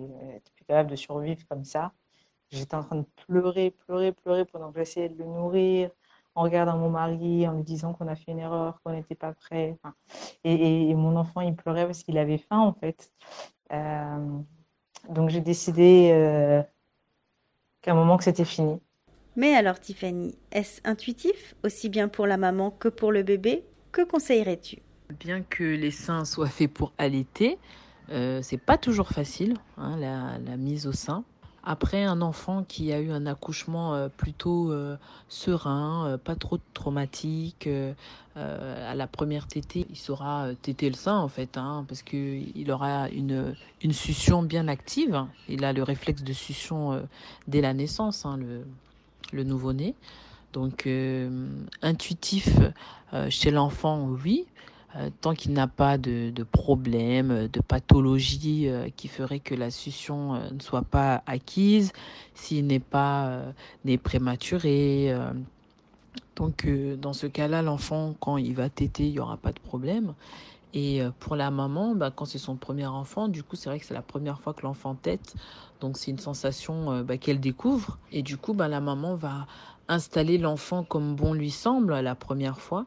Tu 0.45 0.53
plus 0.55 0.65
capable 0.67 0.91
de 0.91 0.97
survivre 0.97 1.47
comme 1.49 1.65
ça. 1.65 1.93
J'étais 2.51 2.77
en 2.77 2.85
train 2.85 2.97
de 2.97 3.07
pleurer, 3.27 3.73
pleurer, 3.73 4.13
pleurer 4.13 4.45
pendant 4.47 4.73
que 4.73 4.79
j'essayais 4.81 5.11
de 5.11 5.19
le 5.19 5.27
nourrir, 5.27 5.91
en 6.35 6.43
regardant 6.45 6.79
mon 6.79 6.91
mari, 6.91 7.49
en 7.49 7.55
lui 7.55 7.65
disant 7.65 7.95
qu'on 7.95 8.09
a 8.09 8.17
fait 8.17 8.33
une 8.33 8.41
erreur, 8.41 8.81
qu'on 8.83 8.93
n'était 8.93 9.15
pas 9.17 9.35
prêt. 9.35 9.79
et, 10.45 10.95
mon 10.95 11.17
enfant, 11.17 11.43
il 11.43 11.57
pleurait 11.57 11.87
parce 11.87 12.03
qu'il 12.05 12.19
avait 12.19 12.39
faim, 12.39 12.61
en 12.61 12.75
fait. 12.75 13.13
donc 15.11 15.31
j'ai 15.31 15.41
décidé 15.43 16.65
qu'à 17.83 17.93
un 17.93 17.95
moment 17.95 18.17
que 18.19 18.25
c'était 18.25 18.45
fini. 18.45 18.81
Mais 19.37 19.55
alors 19.55 19.79
Tiffany, 19.79 20.35
est-ce 20.51 20.81
intuitif, 20.85 21.55
aussi 21.63 21.91
bien 21.91 22.09
pour 22.09 22.27
la 22.27 22.39
maman 22.39 22.71
que 22.71 22.89
pour 22.89 23.13
le 23.13 23.23
bébé? 23.23 23.65
Que 23.93 24.03
conseillerais-tu? 24.03 24.79
Bien 25.21 25.43
que 25.43 25.63
les 25.63 25.91
seins 25.91 26.25
soient 26.25 26.49
faits 26.49 26.73
pour 26.73 26.93
allaiter, 26.97 27.59
euh, 28.11 28.41
c'est 28.43 28.57
pas 28.57 28.79
toujours 28.79 29.09
facile, 29.09 29.55
hein, 29.77 29.99
la, 29.99 30.57
mise 30.57 30.87
au 30.87 30.93
sein. 30.93 31.23
Après 31.65 32.05
un 32.05 32.23
enfant 32.23 32.65
qui 32.67 32.93
a 32.93 33.01
eu 33.01 33.11
un 33.11 33.27
accouchement 33.27 33.95
euh, 33.95 34.09
plutôt 34.09 34.73
euh, 34.73 34.97
serein, 35.29 36.19
pas 36.25 36.35
trop 36.35 36.59
traumatique, 36.73 37.69
à 38.37 38.95
la 38.95 39.07
première 39.07 39.47
tétée, 39.49 39.87
il 39.91 39.97
saura 39.97 40.49
téter 40.63 40.89
le 40.89 40.95
sein 40.95 41.19
en 41.19 41.29
fait, 41.29 41.59
hein, 41.59 41.85
parce 41.89 42.03
qu'il 42.03 42.71
aura 42.71 43.09
une, 43.11 43.55
une 43.83 43.93
succion 43.93 44.43
bien 44.43 44.69
active. 44.69 45.27
Il 45.49 45.65
a 45.65 45.73
le 45.73 45.83
réflexe 45.83 46.23
de 46.23 46.33
succion 46.33 47.07
dès 47.49 47.61
la 47.61 47.75
naissance, 47.75 48.25
hein, 48.27 48.39
le 49.33 49.45
nouveau-né. 49.45 49.95
Donc 50.53 50.87
euh, 50.87 51.49
intuitif 51.83 52.49
euh, 53.13 53.29
chez 53.29 53.51
l'enfant, 53.51 54.09
oui, 54.25 54.47
euh, 54.97 55.11
tant 55.21 55.35
qu'il 55.35 55.53
n'a 55.53 55.67
pas 55.67 55.99
de, 55.99 56.33
problème, 56.51 57.49
de 57.49 57.61
pathologie 57.61 58.69
qui 58.97 59.09
ferait 59.09 59.41
que 59.41 59.55
la 59.55 59.71
succion 59.71 60.35
ne 60.51 60.61
soit 60.61 60.81
pas 60.81 61.23
acquise, 61.27 61.93
s'il 62.35 62.67
n'est 62.67 62.81
pas 62.81 63.43
né 63.85 63.99
prématuré. 63.99 65.15
donc 66.37 66.67
dans 67.01 67.13
ce 67.13 67.27
cas-là, 67.27 67.61
l'enfant, 67.61 68.15
quand 68.19 68.39
il 68.39 68.55
va 68.55 68.71
téter, 68.71 69.05
il 69.09 69.13
n'y 69.13 69.21
aura 69.21 69.37
pas 69.37 69.53
de 69.53 69.61
problème. 69.61 70.15
Et 70.73 71.01
pour 71.21 71.37
la 71.37 71.51
maman, 71.51 71.95
bah, 71.95 72.11
quand 72.11 72.25
c'est 72.25 72.39
son 72.39 72.57
premier 72.57 72.87
enfant, 72.87 73.29
du 73.29 73.43
coup, 73.43 73.57
c'est 73.57 73.69
vrai 73.69 73.79
que 73.79 73.87
c'est 73.87 73.95
la 73.95 74.03
première 74.03 74.41
fois 74.41 74.55
que 74.55 74.63
l'enfant 74.63 74.95
tète. 74.95 75.35
Donc, 75.81 75.97
c'est 75.97 76.11
une 76.11 76.19
sensation 76.19 77.03
bah, 77.03 77.19
qu'elle 77.19 77.41
découvre. 77.41 77.99
Et 78.13 78.23
du 78.23 78.37
coup, 78.37 78.55
bah, 78.55 78.69
la 78.69 78.81
maman 78.81 79.15
va 79.15 79.47
installer 79.89 80.39
l'enfant 80.39 80.83
comme 80.85 81.15
bon 81.15 81.33
lui 81.33 81.51
semble 81.51 81.95
la 82.01 82.15
première 82.15 82.61
fois. 82.61 82.87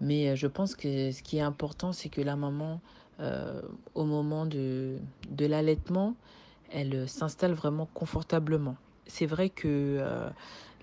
Mais 0.00 0.36
je 0.36 0.46
pense 0.46 0.74
que 0.74 1.10
ce 1.10 1.22
qui 1.22 1.38
est 1.38 1.42
important, 1.42 1.92
c'est 1.92 2.08
que 2.08 2.20
la 2.20 2.36
maman, 2.36 2.80
au 3.94 4.04
moment 4.04 4.46
de, 4.46 4.98
de 5.30 5.46
l'allaitement, 5.46 6.14
elle 6.70 7.08
s'installe 7.08 7.52
vraiment 7.52 7.88
confortablement. 7.94 8.76
C'est 9.06 9.26
vrai 9.26 9.48
que 9.48 10.00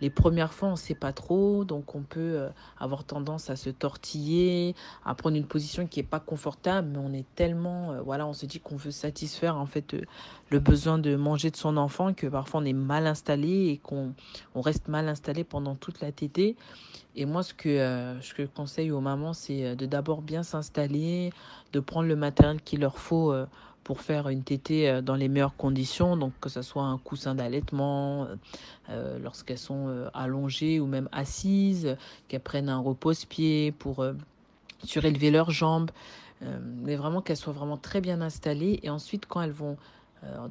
les 0.02 0.10
premières 0.10 0.54
fois, 0.54 0.70
on 0.70 0.72
ne 0.72 0.78
sait 0.78 0.96
pas 0.96 1.14
trop, 1.14 1.64
donc 1.64 1.96
on 1.96 2.02
peut 2.02 2.20
euh, 2.20 2.50
avoir 2.78 3.06
tendance 3.06 3.50
à 3.50 3.56
se 3.56 3.70
tortiller, 3.70 4.76
à 5.06 5.16
prendre 5.16 5.38
une 5.38 5.46
position 5.46 5.88
qui 5.88 6.00
n'est 6.00 6.06
pas 6.06 6.20
confortable, 6.20 6.90
mais 6.92 6.98
on 6.98 7.14
est 7.14 7.26
tellement, 7.36 7.92
euh, 7.92 8.02
voilà, 8.02 8.28
on 8.28 8.34
se 8.34 8.46
dit 8.46 8.60
qu'on 8.60 8.76
veut 8.76 8.92
satisfaire 8.92 9.56
en 9.56 9.66
fait 9.66 9.94
euh, 9.94 10.02
le 10.50 10.60
besoin 10.60 10.98
de 10.98 11.16
manger 11.16 11.50
de 11.50 11.56
son 11.56 11.78
enfant 11.78 12.14
que 12.14 12.28
parfois 12.28 12.60
on 12.62 12.66
est 12.66 12.74
mal 12.74 13.08
installé 13.08 13.68
et 13.70 13.78
qu'on 13.78 14.14
on 14.54 14.62
reste 14.62 14.90
mal 14.90 15.08
installé 15.08 15.44
pendant 15.44 15.76
toute 15.76 16.02
la 16.02 16.12
tétée. 16.12 16.58
Et 17.16 17.26
moi, 17.26 17.44
ce 17.44 17.54
que 17.54 17.70
je 18.20 18.46
conseille 18.46 18.92
aux 18.92 19.00
mamans, 19.00 19.32
c'est 19.32 19.78
de 19.78 19.86
d'abord 19.86 20.22
bien 20.22 20.44
s'installer, 20.44 21.32
de 21.72 21.80
prendre 21.80 22.10
le 22.10 22.18
matériel 22.18 22.62
qu'il 22.62 22.82
leur 22.82 22.98
faut 22.98 23.34
pour 23.86 24.02
faire 24.02 24.30
une 24.30 24.44
tétée 24.44 24.90
euh, 24.90 25.02
dans 25.02 25.16
les 25.16 25.30
meilleures 25.30 25.56
conditions, 25.56 26.18
donc 26.18 26.34
que 26.42 26.50
ce 26.50 26.62
soit 26.64 26.84
un 26.84 26.98
coussin 26.98 27.36
d'allaitement, 27.36 28.24
euh, 28.24 28.36
euh, 28.90 29.20
lorsqu'elles 29.20 29.60
sont 29.60 30.10
allongées 30.14 30.82
ou 30.82 30.88
même 30.88 31.08
assises, 31.14 31.96
qu'elles 32.28 32.42
prennent 32.42 32.68
un 32.68 32.80
repose-pied 32.80 33.72
pour 33.72 34.06
surélever 34.84 35.32
leurs 35.32 35.52
jambes, 35.52 35.92
mais 36.84 36.96
vraiment 36.96 37.22
qu'elles 37.22 37.38
soient 37.38 37.54
vraiment 37.54 37.78
très 37.78 38.02
bien 38.02 38.22
installées. 38.22 38.80
Et 38.84 38.90
ensuite, 38.90 39.26
quand 39.28 39.42
elles 39.42 39.52
vont, 39.52 39.78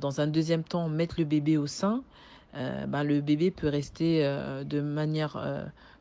dans 0.01 0.20
un 0.20 0.27
deuxième 0.27 0.64
temps, 0.64 0.88
mettre 0.88 1.16
le 1.18 1.25
bébé 1.25 1.57
au 1.57 1.66
sein, 1.66 2.03
ben, 2.55 3.03
le 3.05 3.20
bébé 3.20 3.51
peut 3.51 3.68
rester 3.68 4.23
de 4.64 4.81
manière 4.81 5.37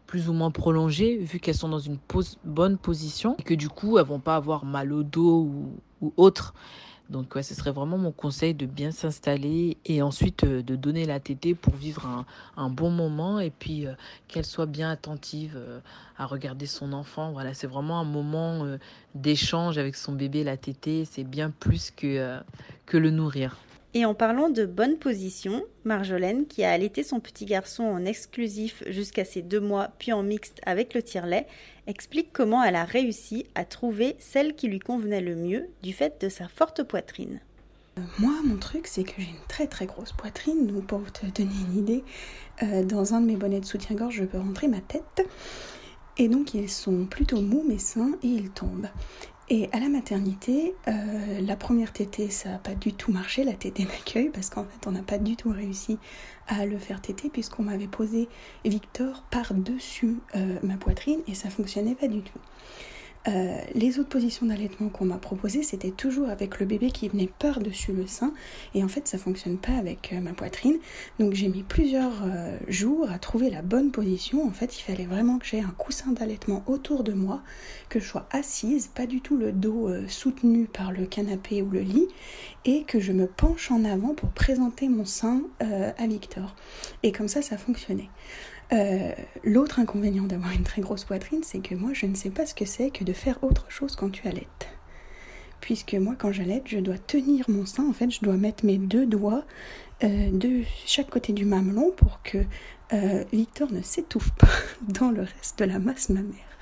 plus 0.07 0.29
ou 0.29 0.33
moins 0.33 0.51
prolongée, 0.51 1.17
vu 1.17 1.39
qu'elles 1.39 1.55
sont 1.55 1.69
dans 1.69 1.79
une 1.79 1.97
bonne 2.43 2.77
position, 2.77 3.35
et 3.39 3.43
que 3.43 3.53
du 3.53 3.69
coup, 3.69 3.97
elles 3.97 4.05
vont 4.05 4.19
pas 4.19 4.35
avoir 4.35 4.65
mal 4.65 4.93
au 4.93 5.03
dos 5.03 5.49
ou 6.01 6.13
autre. 6.17 6.53
Donc 7.13 7.35
ouais, 7.35 7.43
ce 7.43 7.53
serait 7.53 7.71
vraiment 7.71 7.99
mon 7.99 8.11
conseil 8.11 8.55
de 8.55 8.65
bien 8.65 8.89
s'installer 8.89 9.77
et 9.85 10.01
ensuite 10.01 10.45
euh, 10.45 10.63
de 10.63 10.75
donner 10.75 11.05
la 11.05 11.19
tétée 11.19 11.53
pour 11.53 11.75
vivre 11.75 12.25
un, 12.57 12.69
bon 12.71 12.89
moment 12.89 13.39
et 13.39 13.51
puis 13.51 13.85
euh, 13.85 13.93
qu'elle 14.27 14.47
soit 14.47 14.65
bien 14.65 14.89
attentive 14.89 15.53
euh, 15.55 15.79
à 16.17 16.25
regarder 16.25 16.65
son 16.65 16.91
enfant. 16.91 17.31
Voilà, 17.31 17.53
c'est 17.53 17.67
vraiment 17.67 17.99
un 17.99 18.03
moment 18.03 18.65
d'échange 19.13 19.77
avec 19.77 19.95
son 19.95 20.13
bébé, 20.13 20.43
la 20.43 20.57
tétée. 20.57 21.05
C'est 21.05 21.23
bien 21.23 21.51
plus 21.51 21.91
que, 21.91 22.39
que 22.87 22.97
le 22.97 23.11
nourrir. 23.11 23.57
Et 23.93 24.05
en 24.05 24.15
parlant 24.15 24.49
de 24.49 24.65
bonne 24.65 24.97
position, 24.97 25.63
Marjolaine, 25.83 26.47
qui 26.47 26.63
a 26.63 26.71
allaité 26.71 27.03
son 27.03 27.19
petit 27.19 27.45
garçon 27.45 27.83
en 27.83 28.05
exclusif 28.05 28.83
jusqu'à 28.87 29.23
ses 29.23 29.43
deux 29.43 29.59
mois, 29.59 29.89
puis 29.99 30.13
en 30.13 30.23
mixte 30.23 30.59
avec 30.65 30.95
le 30.95 31.03
tire-lait, 31.03 31.45
explique 31.87 32.31
comment 32.33 32.63
elle 32.63 32.75
a 32.75 32.85
réussi 32.85 33.45
à 33.55 33.65
trouver 33.65 34.15
celle 34.19 34.55
qui 34.55 34.67
lui 34.67 34.79
convenait 34.79 35.21
le 35.21 35.35
mieux 35.35 35.67
du 35.81 35.93
fait 35.93 36.21
de 36.21 36.29
sa 36.29 36.47
forte 36.47 36.83
poitrine. 36.83 37.39
Euh, 37.97 38.01
moi, 38.19 38.33
mon 38.43 38.57
truc, 38.57 38.87
c'est 38.87 39.03
que 39.03 39.13
j'ai 39.17 39.29
une 39.29 39.47
très 39.47 39.67
très 39.67 39.85
grosse 39.85 40.13
poitrine, 40.13 40.67
donc 40.67 40.87
pour 40.87 40.99
vous 40.99 41.11
donner 41.35 41.53
une 41.69 41.77
idée, 41.77 42.03
euh, 42.63 42.83
dans 42.83 43.13
un 43.13 43.21
de 43.21 43.27
mes 43.27 43.35
bonnets 43.35 43.59
de 43.59 43.65
soutien-gorge, 43.65 44.15
je 44.15 44.25
peux 44.25 44.39
rentrer 44.39 44.67
ma 44.67 44.81
tête. 44.81 45.27
Et 46.17 46.27
donc 46.27 46.53
ils 46.53 46.69
sont 46.69 47.05
plutôt 47.05 47.41
mous 47.41 47.63
mes 47.67 47.79
seins 47.79 48.11
et 48.21 48.27
ils 48.27 48.51
tombent. 48.51 48.87
Et 49.55 49.69
à 49.71 49.79
la 49.79 49.87
maternité, 49.87 50.73
euh, 50.87 51.39
la 51.39 51.55
première 51.55 51.93
tétée, 51.93 52.31
ça 52.31 52.49
n'a 52.49 52.57
pas 52.57 52.73
du 52.73 52.91
tout 52.91 53.11
marché, 53.11 53.43
la 53.43 53.53
tétée 53.53 53.85
d'accueil, 53.85 54.31
parce 54.33 54.49
qu'en 54.49 54.63
fait, 54.63 54.87
on 54.87 54.91
n'a 54.91 55.03
pas 55.03 55.19
du 55.19 55.35
tout 55.35 55.51
réussi 55.51 55.99
à 56.47 56.65
le 56.65 56.79
faire 56.79 57.01
téter, 57.01 57.29
puisqu'on 57.29 57.61
m'avait 57.61 57.85
posé 57.85 58.29
Victor 58.65 59.23
par-dessus 59.29 60.15
euh, 60.35 60.57
ma 60.63 60.77
poitrine 60.77 61.19
et 61.27 61.35
ça 61.35 61.51
fonctionnait 61.51 61.93
pas 61.93 62.07
du 62.07 62.21
tout. 62.21 62.39
Euh, 63.27 63.57
les 63.73 63.99
autres 63.99 64.09
positions 64.09 64.45
d'allaitement 64.45 64.89
qu'on 64.89 65.05
m'a 65.05 65.17
proposées, 65.17 65.63
c'était 65.63 65.91
toujours 65.91 66.29
avec 66.29 66.59
le 66.59 66.65
bébé 66.65 66.91
qui 66.91 67.07
venait 67.07 67.29
par-dessus 67.39 67.93
le 67.93 68.05
sein. 68.05 68.33
Et 68.75 68.83
en 68.83 68.87
fait, 68.87 69.07
ça 69.07 69.17
fonctionne 69.17 69.57
pas 69.57 69.73
avec 69.73 70.11
euh, 70.11 70.19
ma 70.19 70.33
poitrine. 70.33 70.77
Donc 71.19 71.33
j'ai 71.33 71.47
mis 71.47 71.63
plusieurs 71.63 72.23
euh, 72.23 72.57
jours 72.67 73.09
à 73.09 73.19
trouver 73.19 73.49
la 73.49 73.61
bonne 73.61 73.91
position. 73.91 74.45
En 74.45 74.51
fait, 74.51 74.77
il 74.77 74.81
fallait 74.81 75.05
vraiment 75.05 75.39
que 75.39 75.45
j'ai 75.45 75.61
un 75.61 75.73
coussin 75.77 76.11
d'allaitement 76.11 76.63
autour 76.67 77.03
de 77.03 77.13
moi, 77.13 77.41
que 77.87 77.99
je 77.99 78.05
sois 78.05 78.27
assise, 78.31 78.87
pas 78.87 79.05
du 79.05 79.21
tout 79.21 79.37
le 79.37 79.51
dos 79.51 79.89
soutenu 80.07 80.65
par 80.65 80.91
le 80.91 81.05
canapé 81.05 81.61
ou 81.61 81.69
le 81.69 81.81
lit, 81.81 82.07
et 82.65 82.83
que 82.83 82.99
je 82.99 83.11
me 83.11 83.27
penche 83.27 83.71
en 83.71 83.85
avant 83.85 84.13
pour 84.13 84.29
présenter 84.29 84.89
mon 84.89 85.05
sein 85.05 85.41
à 85.59 86.07
Victor. 86.07 86.55
Et 87.03 87.11
comme 87.11 87.27
ça, 87.27 87.41
ça 87.41 87.57
fonctionnait. 87.57 88.09
Euh, 88.73 89.11
l'autre 89.43 89.79
inconvénient 89.79 90.23
d'avoir 90.23 90.51
une 90.51 90.63
très 90.63 90.81
grosse 90.81 91.05
poitrine, 91.05 91.41
c'est 91.43 91.59
que 91.59 91.75
moi, 91.75 91.91
je 91.93 92.05
ne 92.07 92.15
sais 92.15 92.31
pas 92.31 92.45
ce 92.45 92.55
que 92.55 92.65
c'est 92.65 92.89
que 92.89 93.03
de 93.03 93.13
faire 93.13 93.43
autre 93.43 93.65
chose 93.69 93.95
quand 93.95 94.09
tu 94.09 94.27
allaites. 94.27 94.67
Puisque 95.61 95.93
moi, 95.93 96.15
quand 96.17 96.31
j'allaite, 96.31 96.63
je 96.65 96.79
dois 96.79 96.97
tenir 96.97 97.49
mon 97.49 97.65
sein. 97.65 97.87
En 97.87 97.93
fait, 97.93 98.09
je 98.09 98.21
dois 98.21 98.35
mettre 98.35 98.65
mes 98.65 98.77
deux 98.77 99.05
doigts 99.05 99.45
euh, 100.03 100.31
de 100.31 100.63
chaque 100.85 101.09
côté 101.09 101.33
du 101.33 101.45
mamelon 101.45 101.91
pour 101.91 102.21
que 102.23 102.39
euh, 102.93 103.23
Victor 103.31 103.71
ne 103.71 103.81
s'étouffe 103.81 104.31
pas 104.31 104.47
dans 104.81 105.11
le 105.11 105.21
reste 105.21 105.59
de 105.59 105.65
la 105.65 105.79
masse 105.79 106.09
mammaire. 106.09 106.52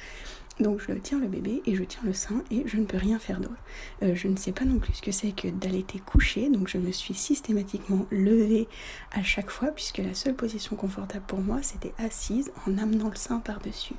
Donc 0.61 0.79
je 0.79 0.93
tiens 0.93 1.19
le 1.19 1.27
bébé 1.27 1.63
et 1.65 1.75
je 1.75 1.83
tiens 1.83 2.03
le 2.05 2.13
sein 2.13 2.43
et 2.51 2.63
je 2.67 2.77
ne 2.77 2.85
peux 2.85 2.97
rien 2.97 3.17
faire 3.17 3.39
d'autre. 3.39 3.63
Euh, 4.03 4.13
je 4.13 4.27
ne 4.27 4.35
sais 4.35 4.51
pas 4.51 4.63
non 4.63 4.77
plus 4.77 4.93
ce 4.93 5.01
que 5.01 5.11
c'est 5.11 5.31
que 5.31 5.47
d'allaiter 5.47 5.99
couché, 5.99 6.49
donc 6.49 6.67
je 6.67 6.77
me 6.77 6.91
suis 6.91 7.15
systématiquement 7.15 8.05
levée 8.11 8.67
à 9.11 9.23
chaque 9.23 9.49
fois 9.49 9.69
puisque 9.69 9.97
la 9.97 10.13
seule 10.13 10.35
position 10.35 10.75
confortable 10.75 11.25
pour 11.27 11.39
moi 11.39 11.63
c'était 11.63 11.93
assise 11.97 12.51
en 12.67 12.77
amenant 12.77 13.09
le 13.09 13.15
sein 13.15 13.39
par-dessus. 13.39 13.95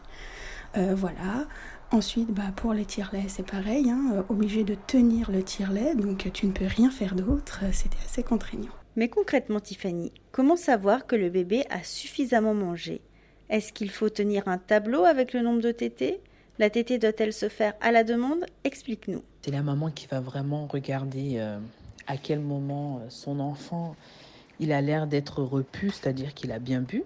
Euh, 0.76 0.94
voilà. 0.94 1.48
Ensuite, 1.90 2.32
bah, 2.32 2.52
pour 2.56 2.72
les 2.72 2.86
tire-lait, 2.86 3.26
c'est 3.28 3.46
pareil, 3.46 3.90
hein, 3.90 4.12
euh, 4.14 4.22
obligé 4.30 4.64
de 4.64 4.74
tenir 4.86 5.30
le 5.30 5.42
tire-lait, 5.42 5.94
donc 5.94 6.30
tu 6.32 6.46
ne 6.46 6.52
peux 6.52 6.64
rien 6.64 6.90
faire 6.90 7.14
d'autre, 7.14 7.60
c'était 7.72 7.98
assez 8.06 8.22
contraignant. 8.22 8.72
Mais 8.96 9.08
concrètement, 9.08 9.60
Tiffany, 9.60 10.12
comment 10.30 10.56
savoir 10.56 11.06
que 11.06 11.16
le 11.16 11.28
bébé 11.28 11.64
a 11.68 11.82
suffisamment 11.82 12.54
mangé? 12.54 13.02
Est-ce 13.50 13.74
qu'il 13.74 13.90
faut 13.90 14.08
tenir 14.08 14.48
un 14.48 14.56
tableau 14.56 15.04
avec 15.04 15.34
le 15.34 15.42
nombre 15.42 15.60
de 15.60 15.72
tétés? 15.72 16.20
La 16.58 16.70
tétée 16.70 16.98
doit-elle 16.98 17.32
se 17.32 17.48
faire 17.48 17.74
à 17.80 17.92
la 17.92 18.04
demande? 18.04 18.44
Explique-nous. 18.64 19.22
C'est 19.42 19.50
la 19.50 19.62
maman 19.62 19.90
qui 19.90 20.06
va 20.06 20.20
vraiment 20.20 20.66
regarder 20.66 21.34
euh, 21.36 21.58
à 22.06 22.16
quel 22.16 22.40
moment 22.40 22.98
euh, 22.98 23.06
son 23.08 23.40
enfant 23.40 23.96
il 24.60 24.72
a 24.72 24.80
l'air 24.80 25.06
d'être 25.06 25.42
repu, 25.42 25.90
c'est-à-dire 25.90 26.34
qu'il 26.34 26.52
a 26.52 26.58
bien 26.58 26.82
bu. 26.82 27.02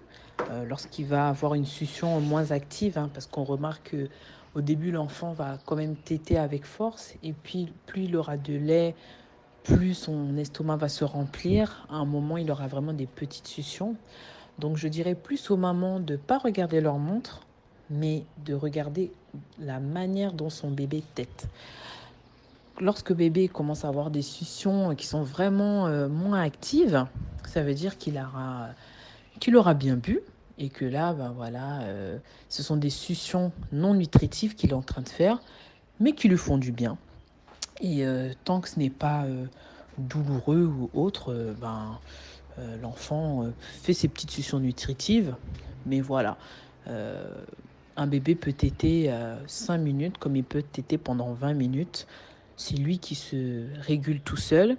Euh, 0.51 0.65
lorsqu'il 0.65 1.05
va 1.07 1.29
avoir 1.29 1.55
une 1.55 1.65
succion 1.65 2.19
moins 2.21 2.51
active, 2.51 2.97
hein, 2.97 3.09
parce 3.11 3.25
qu'on 3.25 3.43
remarque 3.43 3.91
que 3.91 4.09
au 4.55 4.61
début, 4.61 4.91
l'enfant 4.91 5.33
va 5.33 5.59
quand 5.65 5.75
même 5.75 5.95
téter 5.95 6.37
avec 6.37 6.65
force. 6.65 7.13
Et 7.21 7.33
puis, 7.33 7.71
plus 7.85 8.05
il 8.05 8.15
aura 8.15 8.37
de 8.37 8.53
lait, 8.53 8.95
plus 9.63 9.93
son 9.93 10.35
estomac 10.37 10.77
va 10.77 10.89
se 10.89 11.03
remplir. 11.03 11.85
À 11.89 11.95
un 11.95 12.05
moment, 12.05 12.37
il 12.37 12.49
aura 12.49 12.67
vraiment 12.67 12.93
des 12.93 13.05
petites 13.05 13.47
suctions. 13.47 13.95
Donc, 14.57 14.77
je 14.77 14.87
dirais 14.87 15.13
plus 15.13 15.51
aux 15.51 15.57
mamans 15.57 15.99
de 15.99 16.13
ne 16.13 16.17
pas 16.17 16.39
regarder 16.39 16.81
leur 16.81 16.97
montre, 16.97 17.41
mais 17.89 18.23
de 18.45 18.53
regarder 18.53 19.11
la 19.59 19.79
manière 19.79 20.33
dont 20.33 20.49
son 20.49 20.71
bébé 20.71 21.03
tète. 21.15 21.47
Lorsque 22.79 23.13
bébé 23.13 23.47
commence 23.47 23.85
à 23.85 23.87
avoir 23.87 24.11
des 24.11 24.21
suctions 24.21 24.95
qui 24.95 25.07
sont 25.07 25.23
vraiment 25.23 25.87
euh, 25.87 26.07
moins 26.07 26.41
actives, 26.41 27.05
ça 27.47 27.63
veut 27.63 27.73
dire 27.73 27.97
qu'il 27.97 28.17
aura, 28.17 28.67
qu'il 29.39 29.55
aura 29.55 29.73
bien 29.73 29.95
bu 29.95 30.19
et 30.59 30.69
que 30.69 30.85
là, 30.85 31.13
ben 31.13 31.31
voilà, 31.35 31.81
euh, 31.81 32.17
ce 32.49 32.63
sont 32.63 32.77
des 32.77 32.89
suctions 32.89 33.51
non 33.71 33.93
nutritives 33.93 34.55
qu'il 34.55 34.71
est 34.71 34.75
en 34.75 34.81
train 34.81 35.01
de 35.01 35.09
faire, 35.09 35.41
mais 35.99 36.13
qui 36.13 36.27
lui 36.29 36.37
font 36.37 36.57
du 36.57 36.71
bien. 36.71 36.97
Et 37.81 38.05
euh, 38.05 38.31
tant 38.43 38.61
que 38.61 38.69
ce 38.69 38.79
n'est 38.79 38.89
pas 38.89 39.25
douloureux 39.97 40.65
ou 40.65 40.89
autre, 40.93 41.55
ben, 41.59 41.99
l'enfant 42.81 43.45
fait 43.59 43.93
ses 43.93 44.07
petites 44.07 44.31
suctions 44.31 44.59
nutritives, 44.59 45.35
mais 45.85 46.01
voilà 46.01 46.37
un 47.97 48.07
bébé 48.07 48.35
peut 48.35 48.53
téter 48.53 49.11
5 49.47 49.73
euh, 49.73 49.77
minutes 49.83 50.17
comme 50.19 50.35
il 50.35 50.43
peut 50.43 50.61
téter 50.61 50.97
pendant 50.97 51.33
20 51.33 51.55
minutes. 51.55 52.07
C'est 52.55 52.77
lui 52.77 52.99
qui 52.99 53.15
se 53.15 53.67
régule 53.81 54.21
tout 54.21 54.37
seul 54.37 54.77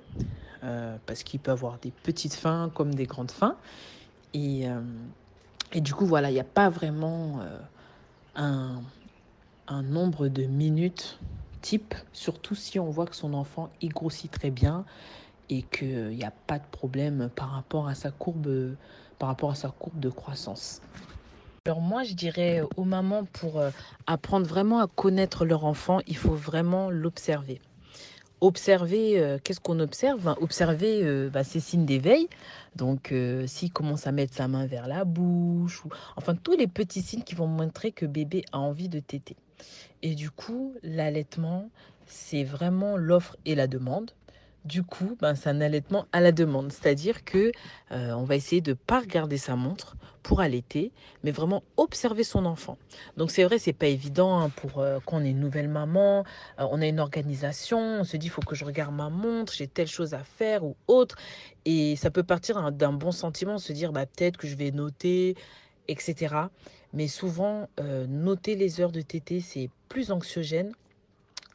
euh, 0.63 0.97
parce 1.05 1.25
qu'il 1.25 1.41
peut 1.41 1.51
avoir 1.51 1.79
des 1.79 1.91
petites 1.91 2.35
faims 2.35 2.71
comme 2.75 2.95
des 2.95 3.07
grandes 3.07 3.33
faims. 3.33 3.57
Et, 4.35 4.69
euh, 4.69 4.81
et 5.73 5.81
du 5.81 5.93
coup, 5.95 6.07
voilà, 6.07 6.31
il 6.31 6.35
n'y 6.35 6.41
a 6.41 6.45
pas 6.45 6.71
vraiment 6.71 7.41
un, 8.35 8.83
nombre 9.83 10.29
de 10.29 10.45
minutes 10.45 11.19
type, 11.61 11.95
surtout 12.13 12.55
si 12.55 12.79
on 12.79 12.89
voit 12.89 13.07
que 13.07 13.17
son 13.17 13.35
enfant 13.35 13.69
il 13.81 13.93
grossit 13.93 14.31
très 14.31 14.51
bien 14.51 14.85
et 15.49 15.63
qu'il 15.63 16.11
n'y 16.11 16.25
a 16.25 16.31
pas 16.31 16.59
de 16.59 16.67
problème 16.71 17.31
par 17.35 17.51
rapport 17.51 17.89
à 17.89 17.95
sa 17.95 18.13
courbe 18.13 18.47
de 18.49 20.11
croissance. 20.11 20.83
Alors 21.69 21.83
moi, 21.83 22.03
je 22.03 22.15
dirais 22.15 22.63
aux 22.79 22.85
mamans, 22.85 23.25
pour 23.25 23.61
euh, 23.61 23.69
apprendre 24.07 24.47
vraiment 24.47 24.81
à 24.81 24.87
connaître 24.87 25.45
leur 25.45 25.67
enfant, 25.67 26.01
il 26.07 26.17
faut 26.17 26.33
vraiment 26.33 26.89
l'observer. 26.89 27.61
Observer, 28.41 29.21
euh, 29.21 29.39
qu'est-ce 29.45 29.61
qu'on 29.61 29.79
observe? 29.79 30.35
Observer 30.41 31.05
euh, 31.05 31.31
ses 31.45 31.61
signes 31.61 31.85
d'éveil. 31.85 32.27
Donc, 32.75 33.13
s'il 33.45 33.71
commence 33.71 34.07
à 34.07 34.13
mettre 34.13 34.33
sa 34.35 34.49
main 34.49 34.65
vers 34.65 34.89
la 34.89 35.05
bouche, 35.05 35.85
ou 35.85 35.91
enfin 36.17 36.35
tous 36.35 36.57
les 36.57 36.69
petits 36.69 37.03
signes 37.03 37.23
qui 37.23 37.35
vont 37.35 37.47
montrer 37.47 37.93
que 37.93 38.07
bébé 38.07 38.47
a 38.51 38.61
envie 38.61 38.89
de 38.89 39.01
téter. 39.01 39.37
Et 40.01 40.15
du 40.15 40.31
coup, 40.31 40.73
l'allaitement, 40.83 41.69
c'est 42.07 42.45
vraiment 42.45 42.97
l'offre 42.97 43.37
et 43.45 43.55
la 43.55 43.67
demande. 43.67 44.13
Du 44.69 44.83
coup, 44.83 45.17
ben, 45.19 45.35
c'est 45.35 45.49
un 45.49 45.63
allaitement 45.63 46.05
à 46.13 46.21
la 46.21 46.31
demande, 46.31 46.71
c'est-à-dire 46.73 47.25
que 47.25 47.53
euh, 47.91 48.13
on 48.13 48.25
va 48.25 48.37
essayer 48.37 48.61
de 48.61 48.75
pas 48.75 49.01
regarder 49.01 49.39
sa 49.39 49.57
montre 49.57 49.97
pour 50.23 50.43
allaiter, 50.43 50.93
mais 51.25 51.31
vraiment 51.31 51.63
observer 51.79 52.23
son 52.23 52.45
enfant. 52.45 52.77
Donc 53.17 53.31
c'est 53.31 53.45
vrai, 53.45 53.59
c'est 53.59 53.73
pas 53.73 53.87
évident 53.87 54.39
hein, 54.39 54.51
pour 54.51 54.81
euh, 54.81 54.99
quand 55.07 55.23
on 55.23 55.25
est 55.25 55.31
une 55.31 55.41
nouvelle 55.41 55.69
maman, 55.69 56.23
euh, 56.61 56.67
on 56.71 56.83
a 56.83 56.87
une 56.87 57.01
organisation, 57.01 57.79
on 57.79 58.05
se 58.05 58.19
dit 58.19 58.29
faut 58.29 58.43
que 58.43 58.55
je 58.55 58.67
regarde 58.67 58.95
ma 58.95 59.09
montre, 59.09 59.55
j'ai 59.55 59.69
telle 59.69 59.87
chose 59.87 60.13
à 60.13 60.23
faire 60.23 60.65
ou 60.65 60.77
autre, 60.87 61.17
et 61.65 61.97
ça 61.97 62.11
peut 62.11 62.23
partir 62.23 62.71
d'un 62.71 62.93
bon 62.93 63.11
sentiment, 63.11 63.57
se 63.57 63.73
dire 63.73 63.91
bah 63.91 64.05
peut-être 64.05 64.37
que 64.37 64.47
je 64.47 64.55
vais 64.55 64.71
noter, 64.71 65.35
etc. 65.87 66.35
Mais 66.93 67.09
souvent, 67.09 67.69
noter 68.07 68.55
les 68.55 68.83
heures 68.83 68.93
de 68.93 69.01
tété, 69.01 69.41
c'est 69.41 69.71
plus 69.89 70.11
anxiogène 70.11 70.73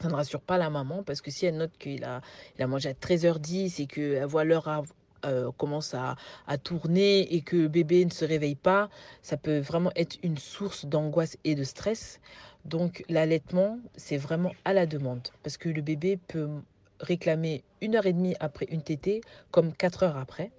ça 0.00 0.08
ne 0.08 0.14
rassure 0.14 0.40
pas 0.40 0.58
la 0.58 0.70
maman 0.70 1.02
parce 1.02 1.20
que 1.20 1.30
si 1.30 1.46
elle 1.46 1.56
note 1.56 1.72
qu'il 1.78 2.04
a, 2.04 2.20
il 2.58 2.62
a 2.62 2.66
mangé 2.66 2.88
à 2.88 2.92
13h10 2.92 3.82
et 3.82 3.86
qu'elle 3.86 4.24
voit 4.26 4.44
l'heure 4.44 4.84
euh, 5.24 5.50
commence 5.56 5.94
à, 5.94 6.16
à, 6.46 6.58
tourner 6.58 7.34
et 7.34 7.40
que 7.40 7.66
bébé 7.66 8.04
ne 8.04 8.10
se 8.10 8.24
réveille 8.24 8.56
pas, 8.56 8.90
ça 9.22 9.36
peut 9.36 9.58
vraiment 9.58 9.90
être 9.96 10.16
une 10.22 10.36
source 10.36 10.84
d'angoisse 10.84 11.38
et 11.44 11.54
de 11.54 11.64
stress. 11.64 12.20
Donc 12.64 13.04
l'allaitement, 13.08 13.78
c'est 13.96 14.16
vraiment 14.16 14.52
à 14.64 14.72
la 14.72 14.86
demande 14.86 15.28
parce 15.42 15.56
que 15.56 15.68
le 15.68 15.80
bébé 15.80 16.18
peut 16.28 16.48
réclamer 17.00 17.62
une 17.80 17.96
heure 17.96 18.06
et 18.06 18.12
demie 18.12 18.34
après 18.40 18.66
une 18.70 18.82
tétée 18.82 19.22
comme 19.50 19.72
quatre 19.72 20.02
heures 20.02 20.18
après. 20.18 20.50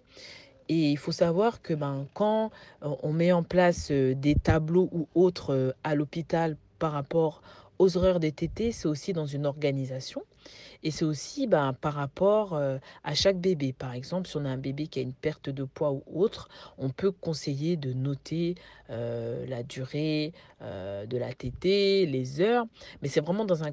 Et 0.68 0.92
il 0.92 0.98
faut 0.98 1.12
savoir 1.12 1.62
que 1.62 1.76
ben, 1.76 2.08
quand 2.16 2.50
euh, 2.82 2.96
on 3.04 3.14
met 3.14 3.32
en 3.32 3.44
place 3.44 3.90
euh, 3.92 4.16
des 4.16 4.34
tableaux 4.34 4.90
ou 4.92 5.08
autres 5.14 5.76
à 5.84 5.94
l'hôpital 5.94 6.58
par 6.80 6.92
rapport 6.92 7.42
aux 7.80 7.98
horaires 7.98 8.20
des 8.20 8.32
TT, 8.32 8.72
c'est 8.72 8.88
aussi 8.88 9.14
dans 9.14 9.26
une 9.26 9.46
organisation. 9.46 10.24
Et 10.84 10.92
c'est 10.92 11.06
aussi 11.06 11.48
ben, 11.48 11.74
par 11.74 11.94
rapport 11.94 12.54
euh, 12.54 12.78
à 13.04 13.16
chaque 13.16 13.40
bébé. 13.40 13.74
Par 13.74 13.94
exemple, 13.94 14.28
si 14.28 14.38
on 14.38 14.46
a 14.46 14.50
un 14.50 14.58
bébé 14.58 14.88
qui 14.88 15.00
a 15.00 15.02
une 15.02 15.14
perte 15.14 15.50
de 15.50 15.64
poids 15.64 15.92
ou 15.92 16.04
autre, 16.14 16.50
on 16.78 16.90
peut 16.90 17.12
conseiller 17.12 17.76
de 17.76 17.94
noter 17.94 18.56
euh, 18.90 19.46
la 19.48 19.64
durée 19.64 20.34
euh, 20.62 21.06
de 21.06 21.18
la 21.18 21.34
TT, 21.34 22.06
les 22.06 22.42
heures. 22.42 22.66
Mais 23.02 23.08
c'est 23.08 23.22
vraiment 23.22 23.46
dans 23.46 23.64
un 23.64 23.72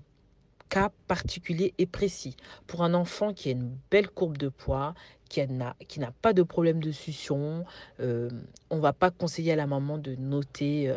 cas 0.69 0.91
particulier 1.07 1.75
et 1.77 1.85
précis. 1.85 2.35
Pour 2.67 2.83
un 2.83 2.95
enfant 2.95 3.35
qui 3.35 3.51
a 3.51 3.53
une 3.53 3.77
belle 3.91 4.09
courbe 4.09 4.39
de 4.39 4.49
poids, 4.49 4.95
qui 5.29 5.47
n'a, 5.47 5.75
pas 6.21 6.35
de 6.35 6.43
problème 6.43 6.83
de 6.83 6.93
succion, 6.93 7.65
euh, 8.01 8.29
on 8.69 8.81
va 8.81 8.93
pas 8.93 9.11
conseiller 9.11 9.53
à 9.53 9.57
la 9.57 9.67
maman 9.67 9.97
de 9.97 10.15
noter 10.15 10.95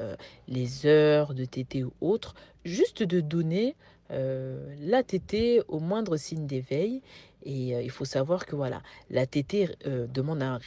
les 0.49 0.85
heures 0.85 1.33
de 1.33 1.45
tétée 1.45 1.85
ou 1.85 1.93
autre, 2.01 2.35
juste 2.65 3.03
de 3.03 3.21
donner 3.21 3.75
euh, 4.11 4.75
la 4.81 5.03
tétée 5.03 5.61
au 5.67 5.79
moindre 5.79 6.17
signe 6.17 6.45
d'éveil. 6.45 7.01
Et 7.43 7.79
il 7.83 7.91
faut 7.91 8.05
savoir 8.05 8.47
que 8.47 8.55
voilà, 8.55 8.81
la 9.11 9.27
tétée 9.27 9.69
demande 9.85 10.41
un, 10.41 10.59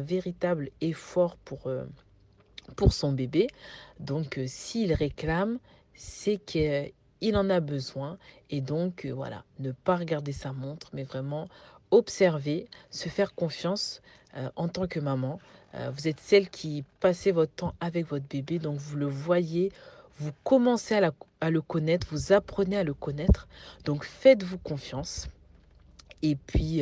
véritable 0.00 0.70
effort 0.80 1.36
pour, 1.36 1.70
pour 2.76 2.94
son 2.94 3.12
bébé. 3.12 3.46
Donc 4.00 4.40
s'il 4.46 4.94
réclame, 4.94 5.58
c'est 5.94 6.38
que 6.38 6.90
il 7.24 7.36
en 7.36 7.48
a 7.50 7.60
besoin. 7.60 8.18
Et 8.50 8.60
donc, 8.60 9.04
euh, 9.04 9.12
voilà, 9.12 9.44
ne 9.58 9.72
pas 9.72 9.96
regarder 9.96 10.32
sa 10.32 10.52
montre, 10.52 10.90
mais 10.92 11.04
vraiment 11.04 11.48
observer, 11.90 12.68
se 12.90 13.08
faire 13.08 13.34
confiance 13.34 14.02
euh, 14.36 14.50
en 14.56 14.68
tant 14.68 14.86
que 14.86 15.00
maman. 15.00 15.40
Euh, 15.74 15.90
vous 15.90 16.06
êtes 16.06 16.20
celle 16.20 16.50
qui 16.50 16.84
passez 17.00 17.32
votre 17.32 17.52
temps 17.52 17.74
avec 17.80 18.06
votre 18.06 18.26
bébé, 18.26 18.58
donc 18.58 18.76
vous 18.76 18.96
le 18.96 19.06
voyez, 19.06 19.72
vous 20.18 20.32
commencez 20.42 20.94
à, 20.96 21.12
à 21.40 21.50
le 21.50 21.60
connaître, 21.60 22.06
vous 22.10 22.32
apprenez 22.32 22.76
à 22.76 22.84
le 22.84 22.94
connaître. 22.94 23.48
Donc 23.84 24.04
faites-vous 24.04 24.58
confiance. 24.58 25.28
Et 26.22 26.36
puis 26.36 26.80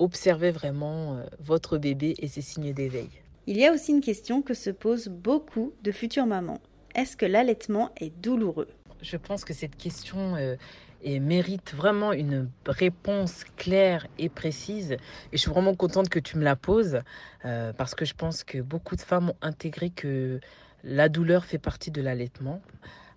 observez 0.00 0.50
vraiment 0.50 1.22
votre 1.38 1.78
bébé 1.78 2.16
et 2.18 2.26
ses 2.26 2.40
signes 2.40 2.72
d'éveil. 2.72 3.08
Il 3.46 3.56
y 3.56 3.66
a 3.66 3.72
aussi 3.72 3.92
une 3.92 4.00
question 4.00 4.42
que 4.42 4.54
se 4.54 4.70
posent 4.70 5.08
beaucoup 5.08 5.72
de 5.82 5.92
futures 5.92 6.26
mamans. 6.26 6.60
Est-ce 6.94 7.16
que 7.16 7.26
l'allaitement 7.26 7.90
est 7.96 8.10
douloureux? 8.20 8.68
Je 9.02 9.16
pense 9.16 9.44
que 9.44 9.54
cette 9.54 9.76
question 9.76 10.36
euh, 10.36 10.56
mérite 11.04 11.72
vraiment 11.74 12.12
une 12.12 12.50
réponse 12.66 13.44
claire 13.56 14.06
et 14.18 14.28
précise. 14.28 14.92
Et 14.92 14.98
je 15.32 15.38
suis 15.38 15.50
vraiment 15.50 15.74
contente 15.74 16.08
que 16.08 16.18
tu 16.18 16.36
me 16.36 16.44
la 16.44 16.56
poses 16.56 17.00
euh, 17.44 17.72
parce 17.72 17.94
que 17.94 18.04
je 18.04 18.14
pense 18.14 18.44
que 18.44 18.58
beaucoup 18.58 18.96
de 18.96 19.00
femmes 19.00 19.30
ont 19.30 19.36
intégré 19.40 19.90
que 19.90 20.40
la 20.84 21.08
douleur 21.08 21.44
fait 21.44 21.58
partie 21.58 21.90
de 21.90 22.02
l'allaitement. 22.02 22.60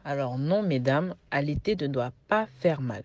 Alors 0.05 0.37
non, 0.37 0.63
mesdames, 0.63 1.15
allaiter 1.31 1.75
ne 1.75 1.87
doit 1.87 2.11
pas 2.27 2.47
faire 2.59 2.81
mal. 2.81 3.03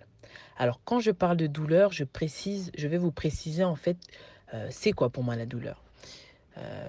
Alors 0.57 0.81
quand 0.85 1.01
je 1.01 1.11
parle 1.11 1.37
de 1.37 1.47
douleur, 1.47 1.93
je 1.93 2.05
précise, 2.05 2.71
je 2.77 2.89
vais 2.89 2.99
vous 2.99 3.13
préciser 3.13 3.65
en 3.65 3.77
fait, 3.77 3.97
euh, 4.55 4.67
c'est 4.71 4.93
quoi 4.93 5.11
pour 5.11 5.23
moi 5.23 5.37
la 5.37 5.47
douleur. 5.47 5.83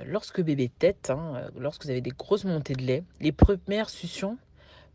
lorsque 0.08 0.42
bébé 0.42 0.68
tête, 0.68 1.12
hein, 1.12 1.52
lorsque 1.56 1.84
vous 1.84 1.92
avez 1.92 2.02
des 2.02 2.10
grosses 2.10 2.44
montées 2.44 2.74
de 2.74 2.82
lait, 2.82 3.04
les 3.20 3.32
premières 3.32 3.92
suctions 3.92 4.40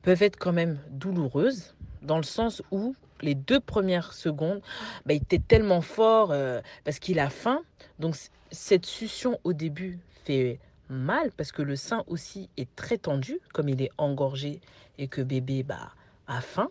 peuvent 0.02 0.22
être 0.22 0.36
quand 0.36 0.52
même 0.52 0.80
douloureuses, 0.90 1.74
dans 2.02 2.16
le 2.16 2.24
sens 2.24 2.62
où 2.70 2.94
les 3.20 3.34
deux 3.34 3.60
premières 3.60 4.12
secondes, 4.12 4.60
bah, 5.06 5.14
il 5.14 5.22
était 5.22 5.38
tellement 5.38 5.80
fort 5.80 6.30
euh, 6.30 6.60
parce 6.84 6.98
qu'il 6.98 7.18
a 7.18 7.30
faim. 7.30 7.62
Donc 7.98 8.16
cette 8.50 8.86
succion 8.86 9.40
au 9.44 9.52
début 9.52 9.98
fait 10.24 10.60
mal 10.94 11.30
parce 11.32 11.52
que 11.52 11.62
le 11.62 11.76
sein 11.76 12.04
aussi 12.06 12.48
est 12.56 12.74
très 12.76 12.98
tendu, 12.98 13.40
comme 13.52 13.68
il 13.68 13.82
est 13.82 13.90
engorgé 13.98 14.60
et 14.98 15.08
que 15.08 15.20
bébé 15.20 15.62
bah, 15.62 15.92
a 16.26 16.40
faim. 16.40 16.70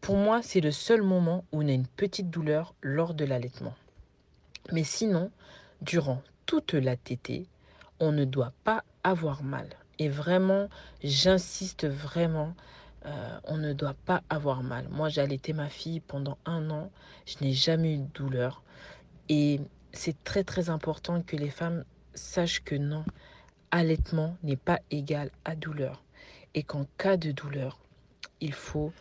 Pour 0.00 0.16
moi, 0.16 0.40
c'est 0.42 0.60
le 0.60 0.70
seul 0.70 1.02
moment 1.02 1.44
où 1.52 1.62
on 1.62 1.68
a 1.68 1.72
une 1.72 1.86
petite 1.86 2.30
douleur 2.30 2.74
lors 2.82 3.14
de 3.14 3.24
l'allaitement. 3.24 3.74
Mais 4.72 4.84
sinon, 4.84 5.30
durant 5.82 6.22
toute 6.46 6.72
la 6.74 6.96
tétée, 6.96 7.46
on 7.98 8.12
ne 8.12 8.24
doit 8.24 8.52
pas 8.64 8.84
avoir 9.04 9.42
mal. 9.42 9.68
Et 9.98 10.08
vraiment, 10.08 10.68
j'insiste 11.04 11.86
vraiment, 11.86 12.54
euh, 13.04 13.38
on 13.44 13.58
ne 13.58 13.72
doit 13.72 13.96
pas 14.06 14.22
avoir 14.30 14.62
mal. 14.62 14.88
Moi, 14.88 15.10
j'ai 15.10 15.20
allaité 15.20 15.52
ma 15.52 15.68
fille 15.68 16.00
pendant 16.00 16.38
un 16.46 16.70
an. 16.70 16.90
Je 17.26 17.44
n'ai 17.44 17.52
jamais 17.52 17.94
eu 17.94 17.98
de 17.98 18.08
douleur. 18.14 18.62
Et 19.28 19.60
c'est 19.92 20.24
très 20.24 20.44
très 20.44 20.70
important 20.70 21.22
que 21.22 21.36
les 21.36 21.50
femmes 21.50 21.84
sachent 22.14 22.64
que 22.64 22.74
non, 22.74 23.04
allaitement 23.70 24.36
n'est 24.42 24.56
pas 24.56 24.80
égal 24.90 25.30
à 25.44 25.54
douleur. 25.54 26.02
Et 26.54 26.62
qu'en 26.62 26.86
cas 26.98 27.16
de 27.16 27.32
douleur, 27.32 27.78
il 28.40 28.52
faut 28.52 28.92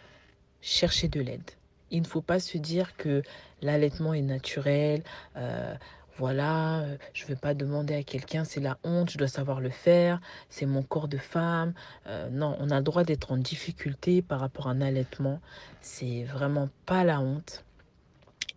chercher 0.62 1.08
de 1.08 1.22
l'aide. 1.22 1.52
Il 1.92 2.02
ne 2.02 2.08
faut 2.08 2.22
pas 2.22 2.40
se 2.40 2.58
dire 2.58 2.96
que 2.96 3.24
l'allaitement 3.62 4.14
est 4.14 4.22
naturel, 4.22 5.04
euh, 5.38 5.76
voilà, 6.20 6.82
euh, 6.82 6.98
je 7.14 7.24
ne 7.24 7.30
vais 7.30 7.36
pas 7.38 7.54
demander 7.54 7.96
à 7.96 8.04
quelqu'un, 8.04 8.44
c'est 8.44 8.60
la 8.60 8.78
honte, 8.84 9.10
je 9.10 9.18
dois 9.18 9.30
savoir 9.30 9.62
le 9.62 9.70
faire, 9.70 10.20
c'est 10.50 10.66
mon 10.66 10.84
corps 10.84 11.08
de 11.08 11.18
femme. 11.18 11.74
Euh, 12.08 12.30
non, 12.30 12.58
on 12.60 12.70
a 12.72 12.78
le 12.78 12.84
droit 12.84 13.06
d'être 13.06 13.32
en 13.32 13.38
difficulté 13.38 14.22
par 14.22 14.42
rapport 14.42 14.68
à 14.68 14.72
un 14.72 14.82
allaitement. 14.82 15.40
C'est 15.80 16.26
vraiment 16.26 16.68
pas 16.86 17.06
la 17.06 17.22
honte. 17.22 17.64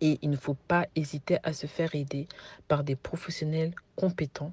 Et 0.01 0.19
il 0.21 0.29
ne 0.29 0.35
faut 0.35 0.55
pas 0.55 0.87
hésiter 0.97 1.37
à 1.43 1.53
se 1.53 1.65
faire 1.65 1.95
aider 1.95 2.27
par 2.67 2.83
des 2.83 2.97
professionnels 2.97 3.73
compétents 3.95 4.51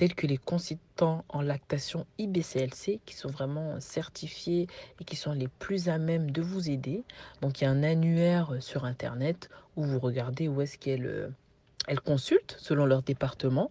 tels 0.00 0.14
que 0.14 0.26
les 0.26 0.38
consultants 0.38 1.26
en 1.28 1.42
lactation 1.42 2.06
IBCLC 2.16 3.00
qui 3.04 3.14
sont 3.14 3.28
vraiment 3.28 3.78
certifiés 3.80 4.66
et 4.98 5.04
qui 5.04 5.14
sont 5.14 5.34
les 5.34 5.48
plus 5.48 5.90
à 5.90 5.98
même 5.98 6.30
de 6.30 6.40
vous 6.40 6.70
aider. 6.70 7.04
Donc 7.42 7.60
il 7.60 7.64
y 7.64 7.66
a 7.66 7.70
un 7.70 7.82
annuaire 7.82 8.54
sur 8.60 8.86
Internet 8.86 9.50
où 9.76 9.84
vous 9.84 9.98
regardez 9.98 10.48
où 10.48 10.62
est-ce 10.62 10.78
qu'elle 10.78 11.34
elle 11.86 12.00
consulte 12.00 12.56
selon 12.58 12.86
leur 12.86 13.02
département. 13.02 13.70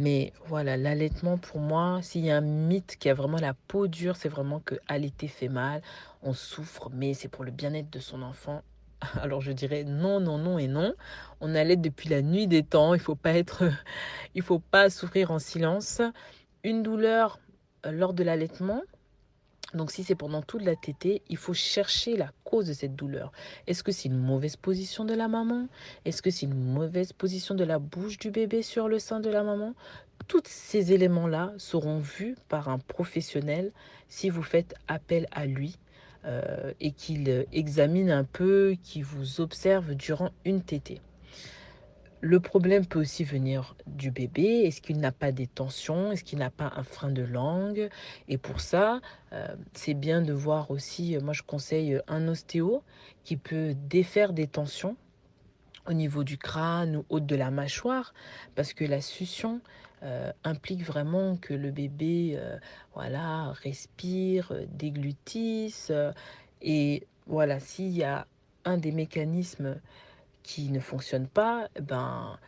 Mais 0.00 0.32
voilà, 0.46 0.76
l'allaitement 0.76 1.38
pour 1.38 1.60
moi, 1.60 2.00
s'il 2.02 2.24
y 2.24 2.30
a 2.32 2.38
un 2.38 2.40
mythe 2.40 2.96
qui 2.98 3.08
a 3.08 3.14
vraiment 3.14 3.38
la 3.38 3.54
peau 3.54 3.86
dure, 3.86 4.16
c'est 4.16 4.28
vraiment 4.28 4.58
que 4.58 4.74
allaiter 4.88 5.28
fait 5.28 5.48
mal, 5.48 5.80
on 6.24 6.32
souffre, 6.32 6.90
mais 6.92 7.14
c'est 7.14 7.28
pour 7.28 7.44
le 7.44 7.52
bien-être 7.52 7.90
de 7.90 8.00
son 8.00 8.22
enfant. 8.22 8.64
Alors 9.22 9.40
je 9.40 9.52
dirais 9.52 9.84
non, 9.84 10.20
non, 10.20 10.38
non 10.38 10.58
et 10.58 10.68
non. 10.68 10.94
On 11.40 11.54
allait 11.54 11.76
depuis 11.76 12.08
la 12.08 12.22
nuit 12.22 12.46
des 12.46 12.62
temps. 12.62 12.94
Il 12.94 13.00
faut 13.00 13.14
pas 13.14 13.32
être, 13.32 13.64
il 14.34 14.42
faut 14.42 14.58
pas 14.58 14.90
souffrir 14.90 15.30
en 15.30 15.38
silence. 15.38 16.00
Une 16.64 16.82
douleur 16.82 17.38
euh, 17.84 17.92
lors 17.92 18.12
de 18.12 18.24
l'allaitement. 18.24 18.82
Donc 19.74 19.90
si 19.90 20.04
c'est 20.04 20.14
pendant 20.14 20.42
toute 20.42 20.62
la 20.62 20.76
tétée, 20.76 21.22
il 21.28 21.36
faut 21.36 21.52
chercher 21.52 22.16
la 22.16 22.30
cause 22.44 22.66
de 22.66 22.72
cette 22.72 22.94
douleur. 22.94 23.32
Est-ce 23.66 23.82
que 23.82 23.92
c'est 23.92 24.08
une 24.08 24.16
mauvaise 24.16 24.56
position 24.56 25.04
de 25.04 25.12
la 25.12 25.28
maman? 25.28 25.66
Est-ce 26.04 26.22
que 26.22 26.30
c'est 26.30 26.46
une 26.46 26.72
mauvaise 26.72 27.12
position 27.12 27.54
de 27.54 27.64
la 27.64 27.78
bouche 27.78 28.16
du 28.16 28.30
bébé 28.30 28.62
sur 28.62 28.88
le 28.88 28.98
sein 28.98 29.20
de 29.20 29.28
la 29.28 29.42
maman? 29.42 29.74
Tous 30.28 30.42
ces 30.46 30.92
éléments-là 30.92 31.52
seront 31.58 31.98
vus 31.98 32.36
par 32.48 32.68
un 32.68 32.78
professionnel 32.78 33.72
si 34.08 34.30
vous 34.30 34.42
faites 34.42 34.74
appel 34.88 35.26
à 35.32 35.46
lui 35.46 35.76
euh, 36.26 36.72
et 36.80 36.92
qu'il 36.92 37.46
examine 37.52 38.10
un 38.10 38.24
peu, 38.24 38.76
qu'il 38.82 39.04
vous 39.04 39.40
observe 39.40 39.94
durant 39.94 40.30
une 40.44 40.62
tétée. 40.62 41.00
Le 42.20 42.40
problème 42.40 42.86
peut 42.86 42.98
aussi 42.98 43.24
venir 43.24 43.76
du 43.86 44.10
bébé. 44.10 44.62
Est-ce 44.64 44.80
qu'il 44.80 44.98
n'a 44.98 45.12
pas 45.12 45.32
des 45.32 45.46
tensions? 45.46 46.12
Est-ce 46.12 46.24
qu'il 46.24 46.38
n'a 46.38 46.50
pas 46.50 46.72
un 46.74 46.82
frein 46.82 47.10
de 47.10 47.22
langue? 47.22 47.88
Et 48.28 48.38
pour 48.38 48.60
ça, 48.60 49.00
euh, 49.32 49.54
c'est 49.74 49.94
bien 49.94 50.22
de 50.22 50.32
voir 50.32 50.70
aussi, 50.70 51.16
moi 51.22 51.34
je 51.34 51.42
conseille 51.42 52.00
un 52.08 52.26
ostéo 52.26 52.82
qui 53.22 53.36
peut 53.36 53.74
défaire 53.88 54.32
des 54.32 54.46
tensions 54.46 54.96
au 55.86 55.92
niveau 55.92 56.24
du 56.24 56.36
crâne 56.38 56.96
ou 56.96 57.04
haut 57.08 57.20
de 57.20 57.36
la 57.36 57.50
mâchoire, 57.50 58.12
parce 58.54 58.72
que 58.72 58.84
la 58.84 59.00
succion 59.00 59.60
euh, 60.02 60.30
implique 60.44 60.82
vraiment 60.82 61.38
que 61.38 61.54
le 61.54 61.70
bébé 61.70 62.34
euh, 62.36 62.58
voilà, 62.94 63.52
respire, 63.62 64.52
euh, 64.52 64.66
déglutisse. 64.68 65.90
et 66.60 67.06
voilà, 67.26 67.60
s'il 67.60 67.96
y 67.96 68.04
a 68.04 68.26
un 68.66 68.76
des 68.76 68.92
mécanismes 68.92 69.80
qui 70.42 70.70
ne 70.70 70.80
fonctionne 70.80 71.26
pas, 71.26 71.68
ben, 71.80 72.38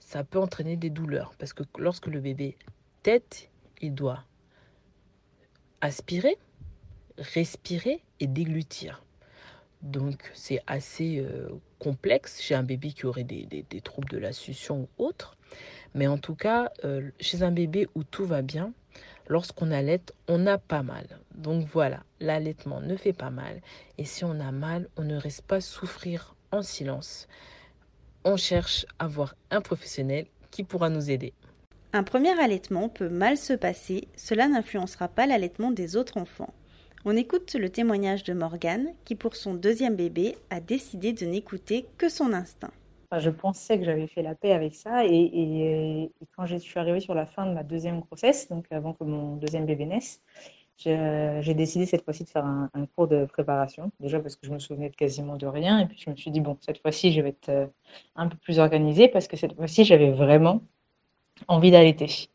ça 0.00 0.24
peut 0.24 0.40
entraîner 0.40 0.76
des 0.76 0.90
douleurs. 0.90 1.34
Parce 1.38 1.52
que 1.52 1.62
lorsque 1.78 2.06
le 2.06 2.20
bébé 2.20 2.56
tête, 3.04 3.50
il 3.80 3.94
doit 3.94 4.24
aspirer, 5.80 6.36
respirer 7.18 8.02
et 8.18 8.26
déglutir. 8.26 9.04
Donc 9.82 10.30
c'est 10.34 10.60
assez 10.66 11.24
complexe 11.78 12.40
chez 12.40 12.54
un 12.54 12.62
bébé 12.62 12.92
qui 12.92 13.06
aurait 13.06 13.24
des, 13.24 13.46
des, 13.46 13.80
troubles 13.80 14.08
de 14.08 14.18
la 14.18 14.32
succion 14.32 14.88
ou 14.98 15.06
autre. 15.06 15.36
Mais 15.94 16.06
en 16.06 16.18
tout 16.18 16.34
cas, 16.34 16.70
euh, 16.84 17.10
chez 17.20 17.42
un 17.42 17.50
bébé 17.50 17.88
où 17.94 18.04
tout 18.04 18.24
va 18.24 18.42
bien, 18.42 18.72
lorsqu'on 19.28 19.70
allait, 19.70 20.02
on 20.28 20.46
a 20.46 20.58
pas 20.58 20.82
mal. 20.82 21.06
Donc 21.34 21.66
voilà, 21.72 22.02
l'allaitement 22.20 22.80
ne 22.80 22.96
fait 22.96 23.12
pas 23.12 23.30
mal. 23.30 23.60
Et 23.98 24.04
si 24.04 24.24
on 24.24 24.40
a 24.40 24.52
mal, 24.52 24.88
on 24.96 25.02
ne 25.02 25.16
reste 25.16 25.42
pas 25.42 25.60
souffrir 25.60 26.34
en 26.52 26.62
silence. 26.62 27.28
On 28.24 28.36
cherche 28.36 28.86
à 28.98 29.06
voir 29.06 29.34
un 29.50 29.60
professionnel 29.60 30.26
qui 30.50 30.64
pourra 30.64 30.88
nous 30.88 31.10
aider. 31.10 31.32
Un 31.92 32.02
premier 32.02 32.38
allaitement 32.40 32.88
peut 32.88 33.08
mal 33.08 33.36
se 33.36 33.52
passer, 33.52 34.08
cela 34.16 34.48
n'influencera 34.48 35.08
pas 35.08 35.26
l'allaitement 35.26 35.70
des 35.70 35.96
autres 35.96 36.18
enfants. 36.18 36.52
On 37.04 37.16
écoute 37.16 37.54
le 37.54 37.70
témoignage 37.70 38.24
de 38.24 38.32
Morgane 38.32 38.88
qui 39.04 39.14
pour 39.14 39.36
son 39.36 39.54
deuxième 39.54 39.94
bébé 39.94 40.36
a 40.50 40.60
décidé 40.60 41.12
de 41.12 41.24
n'écouter 41.24 41.86
que 41.98 42.08
son 42.08 42.32
instinct. 42.32 42.72
Je 43.18 43.30
pensais 43.30 43.78
que 43.78 43.84
j'avais 43.84 44.06
fait 44.06 44.22
la 44.22 44.34
paix 44.34 44.52
avec 44.52 44.74
ça 44.74 45.04
et, 45.04 46.10
quand 46.36 46.46
je 46.46 46.56
suis 46.56 46.78
arrivée 46.78 47.00
sur 47.00 47.14
la 47.14 47.26
fin 47.26 47.46
de 47.46 47.52
ma 47.52 47.62
deuxième 47.62 48.00
grossesse, 48.00 48.48
donc 48.48 48.66
avant 48.70 48.92
que 48.92 49.04
mon 49.04 49.36
deuxième 49.36 49.66
bébé 49.66 49.86
naisse, 49.86 50.22
j'ai 50.78 51.54
décidé 51.54 51.86
cette 51.86 52.04
fois-ci 52.04 52.24
de 52.24 52.28
faire 52.28 52.44
un, 52.44 52.70
cours 52.94 53.08
de 53.08 53.24
préparation. 53.24 53.90
Déjà 54.00 54.20
parce 54.20 54.36
que 54.36 54.46
je 54.46 54.52
me 54.52 54.58
souvenais 54.58 54.90
de 54.90 54.96
quasiment 54.96 55.36
de 55.36 55.46
rien 55.46 55.78
et 55.80 55.86
puis 55.86 55.98
je 55.98 56.10
me 56.10 56.16
suis 56.16 56.30
dit 56.30 56.40
bon 56.40 56.58
cette 56.60 56.80
fois-ci 56.82 57.12
je 57.12 57.20
vais 57.22 57.30
être 57.30 57.48
euh, 57.48 57.66
un 58.14 58.28
peu 58.28 58.36
plus 58.36 58.58
organisée 58.58 59.08
parce 59.08 59.26
que 59.28 59.36
cette 59.36 59.54
fois-ci 59.56 59.84
j'avais 59.84 60.10
vraiment 60.10 60.62
envie 61.48 61.70
d'allaiter. 61.70 62.28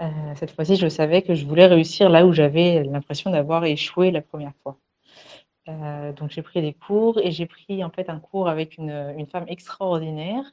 Euh, 0.00 0.34
cette 0.36 0.50
fois-ci, 0.50 0.76
je 0.76 0.88
savais 0.88 1.22
que 1.22 1.34
je 1.34 1.46
voulais 1.46 1.66
réussir 1.66 2.08
là 2.10 2.26
où 2.26 2.32
j'avais 2.32 2.82
l'impression 2.84 3.30
d'avoir 3.30 3.64
échoué 3.64 4.10
la 4.10 4.22
première 4.22 4.54
fois. 4.62 4.78
Euh, 5.68 6.12
donc 6.12 6.30
j'ai 6.30 6.42
pris 6.42 6.60
des 6.60 6.74
cours 6.74 7.18
et 7.18 7.30
j'ai 7.30 7.46
pris 7.46 7.82
en 7.84 7.90
fait 7.90 8.10
un 8.10 8.20
cours 8.20 8.48
avec 8.48 8.76
une, 8.76 9.26
femme 9.30 9.46
extraordinaire 9.48 10.44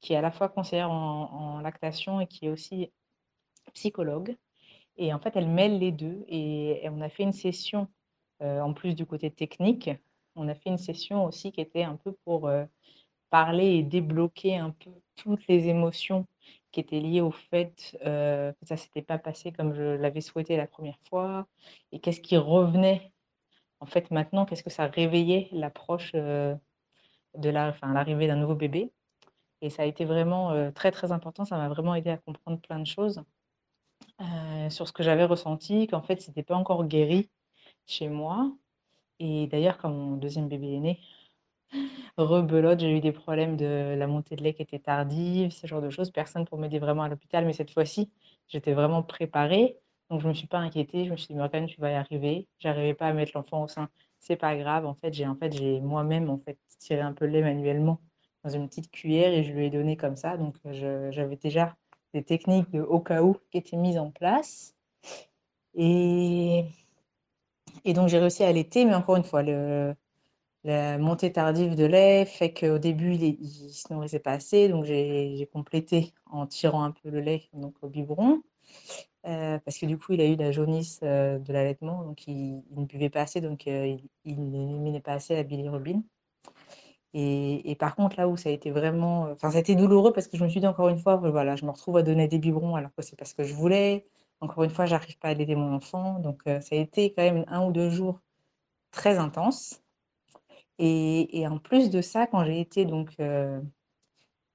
qui 0.00 0.12
est 0.12 0.16
à 0.16 0.20
la 0.20 0.30
fois 0.30 0.48
conseillère 0.48 0.90
en, 0.90 1.60
lactation 1.60 2.20
et 2.20 2.26
qui 2.26 2.46
est 2.46 2.50
aussi 2.50 2.92
psychologue. 3.74 4.36
Et 4.96 5.12
en 5.14 5.20
fait, 5.20 5.36
elle 5.36 5.48
mêle 5.48 5.78
les 5.78 5.92
deux. 5.92 6.24
Et, 6.28 6.82
on 6.90 7.00
a 7.00 7.08
fait 7.08 7.22
une 7.22 7.32
session, 7.32 7.88
euh, 8.42 8.60
en 8.60 8.72
plus 8.74 8.94
du 8.94 9.06
côté 9.06 9.30
technique, 9.30 9.90
on 10.36 10.48
a 10.48 10.54
fait 10.54 10.70
une 10.70 10.78
session 10.78 11.24
aussi 11.24 11.52
qui 11.52 11.60
était 11.60 11.82
un 11.82 11.96
peu 11.96 12.12
pour 12.24 12.50
parler 13.30 13.76
et 13.76 13.82
débloquer 13.82 14.56
un 14.56 14.70
peu 14.70 14.90
toutes 15.16 15.46
les 15.48 15.68
émotions 15.68 16.26
qui 16.70 16.80
était 16.80 17.00
lié 17.00 17.20
au 17.20 17.30
fait 17.30 17.98
euh, 18.04 18.52
que 18.52 18.66
ça 18.66 18.76
s'était 18.76 19.02
pas 19.02 19.18
passé 19.18 19.52
comme 19.52 19.74
je 19.74 19.82
l'avais 19.82 20.20
souhaité 20.20 20.56
la 20.56 20.66
première 20.66 20.98
fois 21.08 21.46
et 21.92 21.98
qu'est-ce 22.00 22.20
qui 22.20 22.36
revenait 22.36 23.12
en 23.80 23.86
fait 23.86 24.10
maintenant 24.10 24.44
qu'est-ce 24.46 24.62
que 24.62 24.70
ça 24.70 24.86
réveillait 24.86 25.48
l'approche 25.52 26.12
euh, 26.14 26.54
de 27.36 27.50
la 27.50 27.68
enfin 27.68 27.92
l'arrivée 27.92 28.26
d'un 28.26 28.36
nouveau 28.36 28.54
bébé? 28.54 28.92
Et 29.60 29.70
ça 29.70 29.82
a 29.82 29.86
été 29.86 30.04
vraiment 30.04 30.52
euh, 30.52 30.70
très 30.70 30.90
très 30.92 31.12
important 31.12 31.44
ça 31.44 31.56
m'a 31.56 31.68
vraiment 31.68 31.94
aidé 31.94 32.10
à 32.10 32.18
comprendre 32.18 32.60
plein 32.60 32.78
de 32.78 32.86
choses 32.86 33.22
sur 34.70 34.86
ce 34.88 34.92
que 34.92 35.02
j'avais 35.02 35.24
ressenti 35.24 35.86
qu'en 35.86 36.02
fait 36.02 36.20
c'était 36.20 36.42
pas 36.42 36.56
encore 36.56 36.84
guéri 36.86 37.30
chez 37.86 38.08
moi 38.08 38.52
et 39.20 39.46
d'ailleurs 39.46 39.78
quand 39.78 39.90
mon 39.90 40.16
deuxième 40.16 40.48
bébé 40.48 40.74
est 40.74 40.80
né 40.80 41.00
rebelote, 42.18 42.80
j'ai 42.80 42.96
eu 42.96 43.00
des 43.00 43.12
problèmes 43.12 43.56
de 43.56 43.94
la 43.96 44.06
montée 44.06 44.36
de 44.36 44.42
lait 44.42 44.54
qui 44.54 44.62
était 44.62 44.78
tardive, 44.78 45.50
ce 45.50 45.66
genre 45.66 45.82
de 45.82 45.90
choses. 45.90 46.10
Personne 46.10 46.44
pour 46.46 46.58
m'aider 46.58 46.78
vraiment 46.78 47.02
à 47.02 47.08
l'hôpital, 47.08 47.44
mais 47.44 47.52
cette 47.52 47.70
fois-ci, 47.70 48.10
j'étais 48.48 48.72
vraiment 48.72 49.02
préparée. 49.02 49.78
Donc, 50.10 50.20
je 50.20 50.24
ne 50.26 50.30
me 50.30 50.34
suis 50.34 50.46
pas 50.46 50.58
inquiétée. 50.58 51.04
Je 51.04 51.10
me 51.10 51.16
suis 51.16 51.28
dit, 51.28 51.34
Morgane, 51.34 51.66
tu 51.66 51.80
vas 51.80 51.90
y 51.90 51.94
arriver. 51.94 52.48
J'arrivais 52.58 52.94
pas 52.94 53.08
à 53.08 53.12
mettre 53.12 53.32
l'enfant 53.34 53.64
au 53.64 53.68
sein. 53.68 53.88
C'est 54.18 54.36
pas 54.36 54.56
grave. 54.56 54.86
En 54.86 54.94
fait, 54.94 55.12
j'ai 55.12 55.26
en 55.26 55.36
fait, 55.36 55.50
moi-même 55.80 56.30
en 56.30 56.38
fait 56.38 56.58
tiré 56.78 57.00
un 57.00 57.12
peu 57.12 57.26
le 57.26 57.32
lait 57.32 57.42
manuellement 57.42 58.00
dans 58.44 58.50
une 58.50 58.68
petite 58.68 58.90
cuillère 58.90 59.32
et 59.32 59.44
je 59.44 59.52
lui 59.52 59.66
ai 59.66 59.70
donné 59.70 59.96
comme 59.96 60.16
ça. 60.16 60.36
Donc, 60.36 60.56
j'avais 60.64 61.36
déjà 61.36 61.76
des 62.14 62.22
techniques 62.22 62.70
de 62.70 62.80
au 62.80 63.00
cas 63.00 63.22
où 63.22 63.36
qui 63.50 63.58
étaient 63.58 63.76
mises 63.76 63.98
en 63.98 64.10
place. 64.10 64.74
Et, 65.74 66.64
et 67.84 67.92
donc, 67.92 68.08
j'ai 68.08 68.18
réussi 68.18 68.44
à 68.44 68.48
allaiter, 68.48 68.84
mais 68.84 68.94
encore 68.94 69.16
une 69.16 69.24
fois, 69.24 69.42
le, 69.42 69.94
la 70.64 70.98
montée 70.98 71.32
tardive 71.32 71.76
de 71.76 71.84
lait 71.84 72.24
fait 72.24 72.52
qu'au 72.52 72.78
début, 72.78 73.14
il, 73.14 73.38
ne 73.40 73.68
se 73.68 73.92
nourrissait 73.92 74.18
pas 74.18 74.32
assez, 74.32 74.68
donc 74.68 74.84
j'ai 74.84 75.48
complété 75.52 76.12
en 76.26 76.46
tirant 76.46 76.82
un 76.82 76.90
peu 76.90 77.10
le 77.10 77.20
lait 77.20 77.48
donc 77.52 77.74
au 77.82 77.88
biberon. 77.88 78.42
Euh, 79.28 79.58
parce 79.64 79.78
que 79.78 79.86
du 79.86 79.98
coup, 79.98 80.14
il 80.14 80.20
a 80.22 80.26
eu 80.26 80.36
la 80.36 80.52
jaunisse 80.52 81.00
euh, 81.02 81.38
de 81.38 81.52
l'allaitement, 81.52 82.02
donc 82.02 82.26
il, 82.26 82.62
ne 82.70 82.84
buvait 82.86 83.10
pas 83.10 83.20
assez, 83.22 83.40
donc 83.42 83.66
euh, 83.66 83.96
il, 84.24 84.50
n'éliminait 84.50 85.00
pas 85.00 85.12
assez 85.12 85.34
la 85.36 85.42
bilirubine. 85.42 86.02
Et, 87.14 87.70
et, 87.70 87.74
par 87.74 87.94
contre, 87.96 88.16
là 88.18 88.28
où 88.28 88.36
ça 88.36 88.48
a 88.48 88.52
été 88.52 88.70
vraiment, 88.70 89.22
enfin, 89.32 89.50
ça 89.50 89.58
a 89.58 89.60
été 89.60 89.74
douloureux 89.74 90.12
parce 90.12 90.28
que 90.28 90.36
je 90.36 90.44
me 90.44 90.48
suis 90.48 90.60
dit 90.60 90.66
encore 90.66 90.88
une 90.88 90.98
fois, 90.98 91.16
voilà, 91.16 91.56
je 91.56 91.64
me 91.64 91.70
retrouve 91.70 91.96
à 91.98 92.02
donner 92.02 92.28
des 92.28 92.38
biberons 92.38 92.74
alors 92.76 92.90
que 92.94 93.02
c'est 93.02 93.16
parce 93.16 93.34
que 93.34 93.44
je 93.44 93.54
voulais. 93.54 94.06
Encore 94.40 94.64
une 94.64 94.70
fois, 94.70 94.86
j'arrive 94.86 95.18
pas 95.18 95.28
à 95.28 95.32
aider 95.32 95.56
mon 95.56 95.74
enfant, 95.74 96.20
donc 96.20 96.42
ça 96.44 96.60
a 96.72 96.76
été 96.76 97.12
quand 97.12 97.22
même 97.22 97.44
un 97.48 97.66
ou 97.66 97.72
deux 97.72 97.90
jours 97.90 98.20
très 98.92 99.18
intenses. 99.18 99.82
Et, 100.78 101.46
en 101.48 101.58
plus 101.58 101.90
de 101.90 102.02
ça, 102.02 102.26
quand 102.26 102.44
j'ai 102.44 102.60
été 102.60 102.84
donc 102.84 103.16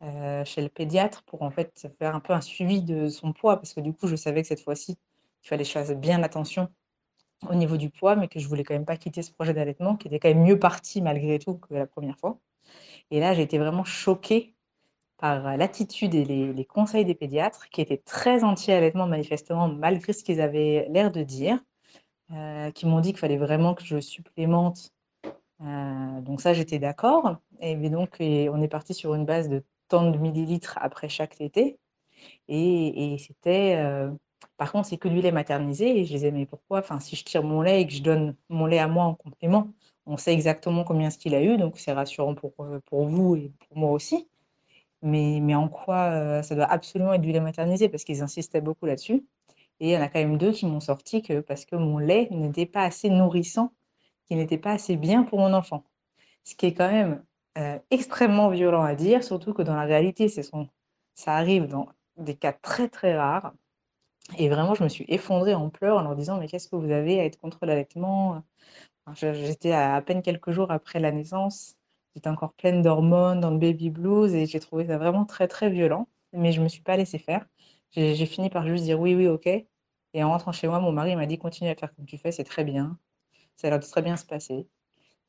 euh, 0.04 0.44
euh, 0.44 0.46
chez 0.46 0.62
le 0.62 0.70
pédiatre 0.70 1.24
pour 1.24 1.42
en 1.42 1.52
fait 1.52 1.88
faire 2.00 2.16
un 2.16 2.20
peu 2.20 2.34
un 2.34 2.42
suivi 2.42 2.82
de 2.82 3.08
son 3.08 3.34
poids, 3.34 3.58
parce 3.58 3.74
que 3.74 3.80
du 3.82 3.94
coup, 3.94 4.08
je 4.08 4.16
savais 4.16 4.42
que 4.42 4.48
cette 4.48 4.62
fois-ci, 4.62 4.98
il 5.44 5.48
fallait 5.48 5.64
que 5.64 5.68
je 5.70 5.74
fasse 5.74 5.92
bien 5.92 6.24
attention 6.24 6.70
au 7.50 7.56
niveau 7.56 7.78
du 7.78 7.90
poids, 7.90 8.16
mais 8.16 8.28
que 8.28 8.40
je 8.40 8.48
voulais 8.48 8.64
quand 8.64 8.74
même 8.74 8.86
pas 8.86 8.98
quitter 8.98 9.22
ce 9.22 9.32
projet 9.32 9.54
d'allaitement 9.54 9.96
qui 9.98 10.08
était 10.08 10.20
quand 10.20 10.30
même 10.30 10.44
mieux 10.44 10.60
parti 10.60 11.02
malgré 11.02 11.40
tout 11.40 11.56
que 11.56 11.74
la 11.74 11.88
première 11.88 12.18
fois. 12.18 12.40
Et 13.12 13.20
là, 13.20 13.34
j'ai 13.34 13.42
été 13.44 13.58
vraiment 13.58 13.84
choquée 13.84 14.56
par 15.18 15.58
l'attitude 15.58 16.16
et 16.16 16.26
les, 16.26 16.66
conseils 16.66 17.06
des 17.06 17.16
pédiatres 17.16 17.70
qui 17.70 17.82
étaient 17.82 17.98
très 17.98 18.44
anti-allaitement 18.44 19.08
manifestement 19.08 19.68
malgré 19.70 20.14
ce 20.14 20.24
qu'ils 20.24 20.42
avaient 20.42 20.88
l'air 20.90 21.12
de 21.12 21.24
dire, 21.24 21.60
euh, 22.32 22.72
qui 22.72 22.86
m'ont 22.86 23.00
dit 23.02 23.10
qu'il 23.12 23.20
fallait 23.20 23.38
vraiment 23.38 23.74
que 23.74 23.84
je 23.86 24.00
supplémente. 24.00 24.92
Euh, 25.62 26.22
donc 26.22 26.42
ça, 26.42 26.54
j'étais 26.54 26.80
d'accord. 26.80 27.38
Et 27.62 27.76
donc, 27.90 28.18
on 28.20 28.62
est 28.62 28.68
parti 28.68 28.94
sur 28.94 29.16
une 29.16 29.26
base 29.26 29.50
de 29.50 29.64
tant 29.94 30.10
de 30.10 30.18
millilitres 30.18 30.80
après 30.82 31.08
chaque 31.10 31.36
tété. 31.36 31.78
Et, 32.48 33.18
c'était... 33.20 33.76
Euh, 33.78 34.10
par 34.58 34.72
contre, 34.72 34.88
c'est 34.88 34.98
que 34.98 35.08
du 35.08 35.22
lait 35.22 35.32
maternisé. 35.32 36.00
Et 36.00 36.06
je 36.06 36.14
disais, 36.14 36.32
mais 36.32 36.46
pourquoi? 36.48 36.80
Enfin, 36.80 37.00
si 37.00 37.16
je 37.16 37.24
tire 37.24 37.44
mon 37.44 37.62
lait 37.62 37.82
et 37.82 37.88
que 37.88 37.94
je 37.94 38.02
donne 38.02 38.36
mon 38.50 38.66
lait 38.66 38.80
à 38.80 38.88
moi 38.88 39.06
en 39.06 39.14
complément, 39.16 39.70
on 40.08 40.18
sait 40.18 40.34
exactement 40.34 40.84
combien 40.84 41.10
ce 41.12 41.18
qu'il 41.18 41.36
a 41.36 41.44
eu, 41.44 41.58
donc 41.58 41.80
c'est 41.80 41.94
rassurant 41.94 42.36
pour, 42.36 42.54
pour 42.86 43.06
vous 43.08 43.36
et 43.36 43.52
pour 43.68 43.78
moi 43.78 43.92
aussi. 43.92 44.28
Mais, 45.02 45.40
mais 45.42 45.56
en 45.56 45.70
quoi 45.70 46.12
euh, 46.12 46.42
ça 46.44 46.56
doit 46.56 46.66
absolument 46.66 47.14
être 47.14 47.22
du 47.22 47.32
lait 47.32 47.42
maternisé 47.42 47.90
Parce 47.90 48.04
qu'ils 48.04 48.24
insistaient 48.24 48.62
beaucoup 48.62 48.86
là-dessus. 48.86 49.26
Et 49.80 49.90
il 49.90 49.92
y 49.92 49.98
en 49.98 50.02
a 50.02 50.08
quand 50.10 50.20
même 50.20 50.38
deux 50.38 50.52
qui 50.54 50.66
m'ont 50.66 50.80
sorti 50.80 51.22
que 51.22 51.40
parce 51.42 51.66
que 51.66 51.76
mon 51.76 52.00
lait 52.00 52.30
n'était 52.32 52.66
pas 52.66 52.84
assez 52.84 53.10
nourrissant, 53.10 53.74
qu'il 54.26 54.38
n'était 54.38 54.58
pas 54.58 54.72
assez 54.72 54.98
bien 54.98 55.24
pour 55.24 55.40
mon 55.40 55.54
enfant. 55.54 55.84
Ce 56.44 56.56
qui 56.56 56.68
est 56.68 56.74
quand 56.74 56.92
même 56.92 57.24
euh, 57.58 57.80
extrêmement 57.92 58.50
violent 58.50 58.84
à 58.84 58.96
dire, 58.96 59.24
surtout 59.24 59.54
que 59.54 59.62
dans 59.62 59.76
la 59.76 59.84
réalité, 59.84 60.28
ça 60.30 61.36
arrive 61.36 61.68
dans 61.68 61.88
des 62.18 62.36
cas 62.36 62.54
très 62.54 62.90
très 62.90 63.18
rares. 63.18 63.54
Et 64.38 64.50
vraiment, 64.50 64.76
je 64.76 64.84
me 64.84 64.90
suis 64.90 65.06
effondrée 65.10 65.54
en 65.56 65.70
pleurs 65.70 65.98
en 65.98 66.04
leur 66.04 66.16
disant 66.16 66.40
Mais 66.40 66.48
qu'est-ce 66.48 66.68
que 66.70 66.76
vous 66.76 66.92
avez 66.92 67.20
à 67.20 67.26
être 67.26 67.40
contre 67.40 67.66
l'allaitement? 67.66 68.44
J'étais 69.16 69.72
à, 69.74 69.96
à 69.96 70.02
peine 70.02 70.22
quelques 70.22 70.52
jours 70.52 70.72
après 70.72 71.00
la 71.00 71.12
naissance. 71.12 71.76
J'étais 72.16 72.30
encore 72.30 72.54
pleine 72.54 72.82
d'hormones, 72.82 73.40
dans 73.42 73.52
le 73.52 73.58
baby 73.58 73.90
blues, 73.90 74.34
et 74.36 74.46
j'ai 74.46 74.60
trouvé 74.60 74.88
ça 74.88 74.98
vraiment 74.98 75.26
très, 75.26 75.48
très 75.48 75.70
violent. 75.70 76.08
Mais 76.34 76.52
je 76.52 76.60
ne 76.60 76.66
me 76.66 76.70
suis 76.70 76.82
pas 76.84 76.98
laissée 76.98 77.20
faire. 77.20 77.48
J'ai 77.92 78.26
fini 78.26 78.50
par 78.50 78.68
juste 78.68 78.84
dire 78.84 79.00
oui, 79.00 79.16
oui, 79.16 79.28
ok. 79.28 79.48
Et 79.48 80.24
en 80.24 80.30
rentrant 80.30 80.52
chez 80.52 80.68
moi, 80.68 80.80
mon 80.80 80.92
mari 80.92 81.16
m'a 81.16 81.26
dit 81.26 81.38
continue 81.38 81.70
à 81.70 81.76
faire 81.76 81.94
comme 81.96 82.06
tu 82.06 82.18
fais, 82.18 82.32
c'est 82.32 82.44
très 82.44 82.64
bien. 82.64 83.00
Ça 83.58 83.68
a 83.68 83.72
l'air 83.72 83.80
de 83.80 83.86
très 83.86 84.02
bien 84.02 84.18
se 84.18 84.26
passer. 84.26 84.68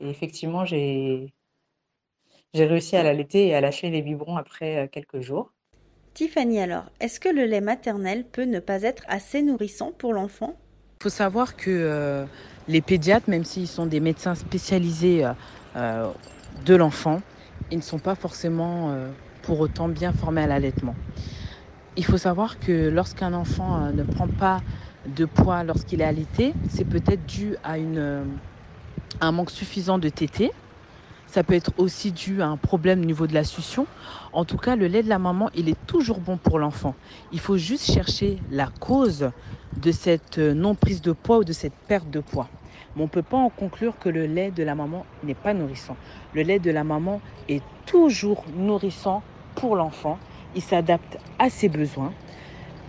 Et 0.01 0.11
effectivement, 0.11 0.64
j'ai 0.64 1.35
réussi 2.63 2.97
à 2.97 3.03
l'allaiter 3.03 3.49
et 3.49 3.55
à 3.55 3.61
lâcher 3.61 3.91
les 3.91 4.03
biberons 4.03 4.37
après 4.37 4.85
euh, 4.85 4.87
quelques 4.91 5.21
jours. 5.21 5.51
Tiffany 6.15 6.61
alors, 6.61 6.85
est-ce 7.01 7.19
que 7.19 7.29
le 7.29 7.45
lait 7.45 7.61
maternel 7.61 8.25
peut 8.25 8.45
ne 8.45 8.61
pas 8.61 8.83
être 8.83 9.03
assez 9.09 9.43
nourrissant 9.43 9.91
pour 9.91 10.13
l'enfant? 10.13 10.55
Il 11.01 11.03
faut 11.03 11.09
savoir 11.09 11.57
que 11.57 11.71
euh, 11.71 12.25
les 12.69 12.81
pédiatres, 12.81 13.29
même 13.29 13.45
s'ils 13.45 13.67
sont 13.67 13.87
des 13.87 14.01
médecins 14.01 14.37
spécialisés 14.37 15.29
euh, 15.77 16.13
de 16.65 16.75
l'enfant, 16.77 17.21
ils 17.73 17.79
ne 17.79 17.83
sont 17.83 17.99
pas 17.99 18.15
forcément 18.15 18.97
pour 19.43 19.59
autant 19.59 19.89
bien 19.89 20.13
formés 20.13 20.43
à 20.43 20.47
l'allaitement. 20.47 20.95
Il 21.97 22.05
faut 22.05 22.19
savoir 22.19 22.61
que 22.61 22.89
lorsqu'un 22.89 23.33
enfant 23.33 23.91
ne 23.93 24.03
prend 24.05 24.29
pas 24.29 24.61
de 25.07 25.25
poids 25.25 25.65
lorsqu'il 25.65 26.01
est 26.01 26.05
allaité, 26.05 26.55
c'est 26.69 26.85
peut-être 26.85 27.27
dû 27.27 27.57
à, 27.65 27.79
une, 27.79 28.25
un 29.21 29.33
manque 29.33 29.51
suffisant 29.51 29.99
de 29.99 30.09
tétés 30.09 30.53
ça 31.27 31.43
peut 31.45 31.55
être 31.55 31.72
aussi 31.77 32.12
dû 32.12 32.43
à 32.43 32.47
un 32.47 32.57
problème 32.57 33.01
au 33.03 33.05
niveau 33.05 33.27
de 33.27 33.35
la 33.35 33.45
succion. 33.45 33.87
En 34.33 34.45
tout 34.45 34.57
cas, 34.57 34.77
le 34.77 34.87
lait 34.87 35.03
de 35.03 35.09
la 35.09 35.18
maman, 35.18 35.51
il 35.55 35.68
est 35.68 35.87
toujours 35.87 36.20
bon 36.20 36.39
pour 36.39 36.59
l'enfant. 36.59 36.95
Il 37.33 37.41
faut 37.41 37.57
juste 37.57 37.91
chercher 37.91 38.43
la 38.51 38.68
cause 38.81 39.31
de 39.77 39.93
cette 39.93 40.39
non-prise 40.39 41.03
de 41.03 41.12
poids 41.12 41.39
ou 41.39 41.45
de 41.45 41.53
cette 41.53 41.75
perte 41.89 42.09
de 42.11 42.20
poids. 42.20 42.49
Mais 42.95 43.03
on 43.03 43.07
ne 43.07 43.11
peut 43.11 43.22
pas 43.22 43.37
en 43.37 43.51
conclure 43.51 43.99
que 43.99 44.09
le 44.09 44.27
lait 44.27 44.51
de 44.51 44.62
la 44.62 44.75
maman 44.75 45.07
n'est 45.22 45.35
pas 45.35 45.55
nourrissant. 45.55 45.97
Le 46.33 46.43
lait 46.43 46.59
de 46.61 46.70
la 46.70 46.85
maman 46.85 47.20
est 47.49 47.62
toujours 47.87 48.45
nourrissant 48.55 49.22
pour 49.55 49.77
l'enfant. 49.77 50.18
Il 50.55 50.62
s'adapte 50.62 51.18
à 51.39 51.51
ses 51.51 51.68
besoins. 51.68 52.12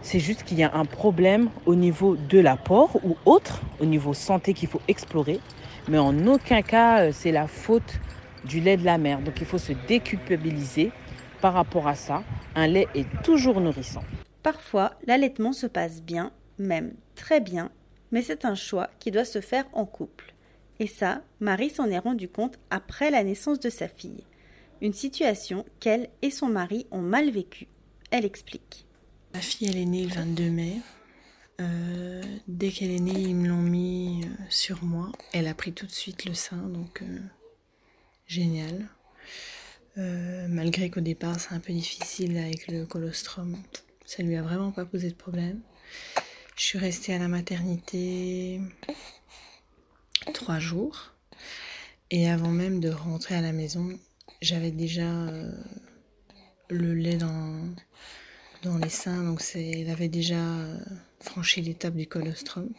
C'est 0.01 0.19
juste 0.19 0.43
qu'il 0.43 0.59
y 0.59 0.63
a 0.63 0.75
un 0.75 0.85
problème 0.85 1.49
au 1.65 1.73
niveau 1.73 2.15
de 2.15 2.39
l'apport 2.39 2.99
ou 3.03 3.17
autre, 3.25 3.61
au 3.79 3.85
niveau 3.85 4.13
santé 4.13 4.53
qu'il 4.53 4.69
faut 4.69 4.81
explorer. 4.87 5.39
Mais 5.87 5.97
en 5.97 6.27
aucun 6.27 6.61
cas, 6.61 7.05
euh, 7.05 7.11
c'est 7.11 7.31
la 7.31 7.47
faute 7.47 7.99
du 8.45 8.59
lait 8.59 8.77
de 8.77 8.85
la 8.85 8.97
mère. 8.97 9.21
Donc 9.21 9.39
il 9.39 9.45
faut 9.45 9.57
se 9.57 9.73
déculpabiliser 9.87 10.91
par 11.41 11.53
rapport 11.53 11.87
à 11.87 11.95
ça. 11.95 12.23
Un 12.55 12.67
lait 12.67 12.87
est 12.95 13.07
toujours 13.23 13.61
nourrissant. 13.61 14.03
Parfois, 14.43 14.93
l'allaitement 15.07 15.53
se 15.53 15.67
passe 15.67 16.01
bien, 16.01 16.31
même 16.57 16.93
très 17.15 17.41
bien, 17.41 17.71
mais 18.11 18.21
c'est 18.21 18.45
un 18.45 18.55
choix 18.55 18.89
qui 18.99 19.11
doit 19.11 19.25
se 19.25 19.41
faire 19.41 19.65
en 19.73 19.85
couple. 19.85 20.33
Et 20.79 20.87
ça, 20.87 21.21
Marie 21.39 21.69
s'en 21.69 21.89
est 21.89 21.99
rendu 21.99 22.27
compte 22.27 22.59
après 22.69 23.09
la 23.09 23.23
naissance 23.23 23.59
de 23.59 23.69
sa 23.69 23.87
fille. 23.87 24.23
Une 24.81 24.93
situation 24.93 25.65
qu'elle 25.79 26.09
et 26.21 26.31
son 26.31 26.47
mari 26.47 26.85
ont 26.91 27.01
mal 27.01 27.29
vécue. 27.31 27.67
Elle 28.11 28.25
explique. 28.25 28.85
Ma 29.33 29.39
fille, 29.39 29.67
elle 29.69 29.77
est 29.77 29.85
née 29.85 30.05
le 30.05 30.13
22 30.13 30.49
mai. 30.49 30.75
Euh, 31.61 32.21
dès 32.47 32.69
qu'elle 32.69 32.91
est 32.91 32.99
née, 32.99 33.19
ils 33.19 33.35
me 33.35 33.47
l'ont 33.47 33.61
mis 33.61 34.23
euh, 34.25 34.43
sur 34.49 34.83
moi. 34.83 35.11
Elle 35.33 35.47
a 35.47 35.53
pris 35.53 35.71
tout 35.71 35.85
de 35.85 35.91
suite 35.91 36.25
le 36.25 36.33
sein, 36.33 36.57
donc 36.57 37.01
euh, 37.01 37.19
génial. 38.27 38.87
Euh, 39.97 40.47
malgré 40.49 40.89
qu'au 40.89 40.99
départ 40.99 41.39
c'est 41.39 41.53
un 41.53 41.59
peu 41.59 41.71
difficile 41.71 42.37
avec 42.37 42.67
le 42.67 42.85
colostrum, 42.85 43.57
ça 44.05 44.23
lui 44.23 44.35
a 44.35 44.41
vraiment 44.41 44.71
pas 44.71 44.85
posé 44.85 45.09
de 45.09 45.15
problème. 45.15 45.61
Je 46.57 46.63
suis 46.63 46.79
restée 46.79 47.13
à 47.13 47.19
la 47.19 47.27
maternité 47.27 48.59
trois 50.33 50.59
jours 50.59 51.13
et 52.11 52.29
avant 52.29 52.51
même 52.51 52.79
de 52.79 52.89
rentrer 52.89 53.35
à 53.35 53.41
la 53.41 53.51
maison, 53.51 53.97
j'avais 54.41 54.71
déjà 54.71 55.09
euh, 55.09 55.51
le 56.69 56.93
lait 56.93 57.17
dans, 57.17 57.73
dans 58.63 58.77
les 58.77 58.89
seins, 58.89 59.23
donc 59.23 59.41
elle 59.55 59.89
avait 59.89 60.09
déjà 60.09 60.35
euh, 60.35 60.77
franchi 61.19 61.61
l'étape 61.61 61.95
du 61.95 62.07
colostrum. 62.07 62.69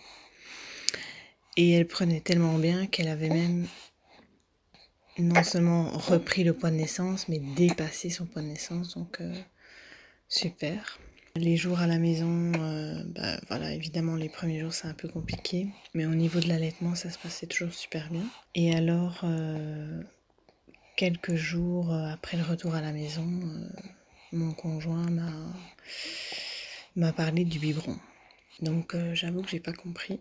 Et 1.57 1.73
elle 1.73 1.87
prenait 1.87 2.21
tellement 2.21 2.59
bien 2.59 2.87
qu'elle 2.87 3.09
avait 3.09 3.31
même 3.31 3.67
non 5.19 5.43
seulement 5.43 5.91
repris 5.91 6.45
le 6.45 6.53
poids 6.53 6.71
de 6.71 6.77
naissance, 6.77 7.29
mais 7.29 7.39
dépassé 7.39 8.11
son 8.11 8.27
poids 8.27 8.43
de 8.43 8.49
naissance. 8.49 8.95
Donc, 8.97 9.21
euh, 9.21 9.35
super. 10.29 10.99
Les 11.37 11.57
jours 11.57 11.81
à 11.81 11.87
la 11.87 11.99
maison, 11.99 12.53
euh, 12.59 13.03
bah, 13.07 13.39
voilà, 13.49 13.73
évidemment, 13.73 14.17
les 14.17 14.29
premiers 14.29 14.61
jours, 14.61 14.73
c'est 14.73 14.89
un 14.89 14.95
peu 14.95 15.09
compliqué. 15.09 15.69
Mais 15.95 16.07
au 16.07 16.15
niveau 16.15 16.41
de 16.41 16.49
l'allaitement, 16.49 16.95
ça 16.95 17.11
se 17.11 17.19
passait 17.19 17.47
toujours 17.47 17.73
super 17.73 18.11
bien. 18.11 18.25
Et 18.55 18.75
alors, 18.75 19.21
euh, 19.25 20.03
quelques 20.97 21.35
jours 21.35 21.93
après 21.93 22.37
le 22.37 22.43
retour 22.43 22.75
à 22.75 22.81
la 22.81 22.93
maison, 22.93 23.27
mon 24.33 24.53
conjoint 24.53 25.07
m'a, 26.95 27.13
parlé 27.13 27.45
du 27.45 27.59
biberon. 27.59 27.97
Donc, 28.61 28.97
j'avoue 29.13 29.43
que 29.43 29.51
j'ai 29.51 29.61
pas 29.61 29.75
compris 29.75 30.21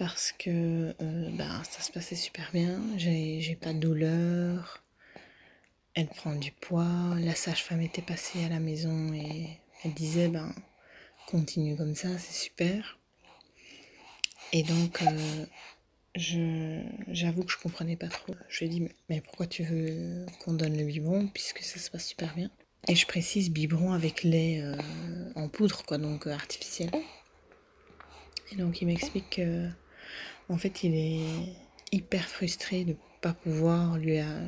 parce 0.00 0.32
que 0.32 0.94
euh, 1.02 1.30
bah, 1.32 1.62
ça 1.68 1.82
se 1.82 1.92
passait 1.92 2.16
super 2.16 2.50
bien, 2.54 2.80
j'ai 2.96 3.58
pas 3.60 3.74
de 3.74 3.78
douleur, 3.78 4.82
elle 5.92 6.08
prend 6.08 6.34
du 6.34 6.52
poids, 6.52 7.14
la 7.18 7.34
sage-femme 7.34 7.82
était 7.82 8.00
passée 8.00 8.42
à 8.46 8.48
la 8.48 8.60
maison 8.60 9.12
et 9.12 9.60
elle 9.84 9.92
disait 9.92 10.28
ben 10.28 10.54
continue 11.26 11.76
comme 11.76 11.94
ça, 11.94 12.08
c'est 12.16 12.32
super. 12.32 12.98
Et 14.54 14.62
donc 14.62 15.02
euh, 15.02 15.44
j'avoue 16.14 17.44
que 17.44 17.52
je 17.52 17.58
comprenais 17.58 17.96
pas 17.96 18.08
trop. 18.08 18.34
Je 18.48 18.60
lui 18.60 18.66
ai 18.66 18.68
dit 18.70 18.88
mais 19.10 19.20
pourquoi 19.20 19.46
tu 19.46 19.64
veux 19.64 20.24
qu'on 20.42 20.54
donne 20.54 20.78
le 20.78 20.84
biberon 20.84 21.28
puisque 21.28 21.60
ça 21.60 21.78
se 21.78 21.90
passe 21.90 22.06
super 22.06 22.34
bien? 22.34 22.50
Et 22.88 22.94
je 22.94 23.06
précise 23.06 23.50
biberon 23.50 23.92
avec 23.92 24.22
lait 24.22 24.62
euh, 24.62 24.74
en 25.34 25.50
poudre 25.50 25.84
quoi 25.84 25.98
donc 25.98 26.26
artificiel. 26.26 26.90
Et 28.50 28.56
donc 28.56 28.80
il 28.80 28.86
m'explique 28.86 29.28
que 29.36 29.68
en 30.48 30.58
fait, 30.58 30.82
il 30.82 30.94
est 30.94 31.54
hyper 31.92 32.28
frustré 32.28 32.84
de 32.84 32.90
ne 32.90 32.96
pas 33.20 33.32
pouvoir 33.32 33.98
lui, 33.98 34.18
euh, 34.18 34.46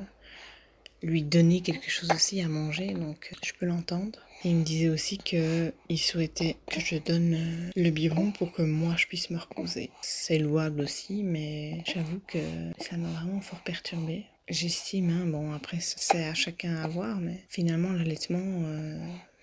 lui 1.03 1.23
donner 1.23 1.61
quelque 1.61 1.91
chose 1.91 2.11
aussi 2.15 2.41
à 2.41 2.49
manger, 2.49 2.95
donc 2.95 3.31
euh, 3.33 3.37
je 3.45 3.53
peux 3.59 3.67
l'entendre. 3.67 4.19
il 4.45 4.57
me 4.57 4.65
disait 4.65 4.89
aussi 4.89 5.19
qu'il 5.19 5.73
souhaitait 5.99 6.57
que 6.67 6.81
je 6.81 6.97
donne 6.97 7.35
euh, 7.35 7.71
le 7.77 7.91
biberon 7.91 8.33
pour 8.33 8.53
que 8.53 8.63
moi 8.63 8.95
je 8.97 9.07
puisse 9.07 9.31
me 9.31 9.39
reposer. 9.39 9.91
C'est 10.03 10.39
louable 10.39 10.83
aussi, 10.83 11.23
mais 11.23 11.83
j'avoue 11.87 12.21
que 12.27 12.39
ça 12.79 12.97
m'a 12.97 13.09
vraiment 13.09 13.41
fort 13.41 13.61
perturbée. 13.61 14.25
J'estime, 14.49 15.11
hein, 15.11 15.27
bon 15.27 15.53
après 15.53 15.79
c'est 15.81 16.25
à 16.25 16.35
chacun 16.35 16.77
à 16.77 16.89
voir, 16.89 17.21
mais 17.21 17.45
finalement 17.49 17.93
l'allaitement, 17.93 18.65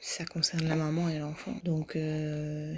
ça 0.01 0.26
concerne 0.26 0.67
la 0.67 0.76
maman 0.76 1.07
et 1.09 1.20
l'enfant. 1.20 1.55
Donc 1.63 1.97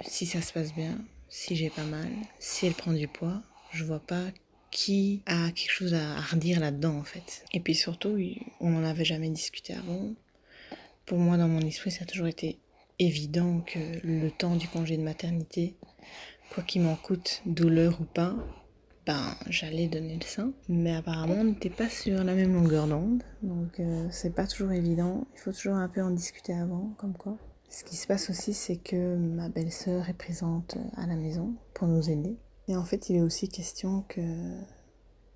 si 0.06 0.24
ça 0.24 0.40
se 0.40 0.52
passe 0.52 0.72
bien, 0.72 0.98
si 1.32 1.56
j'ai 1.56 1.70
pas 1.70 1.84
mal, 1.84 2.10
si 2.38 2.66
elle 2.66 2.74
prend 2.74 2.92
du 2.92 3.08
poids, 3.08 3.42
je 3.72 3.84
vois 3.84 4.00
pas 4.00 4.24
qui 4.70 5.22
a 5.24 5.50
quelque 5.50 5.70
chose 5.70 5.94
à 5.94 6.20
redire 6.20 6.60
là-dedans 6.60 6.98
en 6.98 7.04
fait. 7.04 7.44
Et 7.54 7.60
puis 7.60 7.74
surtout, 7.74 8.18
on 8.60 8.68
n'en 8.68 8.84
avait 8.84 9.06
jamais 9.06 9.30
discuté 9.30 9.72
avant. 9.72 10.10
Pour 11.06 11.16
moi, 11.18 11.38
dans 11.38 11.48
mon 11.48 11.60
esprit, 11.60 11.90
ça 11.90 12.02
a 12.02 12.06
toujours 12.06 12.26
été 12.26 12.58
évident 12.98 13.60
que 13.60 13.78
le 14.04 14.30
temps 14.30 14.56
du 14.56 14.68
congé 14.68 14.98
de 14.98 15.02
maternité 15.02 15.74
quoi 16.52 16.62
qu'il 16.62 16.82
m'en 16.82 16.96
coûte, 16.96 17.40
douleur 17.46 17.98
ou 18.02 18.04
pas, 18.04 18.34
ben 19.06 19.34
j'allais 19.48 19.88
donner 19.88 20.18
le 20.20 20.26
sein. 20.26 20.52
Mais 20.68 20.94
apparemment 20.94 21.36
on 21.38 21.44
n'était 21.44 21.70
pas 21.70 21.88
sur 21.88 22.22
la 22.22 22.34
même 22.34 22.52
longueur 22.52 22.86
d'onde, 22.86 23.22
donc 23.42 23.80
euh, 23.80 24.06
c'est 24.10 24.34
pas 24.34 24.46
toujours 24.46 24.72
évident. 24.72 25.26
Il 25.34 25.40
faut 25.40 25.52
toujours 25.52 25.76
un 25.76 25.88
peu 25.88 26.02
en 26.02 26.10
discuter 26.10 26.52
avant, 26.52 26.92
comme 26.98 27.16
quoi. 27.16 27.38
Ce 27.72 27.84
qui 27.84 27.96
se 27.96 28.06
passe 28.06 28.28
aussi, 28.28 28.52
c'est 28.52 28.76
que 28.76 29.16
ma 29.16 29.48
belle-sœur 29.48 30.06
est 30.10 30.14
présente 30.14 30.76
à 30.94 31.06
la 31.06 31.16
maison 31.16 31.54
pour 31.72 31.88
nous 31.88 32.10
aider. 32.10 32.36
Et 32.68 32.76
en 32.76 32.84
fait, 32.84 33.08
il 33.08 33.16
est 33.16 33.22
aussi 33.22 33.48
question 33.48 34.04
que 34.08 34.20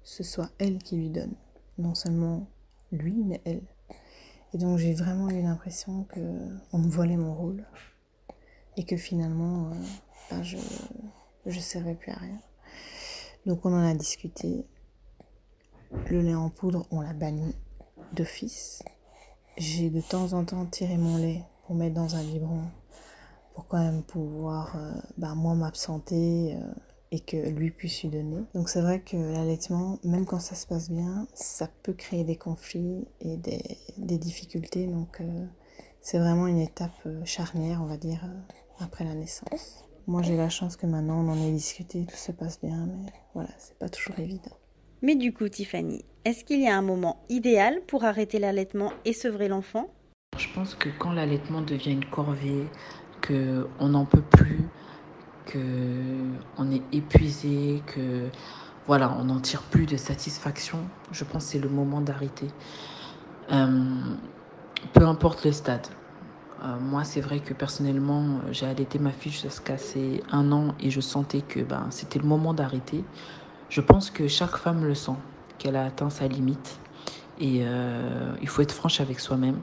ce 0.02 0.22
soit 0.22 0.50
elle 0.58 0.76
qui 0.76 0.98
lui 0.98 1.08
donne. 1.08 1.32
Non 1.78 1.94
seulement 1.94 2.46
lui, 2.92 3.24
mais 3.24 3.40
elle. 3.46 3.62
Et 4.52 4.58
donc 4.58 4.76
j'ai 4.76 4.92
vraiment 4.92 5.30
eu 5.30 5.40
l'impression 5.40 6.04
que 6.04 6.20
on 6.74 6.78
me 6.78 6.90
volait 6.90 7.16
mon 7.16 7.34
rôle. 7.34 7.64
Et 8.76 8.84
que 8.84 8.98
finalement, 8.98 9.70
euh, 9.70 9.74
ben, 10.30 10.42
je 10.42 10.58
ne 11.46 11.52
servais 11.52 11.94
plus 11.94 12.12
à 12.12 12.16
rien. 12.16 12.38
Donc 13.46 13.64
on 13.64 13.72
en 13.72 13.82
a 13.82 13.94
discuté. 13.94 14.66
Le 16.10 16.20
lait 16.20 16.34
en 16.34 16.50
poudre, 16.50 16.86
on 16.90 17.00
l'a 17.00 17.14
banni 17.14 17.56
d'office. 18.12 18.82
J'ai 19.56 19.88
de 19.88 20.02
temps 20.02 20.34
en 20.34 20.44
temps 20.44 20.66
tiré 20.66 20.98
mon 20.98 21.16
lait 21.16 21.42
pour 21.66 21.74
mettre 21.76 21.94
dans 21.94 22.14
un 22.14 22.22
biberon 22.22 22.62
pour 23.56 23.66
quand 23.66 23.78
même 23.78 24.02
pouvoir 24.02 24.76
euh, 24.76 24.92
bah, 25.16 25.34
moi 25.34 25.54
m'absenter 25.54 26.54
euh, 26.54 26.60
et 27.10 27.20
que 27.20 27.36
lui 27.36 27.70
puisse 27.70 28.02
lui 28.02 28.10
donner. 28.10 28.44
Donc 28.54 28.68
c'est 28.68 28.82
vrai 28.82 29.00
que 29.00 29.16
l'allaitement, 29.16 29.98
même 30.04 30.26
quand 30.26 30.40
ça 30.40 30.54
se 30.54 30.66
passe 30.66 30.90
bien, 30.90 31.26
ça 31.32 31.66
peut 31.82 31.94
créer 31.94 32.22
des 32.22 32.36
conflits 32.36 33.06
et 33.22 33.38
des, 33.38 34.18
difficultés. 34.18 34.86
Donc 34.86 35.22
euh, 35.22 35.46
c'est 36.02 36.18
vraiment 36.18 36.46
une 36.46 36.60
étape 36.60 37.08
charnière, 37.24 37.80
on 37.82 37.86
va 37.86 37.96
dire, 37.96 38.20
après 38.78 39.04
la 39.04 39.14
naissance. 39.14 39.84
Moi 40.06 40.20
j'ai 40.20 40.36
la 40.36 40.50
chance 40.50 40.76
que 40.76 40.86
maintenant 40.86 41.24
on 41.24 41.30
en 41.30 41.42
ait 41.42 41.52
discuté, 41.52 42.04
tout 42.04 42.16
se 42.16 42.32
passe 42.32 42.60
bien, 42.60 42.86
mais 42.86 43.10
voilà, 43.32 43.50
c'est 43.58 43.78
pas 43.78 43.88
toujours 43.88 44.18
évident. 44.18 44.56
Mais 45.00 45.14
du 45.14 45.32
coup, 45.32 45.48
Tiffany, 45.48 46.04
est-ce 46.26 46.44
qu'il 46.44 46.60
y 46.60 46.68
a 46.68 46.76
un 46.76 46.82
moment 46.82 47.24
idéal 47.30 47.80
pour 47.86 48.04
arrêter 48.04 48.38
l'allaitement 48.38 48.92
et 49.06 49.14
sevrer 49.14 49.48
l'enfant? 49.48 49.88
Je 50.38 50.48
pense 50.60 50.74
que 50.74 50.88
quand 50.98 51.12
l'allaitement 51.12 51.60
devient 51.60 51.92
une 51.92 52.04
corvée, 52.04 52.66
que 53.20 53.66
on 53.78 53.88
n'en 53.88 54.04
peut 54.04 54.22
plus, 54.22 54.68
que 55.46 55.58
on 56.58 56.70
est 56.70 56.82
épuisé, 56.92 57.82
que 57.86 58.28
voilà, 58.86 59.14
on 59.18 59.24
n'en 59.24 59.40
tire 59.40 59.62
plus 59.62 59.86
de 59.86 59.96
satisfaction, 59.96 60.78
je 61.12 61.24
pense 61.24 61.44
que 61.44 61.50
c'est 61.52 61.58
le 61.58 61.68
moment 61.68 62.00
d'arrêter. 62.00 62.48
Euh, 63.52 64.16
peu 64.92 65.06
importe 65.06 65.44
le 65.44 65.52
stade. 65.52 65.86
Euh, 66.62 66.78
moi, 66.80 67.04
c'est 67.04 67.20
vrai 67.20 67.40
que 67.40 67.52
personnellement, 67.52 68.40
j'ai 68.50 68.66
allaité 68.66 68.98
ma 68.98 69.10
fille 69.10 69.32
jusqu'à 69.32 69.78
ses 69.78 70.22
un 70.30 70.52
an 70.52 70.74
et 70.80 70.90
je 70.90 71.00
sentais 71.00 71.42
que 71.42 71.60
ben, 71.60 71.86
c'était 71.90 72.18
le 72.18 72.26
moment 72.26 72.54
d'arrêter. 72.54 73.04
Je 73.68 73.80
pense 73.80 74.10
que 74.10 74.28
chaque 74.28 74.56
femme 74.56 74.84
le 74.84 74.94
sent, 74.94 75.16
qu'elle 75.58 75.76
a 75.76 75.84
atteint 75.84 76.10
sa 76.10 76.28
limite. 76.28 76.78
Et 77.38 77.60
euh, 77.64 78.34
il 78.40 78.48
faut 78.48 78.62
être 78.62 78.72
franche 78.72 79.00
avec 79.00 79.20
soi-même 79.20 79.58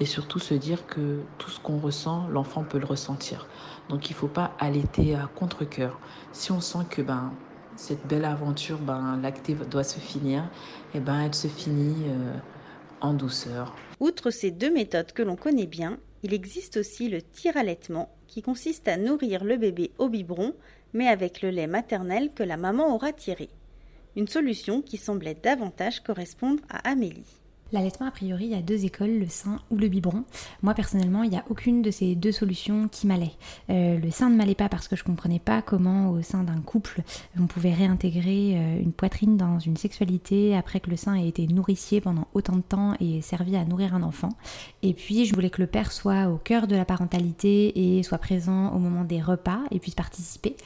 et 0.00 0.06
surtout 0.06 0.38
se 0.38 0.54
dire 0.54 0.86
que 0.86 1.20
tout 1.38 1.50
ce 1.50 1.60
qu'on 1.60 1.78
ressent, 1.78 2.26
l'enfant 2.28 2.64
peut 2.64 2.78
le 2.78 2.86
ressentir. 2.86 3.46
Donc 3.88 4.08
il 4.08 4.14
ne 4.14 4.18
faut 4.18 4.28
pas 4.28 4.54
allaiter 4.58 5.14
à 5.14 5.28
contre-coeur. 5.34 6.00
Si 6.32 6.50
on 6.52 6.60
sent 6.60 6.86
que 6.88 7.02
ben, 7.02 7.32
cette 7.76 8.06
belle 8.06 8.24
aventure, 8.24 8.78
ben, 8.78 9.18
lactée 9.22 9.54
doit 9.54 9.84
se 9.84 10.00
finir, 10.00 10.42
et 10.94 10.98
eh 10.98 11.00
ben, 11.00 11.20
elle 11.20 11.34
se 11.34 11.48
finit 11.48 12.08
euh, 12.08 12.34
en 13.00 13.12
douceur. 13.12 13.74
Outre 14.00 14.30
ces 14.30 14.50
deux 14.50 14.72
méthodes 14.72 15.12
que 15.12 15.22
l'on 15.22 15.36
connaît 15.36 15.66
bien, 15.66 15.98
il 16.22 16.34
existe 16.34 16.78
aussi 16.78 17.08
le 17.08 17.22
tir-allaitement 17.22 18.10
qui 18.26 18.42
consiste 18.42 18.88
à 18.88 18.96
nourrir 18.96 19.44
le 19.44 19.56
bébé 19.56 19.90
au 19.98 20.08
biberon, 20.08 20.54
mais 20.92 21.08
avec 21.08 21.42
le 21.42 21.50
lait 21.50 21.66
maternel 21.66 22.30
que 22.34 22.42
la 22.42 22.56
maman 22.56 22.94
aura 22.94 23.12
tiré. 23.12 23.48
Une 24.16 24.28
solution 24.28 24.82
qui 24.82 24.96
semblait 24.96 25.36
davantage 25.40 26.00
correspondre 26.00 26.62
à 26.68 26.90
Amélie. 26.90 27.39
L'allaitement, 27.72 28.06
a 28.06 28.10
priori, 28.10 28.46
il 28.46 28.50
y 28.50 28.54
a 28.54 28.62
deux 28.62 28.84
écoles, 28.84 29.18
le 29.20 29.28
sein 29.28 29.60
ou 29.70 29.76
le 29.76 29.86
biberon. 29.86 30.24
Moi, 30.62 30.74
personnellement, 30.74 31.22
il 31.22 31.30
n'y 31.30 31.36
a 31.36 31.44
aucune 31.50 31.82
de 31.82 31.92
ces 31.92 32.16
deux 32.16 32.32
solutions 32.32 32.88
qui 32.88 33.06
m'allait. 33.06 33.30
Euh, 33.70 33.98
le 33.98 34.10
sein 34.10 34.28
ne 34.28 34.36
m'allait 34.36 34.56
pas 34.56 34.68
parce 34.68 34.88
que 34.88 34.96
je 34.96 35.04
comprenais 35.04 35.38
pas 35.38 35.62
comment, 35.62 36.10
au 36.10 36.20
sein 36.20 36.42
d'un 36.42 36.60
couple, 36.60 37.02
on 37.38 37.46
pouvait 37.46 37.72
réintégrer 37.72 38.56
euh, 38.56 38.82
une 38.82 38.92
poitrine 38.92 39.36
dans 39.36 39.60
une 39.60 39.76
sexualité 39.76 40.56
après 40.56 40.80
que 40.80 40.90
le 40.90 40.96
sein 40.96 41.14
ait 41.14 41.28
été 41.28 41.46
nourricier 41.46 42.00
pendant 42.00 42.26
autant 42.34 42.56
de 42.56 42.62
temps 42.62 42.94
et 42.98 43.20
servi 43.20 43.54
à 43.54 43.64
nourrir 43.64 43.94
un 43.94 44.02
enfant. 44.02 44.30
Et 44.82 44.92
puis, 44.92 45.24
je 45.24 45.34
voulais 45.34 45.50
que 45.50 45.60
le 45.60 45.68
père 45.68 45.92
soit 45.92 46.28
au 46.28 46.38
cœur 46.38 46.66
de 46.66 46.74
la 46.74 46.84
parentalité 46.84 47.98
et 47.98 48.02
soit 48.02 48.18
présent 48.18 48.72
au 48.74 48.80
moment 48.80 49.04
des 49.04 49.20
repas 49.20 49.60
et 49.70 49.78
puisse 49.78 49.94
participer. 49.94 50.56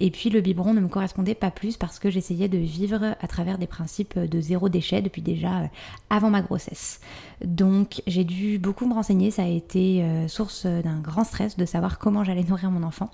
Et 0.00 0.10
puis, 0.10 0.28
le 0.28 0.42
biberon 0.42 0.74
ne 0.74 0.80
me 0.80 0.88
correspondait 0.88 1.34
pas 1.34 1.50
plus 1.50 1.78
parce 1.78 1.98
que 1.98 2.10
j'essayais 2.10 2.48
de 2.48 2.58
vivre 2.58 3.16
à 3.18 3.26
travers 3.26 3.56
des 3.56 3.66
principes 3.66 4.18
de 4.18 4.40
zéro 4.40 4.68
déchet 4.68 5.00
depuis 5.00 5.22
déjà 5.22 5.60
euh, 5.60 5.66
avant 6.10 6.28
ma 6.28 6.41
grossesse. 6.42 7.00
Donc 7.44 8.02
j'ai 8.06 8.24
dû 8.24 8.58
beaucoup 8.58 8.86
me 8.86 8.94
renseigner, 8.94 9.30
ça 9.30 9.42
a 9.42 9.48
été 9.48 10.02
euh, 10.02 10.28
source 10.28 10.66
d'un 10.66 11.00
grand 11.00 11.24
stress 11.24 11.56
de 11.56 11.64
savoir 11.64 11.98
comment 11.98 12.24
j'allais 12.24 12.44
nourrir 12.44 12.70
mon 12.70 12.82
enfant. 12.82 13.10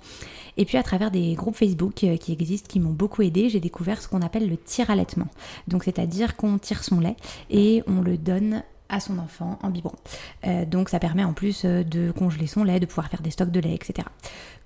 Et 0.57 0.65
puis 0.65 0.77
à 0.77 0.83
travers 0.83 1.11
des 1.11 1.33
groupes 1.33 1.55
Facebook 1.55 2.03
euh, 2.03 2.17
qui 2.17 2.33
existent, 2.33 2.67
qui 2.67 2.79
m'ont 2.79 2.93
beaucoup 2.93 3.21
aidé, 3.21 3.49
j'ai 3.49 3.59
découvert 3.59 4.01
ce 4.01 4.07
qu'on 4.07 4.21
appelle 4.21 4.49
le 4.49 4.57
tir-allaitement. 4.57 5.27
Donc 5.67 5.83
c'est-à-dire 5.83 6.35
qu'on 6.35 6.57
tire 6.57 6.83
son 6.83 6.99
lait 6.99 7.15
et 7.49 7.83
on 7.87 8.01
le 8.01 8.17
donne 8.17 8.63
à 8.89 8.99
son 8.99 9.19
enfant 9.19 9.59
en 9.61 9.69
biberon. 9.69 9.95
Euh, 10.45 10.65
donc 10.65 10.89
ça 10.89 10.99
permet 10.99 11.23
en 11.23 11.33
plus 11.33 11.65
de 11.65 12.11
congeler 12.11 12.47
son 12.47 12.63
lait, 12.63 12.79
de 12.79 12.85
pouvoir 12.85 13.07
faire 13.07 13.21
des 13.21 13.31
stocks 13.31 13.51
de 13.51 13.59
lait, 13.59 13.73
etc. 13.73 14.07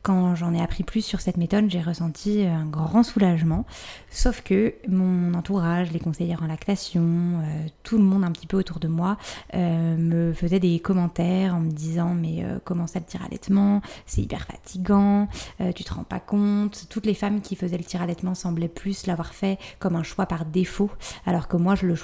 Quand 0.04 0.36
j'en 0.36 0.54
ai 0.54 0.62
appris 0.62 0.84
plus 0.84 1.02
sur 1.02 1.22
cette 1.22 1.38
méthode, 1.38 1.70
j'ai 1.70 1.80
ressenti 1.80 2.44
un 2.44 2.66
grand 2.66 3.04
soulagement. 3.04 3.66
Sauf 4.10 4.42
que 4.42 4.76
mon 4.90 5.34
entourage, 5.34 5.94
les 5.94 6.00
conseillères 6.00 6.44
en 6.44 6.48
lactation, 6.48 7.02
euh, 7.04 7.68
tout 7.84 7.98
le 7.98 8.04
monde 8.04 8.26
un 8.26 8.32
petit 8.32 8.46
peu 8.46 8.58
autour 8.58 8.82
de 8.82 8.90
moi 8.90 9.18
euh, 9.54 9.96
me 9.96 10.34
faisait 10.34 10.60
des 10.60 10.78
commentaires 10.82 11.56
en 11.56 11.62
me 11.62 11.72
disant 11.72 12.14
mais 12.14 12.44
euh, 12.44 12.60
comment 12.66 12.86
ça 12.86 13.00
le 13.00 13.06
tir 13.06 13.24
allaitement 13.24 13.82
C'est 14.06 14.22
hyper 14.22 14.46
fatigant, 14.46 15.30
tu 15.74 15.86
te 15.86 15.94
rends 15.94 16.04
pas 16.04 16.20
compte. 16.20 16.88
Toutes 16.90 17.06
les 17.06 17.14
femmes 17.14 17.40
qui 17.40 17.56
faisaient 17.56 17.78
le 17.78 17.86
tir 17.86 18.02
allaitement 18.02 18.36
semblaient 18.36 18.68
plus 18.68 19.08
l'avoir 19.08 19.34
fait 19.34 19.58
comme 19.80 19.96
un 19.96 20.04
choix 20.04 20.26
par 20.26 20.44
défaut, 20.44 20.92
alors 21.26 21.48
que 21.48 21.56
moi 21.56 21.76
je 21.76 21.86
le 21.86 21.96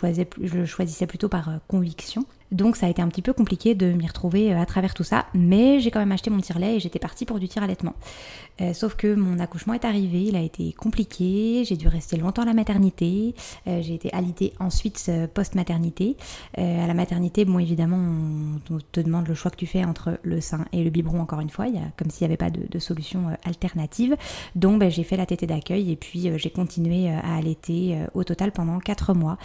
choisissais 0.65 1.05
plutôt 1.05 1.27
par 1.27 1.51
conviction 1.67 2.08
réflexion. 2.09 2.38
Donc 2.51 2.77
ça 2.77 2.87
a 2.87 2.89
été 2.89 3.01
un 3.01 3.07
petit 3.07 3.21
peu 3.21 3.33
compliqué 3.33 3.75
de 3.75 3.91
m'y 3.91 4.07
retrouver 4.07 4.51
euh, 4.51 4.59
à 4.59 4.65
travers 4.65 4.93
tout 4.93 5.03
ça, 5.03 5.25
mais 5.33 5.79
j'ai 5.79 5.91
quand 5.91 5.99
même 5.99 6.11
acheté 6.11 6.29
mon 6.29 6.39
tire-lait 6.39 6.77
et 6.77 6.79
j'étais 6.79 6.99
partie 6.99 7.25
pour 7.25 7.39
du 7.39 7.47
tir-allaitement. 7.47 7.93
Euh, 8.61 8.73
sauf 8.73 8.95
que 8.95 9.13
mon 9.13 9.39
accouchement 9.39 9.73
est 9.73 9.85
arrivé, 9.85 10.23
il 10.23 10.35
a 10.35 10.41
été 10.41 10.73
compliqué, 10.73 11.63
j'ai 11.65 11.77
dû 11.77 11.87
rester 11.87 12.17
longtemps 12.17 12.41
à 12.41 12.45
la 12.45 12.53
maternité, 12.53 13.35
euh, 13.67 13.81
j'ai 13.81 13.93
été 13.93 14.11
alitée 14.13 14.53
ensuite 14.59 15.11
post-maternité. 15.33 16.17
à 16.57 16.87
la 16.87 16.93
maternité, 16.93 17.45
bon 17.45 17.59
évidemment, 17.59 17.97
on, 17.97 18.79
te 18.91 18.99
demande 18.99 19.27
le 19.27 19.33
choix 19.33 19.51
que 19.51 19.55
tu 19.55 19.67
fais 19.67 19.85
entre 19.85 20.19
le 20.23 20.41
sein 20.41 20.65
et 20.73 20.83
le 20.83 20.89
biberon 20.89 21.21
encore 21.21 21.39
une 21.39 21.49
fois, 21.49 21.67
il 21.67 21.75
y 21.75 21.77
a, 21.77 21.83
comme 21.97 22.09
s'il 22.09 22.25
n'y 22.25 22.33
avait 22.33 22.37
pas 22.37 22.49
de, 22.49 22.79
solution 22.79 23.25
alternative. 23.43 24.15
Donc 24.55 24.79
ben, 24.79 24.89
j'ai 24.89 25.03
fait 25.03 25.17
la 25.17 25.25
tétée 25.25 25.47
d'accueil 25.47 25.91
et 25.91 25.95
puis 25.95 26.31
j'ai 26.37 26.49
continué 26.49 27.09
à 27.09 27.35
allaiter 27.35 27.97
au 28.13 28.23
total 28.23 28.51
pendant 28.51 28.79
4 28.79 29.13
mois 29.13 29.37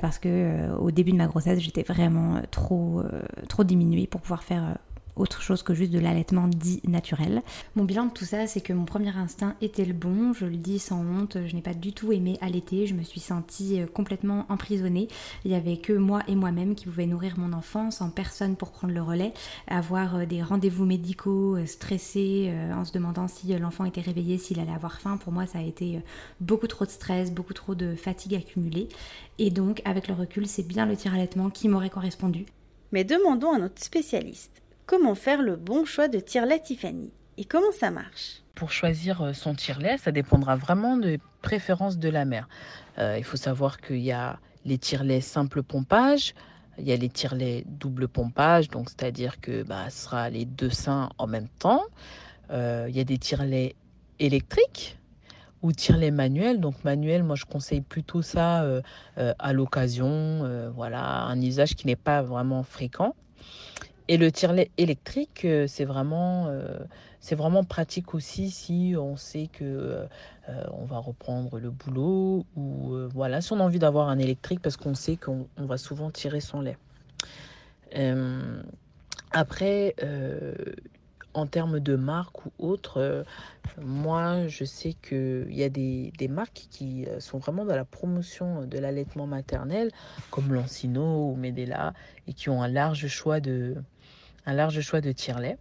parce 0.00 0.18
que 0.18 0.70
au 0.78 0.90
début 0.90 1.12
de 1.12 1.16
ma 1.16 1.26
grossesse 1.26 1.60
j'étais 1.60 1.82
vraiment 1.82 2.40
trop, 2.50 3.00
euh, 3.00 3.22
trop 3.48 3.64
diminué 3.64 4.06
pour 4.06 4.20
pouvoir 4.20 4.42
faire 4.42 4.64
euh, 4.64 4.74
autre 5.16 5.42
chose 5.42 5.62
que 5.62 5.74
juste 5.74 5.92
de 5.92 5.98
l'allaitement 5.98 6.48
dit 6.48 6.80
naturel. 6.86 7.42
Mon 7.76 7.84
bilan 7.84 8.06
de 8.06 8.10
tout 8.10 8.24
ça, 8.24 8.46
c'est 8.46 8.60
que 8.60 8.72
mon 8.72 8.84
premier 8.84 9.16
instinct 9.16 9.54
était 9.60 9.84
le 9.84 9.92
bon, 9.92 10.32
je 10.32 10.46
le 10.46 10.56
dis 10.56 10.78
sans 10.78 11.00
honte, 11.00 11.38
je 11.46 11.54
n'ai 11.54 11.62
pas 11.62 11.74
du 11.74 11.92
tout 11.92 12.12
aimé 12.12 12.38
allaiter, 12.40 12.86
je 12.86 12.94
me 12.94 13.02
suis 13.02 13.20
sentie 13.20 13.80
euh, 13.80 13.86
complètement 13.86 14.46
emprisonnée. 14.48 15.08
Il 15.44 15.50
n'y 15.50 15.56
avait 15.56 15.76
que 15.76 15.92
moi 15.92 16.22
et 16.28 16.34
moi-même 16.34 16.74
qui 16.74 16.86
pouvaient 16.86 17.06
nourrir 17.06 17.38
mon 17.38 17.52
enfant 17.52 17.90
sans 17.90 18.10
personne 18.10 18.56
pour 18.56 18.70
prendre 18.72 18.94
le 18.94 19.02
relais, 19.02 19.32
avoir 19.66 20.26
des 20.26 20.42
rendez-vous 20.42 20.84
médicaux 20.84 21.56
stressés 21.66 22.52
en 22.74 22.84
se 22.84 22.92
demandant 22.92 23.28
si 23.28 23.56
l'enfant 23.58 23.84
était 23.84 24.00
réveillé, 24.00 24.38
s'il 24.38 24.60
allait 24.60 24.72
avoir 24.72 25.00
faim. 25.00 25.16
Pour 25.16 25.32
moi, 25.32 25.46
ça 25.46 25.58
a 25.58 25.62
été 25.62 26.00
beaucoup 26.40 26.66
trop 26.66 26.84
de 26.84 26.90
stress, 26.90 27.32
beaucoup 27.32 27.54
trop 27.54 27.74
de 27.74 27.94
fatigue 27.94 28.34
accumulée. 28.34 28.88
Et 29.38 29.50
donc, 29.50 29.82
avec 29.84 30.08
le 30.08 30.14
recul, 30.14 30.46
c'est 30.46 30.66
bien 30.66 30.86
le 30.86 30.96
tir-allaitement 30.96 31.50
qui 31.50 31.68
m'aurait 31.68 31.90
correspondu. 31.90 32.46
Mais 32.92 33.04
demandons 33.04 33.52
à 33.52 33.58
notre 33.58 33.82
spécialiste 33.82 34.59
comment 34.90 35.14
faire 35.14 35.40
le 35.40 35.54
bon 35.54 35.84
choix 35.84 36.08
de 36.08 36.18
tire-lait 36.18 36.58
Tiffany 36.58 37.12
et 37.36 37.44
comment 37.44 37.70
ça 37.70 37.92
marche? 37.92 38.42
Pour 38.56 38.72
choisir 38.72 39.22
euh, 39.22 39.32
son 39.32 39.54
tire-lait, 39.54 39.98
ça 39.98 40.10
dépendra 40.10 40.56
vraiment 40.56 40.96
des 40.96 41.20
préférences 41.42 41.96
de 41.96 42.08
la 42.08 42.24
mère. 42.24 42.48
Euh, 42.98 43.14
il 43.16 43.22
faut 43.22 43.36
savoir 43.36 43.80
qu'il 43.80 44.00
y 44.00 44.10
a 44.10 44.40
les 44.64 44.78
tire-laits 44.78 45.22
simple 45.22 45.62
pompage, 45.62 46.34
il 46.76 46.88
y 46.88 46.92
a 46.92 46.96
les 46.96 47.08
tire-laits 47.08 47.62
double 47.68 48.08
pompage, 48.08 48.68
donc 48.68 48.88
c'est-à-dire 48.88 49.40
que 49.40 49.62
bah, 49.62 49.88
ce 49.90 50.06
sera 50.06 50.28
les 50.28 50.44
deux 50.44 50.70
seins 50.70 51.10
en 51.18 51.28
même 51.28 51.48
temps. 51.60 51.84
Euh, 52.50 52.86
il 52.88 52.96
y 52.96 53.00
a 53.00 53.04
des 53.04 53.18
tire-laits 53.18 53.76
électriques, 54.18 54.98
ou 55.62 55.70
tire-lait 55.70 56.10
manuel. 56.10 56.58
Donc 56.58 56.82
manuel, 56.82 57.22
moi 57.22 57.36
je 57.36 57.44
conseille 57.44 57.82
plutôt 57.82 58.22
ça 58.22 58.66
à 59.16 59.52
l'occasion, 59.52 60.70
voilà, 60.74 61.26
un 61.26 61.40
usage 61.40 61.76
qui 61.76 61.86
n'est 61.86 61.94
pas 61.94 62.22
vraiment 62.22 62.64
fréquent. 62.64 63.14
Et 64.12 64.16
le 64.16 64.32
tire-lait 64.32 64.72
électrique, 64.76 65.46
c'est 65.68 65.84
vraiment 65.84 66.52
c'est 67.20 67.36
vraiment 67.36 67.62
pratique 67.62 68.12
aussi 68.12 68.50
si 68.50 68.94
on 68.98 69.16
sait 69.16 69.46
que 69.52 70.04
on 70.48 70.84
va 70.84 70.98
reprendre 70.98 71.60
le 71.60 71.70
boulot 71.70 72.44
ou 72.56 72.96
voilà, 73.14 73.40
si 73.40 73.52
on 73.52 73.60
a 73.60 73.62
envie 73.62 73.78
d'avoir 73.78 74.08
un 74.08 74.18
électrique 74.18 74.60
parce 74.60 74.76
qu'on 74.76 74.96
sait 74.96 75.16
qu'on 75.16 75.46
va 75.58 75.78
souvent 75.78 76.10
tirer 76.10 76.40
son 76.40 76.60
lait. 76.60 76.76
après, 79.30 79.94
en 81.34 81.46
termes 81.46 81.80
de 81.80 81.96
marque 81.96 82.44
ou 82.46 82.50
autre, 82.58 82.98
euh, 82.98 83.22
moi 83.80 84.46
je 84.48 84.64
sais 84.64 84.94
qu'il 84.94 85.46
y 85.50 85.62
a 85.62 85.68
des, 85.68 86.12
marques 86.28 86.66
qui 86.70 87.06
euh, 87.06 87.20
sont 87.20 87.38
vraiment 87.38 87.64
dans 87.64 87.76
la 87.76 87.84
promotion 87.84 88.66
de 88.66 88.78
l'allaitement 88.78 89.26
maternel, 89.26 89.90
comme 90.30 90.52
Lancino 90.52 91.30
ou 91.30 91.36
Medela, 91.36 91.94
et 92.26 92.32
qui 92.32 92.48
ont 92.48 92.62
un 92.62 92.68
large 92.68 93.06
choix 93.06 93.40
de, 93.40 93.76
un 94.46 94.52
large 94.52 94.80
choix 94.80 95.00
de 95.00 95.12
tire-lait. 95.12 95.58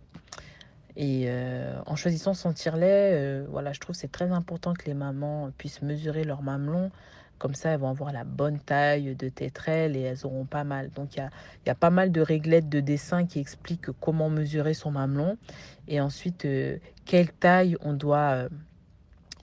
Et 0.95 1.25
euh, 1.27 1.79
en 1.85 1.95
choisissant 1.95 2.33
son 2.33 2.51
tire-lait, 2.51 3.43
voilà, 3.49 3.73
je 3.73 3.79
trouve 3.79 3.95
c'est 3.95 4.11
très 4.11 4.31
important 4.31 4.73
que 4.73 4.85
les 4.85 4.93
mamans 4.93 5.51
puissent 5.57 5.81
mesurer 5.81 6.23
leur 6.23 6.41
mamelon 6.41 6.91
comme 7.39 7.55
ça, 7.55 7.69
elles 7.69 7.79
vont 7.79 7.89
avoir 7.89 8.11
la 8.11 8.25
bonne 8.25 8.59
taille 8.59 9.15
de 9.15 9.29
tétrelle 9.29 9.95
et 9.95 10.01
elles 10.01 10.25
auront 10.25 10.45
pas 10.45 10.65
mal. 10.65 10.89
Donc, 10.91 11.15
il 11.15 11.27
y 11.65 11.69
a, 11.69 11.75
pas 11.75 11.89
mal 11.89 12.11
de 12.11 12.21
réglettes 12.21 12.69
de 12.69 12.81
dessin 12.81 13.25
qui 13.25 13.39
expliquent 13.39 13.91
comment 14.01 14.29
mesurer 14.29 14.73
son 14.73 14.91
mamelon. 14.91 15.37
Et 15.87 16.01
ensuite, 16.01 16.45
euh, 16.45 16.77
quelle 17.05 17.31
taille 17.31 17.77
on 17.81 17.93
doit 17.93 18.33
euh, 18.33 18.49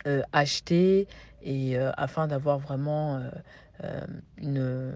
euh, 0.06 0.22
acheter 0.32 1.08
et, 1.42 1.78
afin 1.78 2.26
d'avoir 2.26 2.58
vraiment 2.58 3.22
une, 4.38 4.92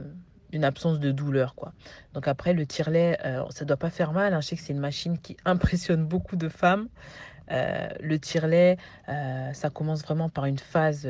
une, 0.53 0.65
absence 0.65 1.01
de 1.01 1.11
douleur. 1.11 1.55
Quoi. 1.55 1.73
Donc 2.15 2.29
après, 2.29 2.53
le 2.53 2.67
tire-lait, 2.67 3.19
ça 3.51 3.65
ne 3.65 3.69
doit 3.69 3.77
pas 3.77 3.91
faire 3.91 4.13
mal. 4.13 4.35
Hein. 4.35 4.41
Je 4.41 4.49
sais 4.49 4.57
que 4.57 4.63
c'est 4.63 4.73
une 4.73 4.81
machine 4.81 5.19
qui 5.19 5.37
impressionne 5.45 6.05
beaucoup 6.05 6.37
de 6.37 6.49
femmes. 6.49 6.89
le 7.49 8.17
tire-lait, 8.17 8.77
ça 9.07 9.71
commence 9.71 10.03
vraiment 10.03 10.29
par 10.29 10.47
une 10.47 10.59
phase 10.59 11.09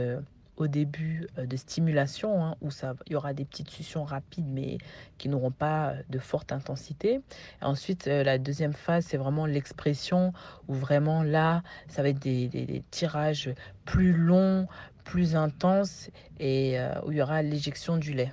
au 0.60 0.68
début 0.68 1.26
euh, 1.38 1.46
de 1.46 1.56
stimulation, 1.56 2.44
hein, 2.44 2.56
où 2.60 2.70
ça, 2.70 2.94
il 3.06 3.12
y 3.14 3.16
aura 3.16 3.32
des 3.32 3.44
petites 3.44 3.70
suctions 3.70 4.04
rapides, 4.04 4.48
mais 4.48 4.78
qui 5.18 5.28
n'auront 5.28 5.50
pas 5.50 5.94
de 6.08 6.18
forte 6.18 6.52
intensité. 6.52 7.20
ensuite, 7.62 8.06
euh, 8.06 8.22
la 8.22 8.38
deuxième 8.38 8.74
phase, 8.74 9.06
c'est 9.06 9.16
vraiment 9.16 9.46
l'expression, 9.46 10.32
où 10.68 10.74
vraiment 10.74 11.22
là, 11.22 11.62
ça 11.88 12.02
va 12.02 12.10
être 12.10 12.18
des, 12.18 12.82
tirages 12.90 13.50
plus 13.84 14.12
longs, 14.12 14.66
plus 15.04 15.34
intenses, 15.34 16.10
et 16.38 16.78
euh, 16.78 16.92
où 17.06 17.12
il 17.12 17.18
y 17.18 17.22
aura 17.22 17.42
l'éjection 17.42 17.96
du 17.96 18.12
lait. 18.12 18.32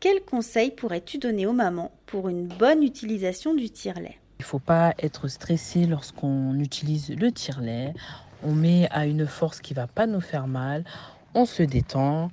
Quels 0.00 0.22
conseils 0.22 0.70
pourrais-tu 0.70 1.18
donner 1.18 1.46
aux 1.46 1.52
mamans 1.52 1.90
pour 2.06 2.28
une 2.28 2.46
bonne 2.46 2.82
utilisation 2.82 3.54
du 3.54 3.70
tire-lait? 3.70 4.18
Il 4.38 4.42
ne 4.42 4.46
faut 4.46 4.60
pas 4.60 4.94
être 4.98 5.26
stressé 5.26 5.86
lorsqu'on 5.86 6.58
utilise 6.60 7.10
le 7.10 7.32
tire-lait. 7.32 7.94
On 8.44 8.52
met 8.52 8.88
à 8.92 9.06
une 9.06 9.26
force 9.26 9.60
qui 9.60 9.74
va 9.74 9.88
pas 9.88 10.06
nous 10.06 10.20
faire 10.20 10.46
mal 10.46 10.84
on 11.34 11.44
se 11.44 11.62
détend, 11.62 12.30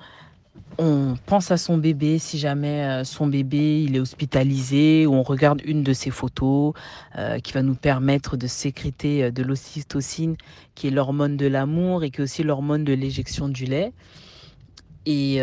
on 0.78 1.16
pense 1.26 1.52
à 1.52 1.58
son 1.58 1.78
bébé 1.78 2.18
si 2.18 2.40
jamais 2.40 2.84
euh, 2.84 3.04
son 3.04 3.28
bébé 3.28 3.84
il 3.84 3.96
est 3.96 4.00
hospitalisé 4.00 5.06
ou 5.06 5.14
on 5.14 5.24
regarde 5.24 5.62
une 5.66 5.84
de 5.84 5.94
ses 5.94 6.12
photos 6.12 6.74
euh, 7.18 7.40
qui 7.40 7.54
va 7.54 7.62
nous 7.62 7.76
permettre 7.76 8.38
de 8.38 8.48
sécréter 8.48 9.26
euh, 9.26 9.32
de 9.32 9.44
l'ocytocine 9.44 10.38
qui 10.74 10.88
est 10.88 10.92
l'hormone 10.92 11.38
de 11.38 11.48
l'amour 11.48 12.04
et 12.04 12.10
qui 12.10 12.22
est 12.22 12.24
aussi 12.24 12.44
l'hormone 12.44 12.84
de 12.84 12.94
l'éjection 12.94 13.50
du 13.50 13.66
lait. 13.66 13.94
Et 15.06 15.40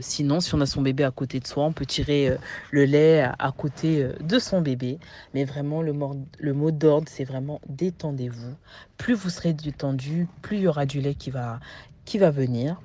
sinon, 0.00 0.40
si 0.40 0.54
on 0.54 0.60
a 0.60 0.66
son 0.66 0.82
bébé 0.82 1.04
à 1.04 1.10
côté 1.10 1.40
de 1.40 1.46
soi, 1.46 1.64
on 1.64 1.72
peut 1.72 1.86
tirer 1.86 2.36
le 2.70 2.84
lait 2.84 3.22
à, 3.22 3.52
côté 3.56 4.06
de 4.20 4.38
son 4.38 4.60
bébé. 4.60 4.98
Mais 5.32 5.44
vraiment, 5.44 5.80
le, 5.80 5.94
le 6.38 6.52
mot 6.52 6.70
d'ordre, 6.70 7.08
c'est 7.08 7.24
vraiment 7.24 7.60
détendez-vous. 7.68 8.54
Plus 8.98 9.14
vous 9.14 9.30
serez 9.30 9.54
détendu, 9.54 10.28
plus 10.42 10.58
il 10.58 10.62
y 10.64 10.68
aura 10.68 10.84
du 10.84 11.00
lait 11.00 11.14
qui 11.14 11.30
va, 11.30 11.60
qui 12.04 12.18
va 12.18 12.30
venir. 12.30 12.80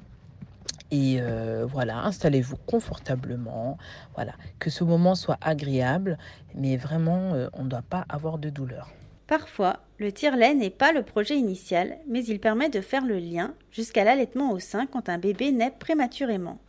Et 0.91 1.17
euh, 1.19 1.65
voilà, 1.65 1.99
installez-vous 2.03 2.57
confortablement. 2.67 3.77
Voilà, 4.13 4.33
que 4.59 4.69
ce 4.69 4.83
moment 4.83 5.15
soit 5.15 5.37
agréable, 5.41 6.17
mais 6.53 6.77
vraiment, 6.77 7.33
euh, 7.33 7.49
on 7.53 7.63
ne 7.63 7.69
doit 7.69 7.81
pas 7.81 8.05
avoir 8.07 8.37
de 8.37 8.49
douleur. 8.49 8.91
Parfois, 9.27 9.77
le 9.97 10.11
tire-lait 10.11 10.53
n'est 10.53 10.69
pas 10.69 10.91
le 10.91 11.01
projet 11.01 11.37
initial, 11.37 11.97
mais 12.07 12.23
il 12.25 12.39
permet 12.39 12.69
de 12.69 12.81
faire 12.81 13.05
le 13.05 13.17
lien 13.17 13.53
jusqu'à 13.71 14.03
l'allaitement 14.03 14.51
au 14.51 14.59
sein 14.59 14.85
quand 14.85 15.09
un 15.09 15.17
bébé 15.17 15.51
naît 15.51 15.73
prématurément. 15.79 16.59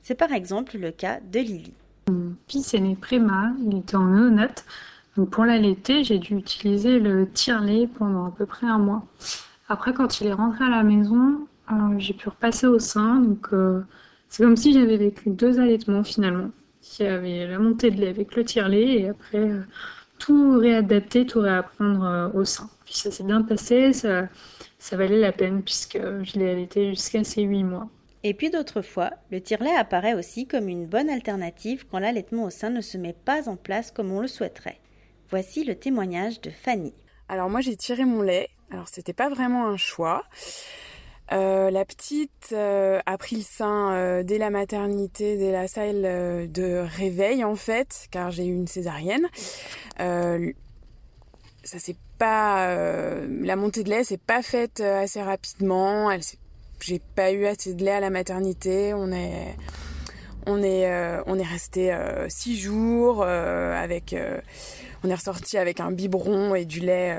C'est 0.00 0.14
par 0.14 0.32
exemple 0.32 0.78
le 0.78 0.92
cas 0.92 1.20
de 1.20 1.40
Lily. 1.40 1.74
Mon 2.08 2.34
fils 2.48 2.72
est 2.74 2.80
né 2.80 2.94
préma, 2.94 3.52
il 3.66 3.78
était 3.78 3.96
en 3.96 4.06
néonate. 4.06 4.64
Donc 5.16 5.30
pour 5.30 5.44
l'allaiter, 5.44 6.04
j'ai 6.04 6.18
dû 6.18 6.36
utiliser 6.36 6.98
le 7.00 7.28
tire-lait 7.28 7.88
pendant 7.98 8.26
à 8.26 8.30
peu 8.30 8.46
près 8.46 8.66
un 8.66 8.78
mois. 8.78 9.04
Après, 9.68 9.92
quand 9.92 10.20
il 10.20 10.28
est 10.28 10.32
rentré 10.32 10.64
à 10.64 10.70
la 10.70 10.82
maison, 10.82 11.46
j'ai 11.98 12.14
pu 12.14 12.28
repasser 12.28 12.66
au 12.66 12.78
sein, 12.78 13.16
donc 13.16 13.48
euh, 13.52 13.80
c'est 14.28 14.44
comme 14.44 14.56
si 14.56 14.72
j'avais 14.72 14.96
vécu 14.96 15.30
deux 15.30 15.58
allaitements 15.58 16.04
finalement. 16.04 16.50
Il 16.98 17.04
y 17.04 17.08
avait 17.08 17.46
la 17.48 17.58
montée 17.58 17.90
de 17.90 18.00
lait 18.00 18.08
avec 18.08 18.36
le 18.36 18.44
tire-lait 18.44 19.00
et 19.00 19.08
après 19.08 19.50
euh, 19.50 19.62
tout 20.18 20.58
réadapter, 20.58 21.26
tout 21.26 21.40
réapprendre 21.40 22.04
euh, 22.04 22.28
au 22.40 22.44
sein. 22.44 22.68
Puis 22.84 22.94
ça 22.94 23.10
s'est 23.10 23.24
bien 23.24 23.42
passé, 23.42 23.92
ça, 23.92 24.28
ça 24.78 24.96
valait 24.96 25.18
la 25.18 25.32
peine 25.32 25.62
puisque 25.62 25.98
je 25.98 26.38
l'ai 26.38 26.50
allaité 26.50 26.90
jusqu'à 26.90 27.24
ces 27.24 27.42
huit 27.42 27.64
mois. 27.64 27.88
Et 28.22 28.34
puis 28.34 28.50
d'autres 28.50 28.82
fois, 28.82 29.10
le 29.30 29.40
tire-lait 29.40 29.74
apparaît 29.76 30.14
aussi 30.14 30.46
comme 30.46 30.68
une 30.68 30.86
bonne 30.86 31.08
alternative 31.08 31.86
quand 31.88 31.98
l'allaitement 31.98 32.44
au 32.44 32.50
sein 32.50 32.70
ne 32.70 32.80
se 32.80 32.98
met 32.98 33.12
pas 33.12 33.48
en 33.48 33.56
place 33.56 33.90
comme 33.90 34.10
on 34.10 34.20
le 34.20 34.26
souhaiterait. 34.26 34.80
Voici 35.30 35.64
le 35.64 35.74
témoignage 35.74 36.40
de 36.40 36.50
Fanny. 36.50 36.94
Alors 37.28 37.50
moi 37.50 37.60
j'ai 37.60 37.76
tiré 37.76 38.04
mon 38.04 38.22
lait. 38.22 38.48
Alors 38.70 38.88
c'était 38.88 39.12
pas 39.12 39.28
vraiment 39.28 39.66
un 39.66 39.76
choix. 39.76 40.24
Euh, 41.32 41.70
la 41.70 41.84
petite 41.84 42.50
euh, 42.52 43.00
a 43.04 43.18
pris 43.18 43.36
le 43.36 43.42
sein 43.42 43.92
euh, 43.92 44.22
dès 44.22 44.38
la 44.38 44.50
maternité, 44.50 45.36
dès 45.36 45.50
la 45.50 45.66
salle 45.66 46.02
de 46.50 46.84
réveil 46.96 47.42
en 47.44 47.56
fait, 47.56 48.06
car 48.10 48.30
j'ai 48.30 48.46
eu 48.46 48.54
une 48.54 48.68
césarienne. 48.68 49.26
ça 49.98 51.78
c'est 51.78 51.96
pas 52.18 52.66
la 52.68 53.56
montée 53.56 53.82
de 53.82 53.90
lait 53.90 54.04
s'est 54.04 54.16
pas 54.16 54.42
faite 54.42 54.80
assez 54.80 55.20
rapidement. 55.20 56.10
J'ai 56.80 57.00
pas 57.14 57.32
eu 57.32 57.46
assez 57.46 57.74
de 57.74 57.84
lait 57.84 57.92
à 57.92 58.00
la 58.00 58.10
maternité. 58.10 58.94
On 58.94 59.10
est 59.12 59.56
on 60.46 60.62
est 60.62 60.88
on 61.26 61.38
est 61.38 61.42
resté 61.42 61.94
six 62.28 62.56
jours 62.56 63.24
avec 63.24 64.14
on 65.04 65.10
est 65.10 65.14
ressorti 65.14 65.58
avec 65.58 65.80
un 65.80 65.90
biberon 65.90 66.54
et 66.54 66.64
du 66.64 66.80
lait 66.80 67.14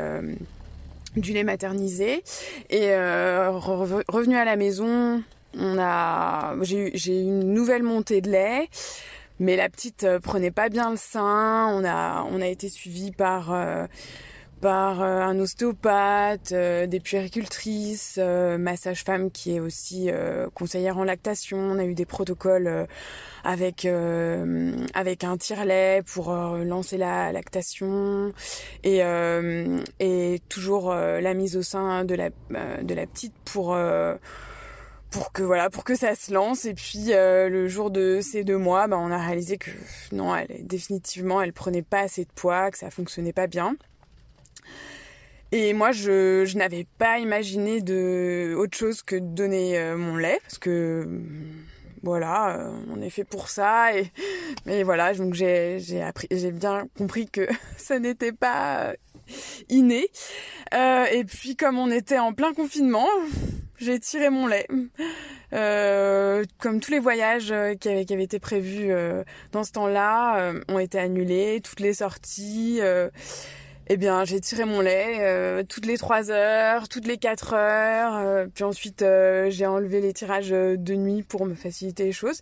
du 1.22 1.34
lait 1.34 1.44
maternisé. 1.44 2.24
Et 2.70 2.92
euh, 2.92 3.52
revenu 3.52 4.36
à 4.36 4.46
la 4.46 4.56
maison, 4.56 5.24
on 5.58 5.78
a, 5.80 6.56
j'ai 6.62 7.20
eu 7.20 7.24
une 7.24 7.54
nouvelle 7.54 7.84
montée 7.84 8.22
de 8.22 8.30
lait. 8.30 8.70
Mais 9.40 9.56
la 9.56 9.70
petite 9.70 10.04
euh, 10.04 10.20
prenait 10.20 10.52
pas 10.52 10.70
bien 10.70 10.90
le 10.90 10.98
sein. 10.98 11.68
On 11.74 11.86
a, 11.86 12.26
on 12.32 12.42
a 12.42 12.48
été 12.48 12.70
suivi 12.70 13.12
par 13.12 13.54
euh, 13.54 13.86
par 14.62 15.02
un 15.02 15.40
ostéopathe, 15.40 16.54
des 16.54 17.00
puéricultrices, 17.00 18.18
ma 18.18 18.76
sage-femme 18.76 19.32
qui 19.32 19.56
est 19.56 19.60
aussi 19.60 20.10
conseillère 20.54 20.98
en 20.98 21.04
lactation. 21.04 21.58
On 21.58 21.80
a 21.80 21.86
eu 21.86 21.94
des 21.94 22.06
protocoles 22.06 22.88
avec 23.48 23.86
euh, 23.86 24.76
avec 24.94 25.24
un 25.24 25.38
tire-lait 25.38 26.04
pour 26.06 26.32
euh, 26.32 26.66
lancer 26.66 26.98
la 26.98 27.32
lactation. 27.32 28.34
Et 28.84 29.04
euh, 29.04 29.80
et 30.00 30.42
toujours 30.50 30.94
la 30.94 31.34
mise 31.34 31.56
au 31.56 31.62
sein 31.62 32.04
de 32.04 32.14
la 32.14 32.30
de 32.82 32.94
la 32.94 33.08
petite 33.08 33.34
pour 33.46 33.78
pour 35.10 35.32
que 35.32 35.44
voilà 35.44 35.70
pour 35.70 35.86
que 35.86 35.96
ça 35.96 36.14
se 36.16 36.34
lance. 36.34 36.66
Et 36.66 36.74
puis 36.74 37.08
le 37.12 37.68
jour 37.68 37.90
de 37.90 38.20
ces 38.22 38.44
deux 38.44 38.58
mois 38.58 38.88
bah, 38.88 38.98
on 39.00 39.12
a 39.12 39.18
réalisé 39.18 39.58
que 39.58 39.72
non 40.12 40.36
elle 40.36 40.68
définitivement 40.68 41.42
elle 41.42 41.54
prenait 41.54 41.82
pas 41.82 42.02
assez 42.02 42.26
de 42.26 42.32
poids 42.36 42.70
que 42.72 42.78
ça 42.78 42.90
fonctionnait 42.90 43.34
pas 43.34 43.48
bien 43.48 43.78
et 45.52 45.74
moi 45.74 45.92
je, 45.92 46.46
je 46.46 46.58
n'avais 46.58 46.86
pas 46.98 47.20
imaginé 47.20 47.82
de 47.82 48.56
autre 48.58 48.78
chose 48.78 49.02
que 49.02 49.16
de 49.16 49.36
donner 49.36 49.94
mon 49.96 50.18
lait 50.18 50.40
parce 50.44 50.58
que 50.58 51.08
voilà, 52.04 52.56
euh, 52.56 52.72
on 52.90 53.02
est 53.02 53.10
fait 53.10 53.24
pour 53.24 53.50
ça. 53.50 53.96
Et, 53.98 54.12
mais 54.66 54.84
voilà, 54.84 55.14
donc 55.14 55.34
j'ai, 55.34 55.80
j'ai 55.80 56.02
appris, 56.02 56.28
j'ai 56.32 56.52
bien 56.52 56.88
compris 56.98 57.28
que 57.30 57.48
ça 57.78 58.00
n'était 58.00 58.32
pas 58.32 58.86
euh, 58.86 58.94
inné. 59.70 60.08
Euh, 60.74 61.06
et 61.12 61.24
puis 61.24 61.56
comme 61.56 61.78
on 61.78 61.92
était 61.92 62.20
en 62.20 62.34
plein 62.34 62.54
confinement, 62.54 63.10
j'ai 63.78 64.00
tiré 64.00 64.30
mon 64.30 64.48
lait. 64.48 64.68
comme 66.60 66.80
tous 66.80 66.92
les 66.92 67.00
voyages 67.00 67.54
qui 67.80 67.90
avaient, 67.90 68.06
qui 68.06 68.14
avaient 68.14 68.24
été 68.24 68.40
prévus 68.40 68.92
dans 69.52 69.64
ce 69.64 69.72
temps-là 69.74 70.54
ont 70.68 70.80
été 70.80 71.00
annulés, 71.00 71.62
toutes 71.64 71.80
les 71.80 71.94
sorties 71.94 72.80
eh 73.90 73.98
bien, 73.98 74.26
j'ai 74.26 74.40
tiré 74.42 74.66
mon 74.66 74.82
lait 74.82 75.18
euh, 75.22 75.64
toutes 75.64 75.86
les 75.86 75.98
3 75.98 76.32
heures, 76.32 76.90
toutes 76.90 77.08
les 77.08 77.18
4 77.18 77.54
heures. 77.54 78.16
Euh, 78.18 78.48
puis 78.54 78.64
ensuite, 78.64 79.02
euh, 79.02 79.50
j'ai 79.50 79.66
enlevé 79.66 80.02
les 80.02 80.14
tirages 80.14 80.50
de 80.50 80.96
nuit 80.96 81.24
pour 81.24 81.46
me 81.46 81.56
faciliter 81.56 82.04
les 82.04 82.12
choses. 82.12 82.42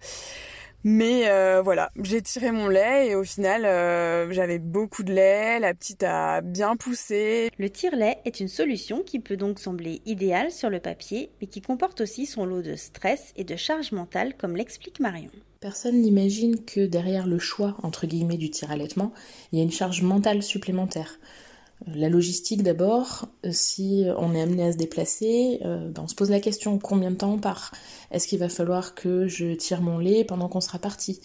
Mais 0.87 1.27
euh, 1.29 1.63
voilà, 1.63 1.89
j'ai 1.99 2.21
tiré 2.21 2.51
mon 2.51 2.67
lait 2.67 3.07
et 3.07 3.15
au 3.15 3.23
final, 3.23 3.65
euh, 3.65 4.31
j'avais 4.31 4.59
beaucoup 4.59 5.01
de 5.01 5.11
lait, 5.11 5.59
la 5.59 5.73
petite 5.73 6.03
a 6.03 6.41
bien 6.41 6.75
poussé. 6.75 7.49
Le 7.57 7.71
tire-lait 7.71 8.19
est 8.25 8.39
une 8.39 8.47
solution 8.47 9.01
qui 9.01 9.19
peut 9.19 9.35
donc 9.35 9.57
sembler 9.57 10.03
idéale 10.05 10.51
sur 10.51 10.69
le 10.69 10.79
papier, 10.79 11.31
mais 11.41 11.47
qui 11.47 11.63
comporte 11.63 12.01
aussi 12.01 12.27
son 12.27 12.45
lot 12.45 12.61
de 12.61 12.75
stress 12.75 13.33
et 13.35 13.43
de 13.43 13.55
charge 13.55 13.93
mentale, 13.93 14.35
comme 14.37 14.55
l'explique 14.55 14.99
Marion. 14.99 15.31
Personne 15.65 15.99
n'imagine 15.99 16.63
que 16.63 16.85
derrière 16.85 17.25
le 17.25 17.39
choix, 17.39 17.75
entre 17.81 18.05
guillemets, 18.05 18.37
du 18.37 18.51
tir-allaitement, 18.51 19.11
il 19.51 19.57
y 19.57 19.61
a 19.61 19.63
une 19.63 19.71
charge 19.71 20.03
mentale 20.03 20.43
supplémentaire. 20.43 21.17
La 21.87 22.07
logistique 22.07 22.61
d'abord, 22.61 23.25
euh, 23.47 23.49
si 23.51 24.05
on 24.19 24.35
est 24.35 24.41
amené 24.43 24.67
à 24.67 24.73
se 24.73 24.77
déplacer, 24.77 25.61
euh, 25.65 25.89
ben, 25.89 26.03
on 26.03 26.07
se 26.07 26.13
pose 26.13 26.29
la 26.29 26.39
question 26.39 26.77
combien 26.77 27.09
de 27.09 27.15
temps 27.15 27.33
on 27.33 27.39
part? 27.39 27.71
Est-ce 28.11 28.27
qu'il 28.27 28.37
va 28.37 28.47
falloir 28.47 28.93
que 28.93 29.27
je 29.27 29.55
tire 29.55 29.81
mon 29.81 29.97
lait 29.97 30.23
pendant 30.23 30.49
qu'on 30.49 30.61
sera 30.61 30.77
parti? 30.77 31.19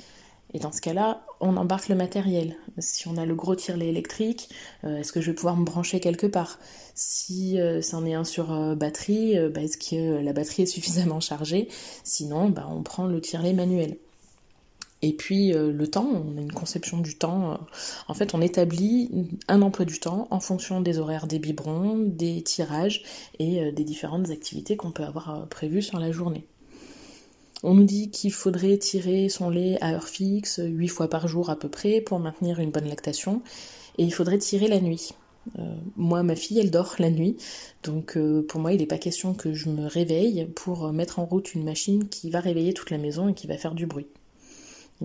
Et 0.55 0.59
dans 0.59 0.73
ce 0.73 0.81
cas-là, 0.81 1.23
on 1.41 1.59
embarque 1.59 1.91
le 1.91 1.95
matériel. 1.95 2.57
Si 2.79 3.09
on 3.09 3.19
a 3.19 3.27
le 3.27 3.35
gros 3.35 3.57
tire-lait 3.57 3.89
électrique, 3.89 4.49
euh, 4.85 5.01
est-ce 5.01 5.13
que 5.13 5.21
je 5.21 5.33
vais 5.33 5.37
pouvoir 5.37 5.59
me 5.59 5.67
brancher 5.67 6.01
quelque 6.01 6.27
part? 6.27 6.59
Si 6.95 7.59
c'en 7.83 8.07
est 8.07 8.15
un 8.15 8.25
sur 8.25 8.75
batterie, 8.75 9.35
ben, 9.51 9.65
est-ce 9.65 9.77
que 9.77 10.23
la 10.23 10.33
batterie 10.33 10.63
est 10.63 10.67
suffisamment 10.67 11.21
chargée? 11.21 11.69
Sinon, 12.05 12.49
ben, 12.49 12.67
on 12.71 12.83
prend 12.83 13.07
le 13.07 13.21
tire-lait 13.21 13.53
manuel. 13.53 13.99
Et 15.03 15.15
puis 15.15 15.55
euh, 15.55 15.73
le 15.73 15.87
temps, 15.89 16.07
on 16.07 16.37
a 16.37 16.41
une 16.41 16.53
conception 16.53 16.99
du 16.99 17.17
temps. 17.17 17.53
Euh, 17.53 17.57
en 18.09 18.15
fait, 18.15 18.35
on 18.35 18.43
établit 18.43 19.11
un 19.49 19.63
emploi 19.63 19.85
du 19.85 19.99
temps 19.99 20.29
en 20.31 20.41
fonction 20.41 20.81
des 20.81 20.99
horaires 20.99 21.27
des 21.27 21.39
biberons, 21.39 21.99
des 21.99 22.43
tirages 22.43 23.03
et 23.39 23.63
euh, 23.63 23.73
des 23.73 23.85
différentes 23.85 24.31
activités 24.31 24.77
qu'on 24.77 24.91
peut 24.91 25.05
avoir 25.05 25.49
prévues 25.49 25.83
sur 25.83 25.99
la 25.99 26.13
journée. 26.13 26.45
On 27.63 27.75
nous 27.75 27.85
dit 27.85 28.11
qu'il 28.11 28.33
faudrait 28.33 28.79
tirer 28.79 29.29
son 29.29 29.51
lait 29.51 29.79
à 29.83 29.93
heure 29.93 30.09
fixe, 30.09 30.61
8 30.63 30.89
fois 30.89 31.09
par 31.09 31.29
jour 31.29 31.51
à 31.51 31.59
peu 31.59 31.69
près, 31.69 32.01
pour 32.01 32.19
maintenir 32.19 32.59
une 32.59 32.71
bonne 32.71 32.89
lactation. 32.89 33.43
Et 33.99 34.05
il 34.05 34.15
faudrait 34.15 34.39
tirer 34.39 34.67
la 34.67 34.81
nuit. 34.81 35.11
moi, 35.97 36.23
ma 36.23 36.37
fille, 36.37 36.59
elle 36.59 36.71
dort 36.71 36.95
la 36.99 37.11
nuit, 37.11 37.37
donc 37.83 38.17
pour 38.49 38.61
moi, 38.61 38.73
il 38.73 38.79
n'est 38.79 38.87
pas 38.87 38.97
question 38.97 39.35
que 39.35 39.53
je 39.53 39.69
me 39.69 39.87
réveille 39.87 40.47
pour 40.55 40.91
mettre 40.93 41.19
en 41.19 41.27
route 41.27 41.55
une 41.55 41.65
machine 41.65 42.09
qui 42.09 42.31
va 42.31 42.41
réveiller 42.41 42.73
toute 42.73 42.91
la 42.91 42.99
maison 42.99 43.29
et 43.29 43.35
qui 43.35 43.47
va 43.47 43.59
faire 43.59 43.75
du 43.75 43.87
bruit 43.87 44.07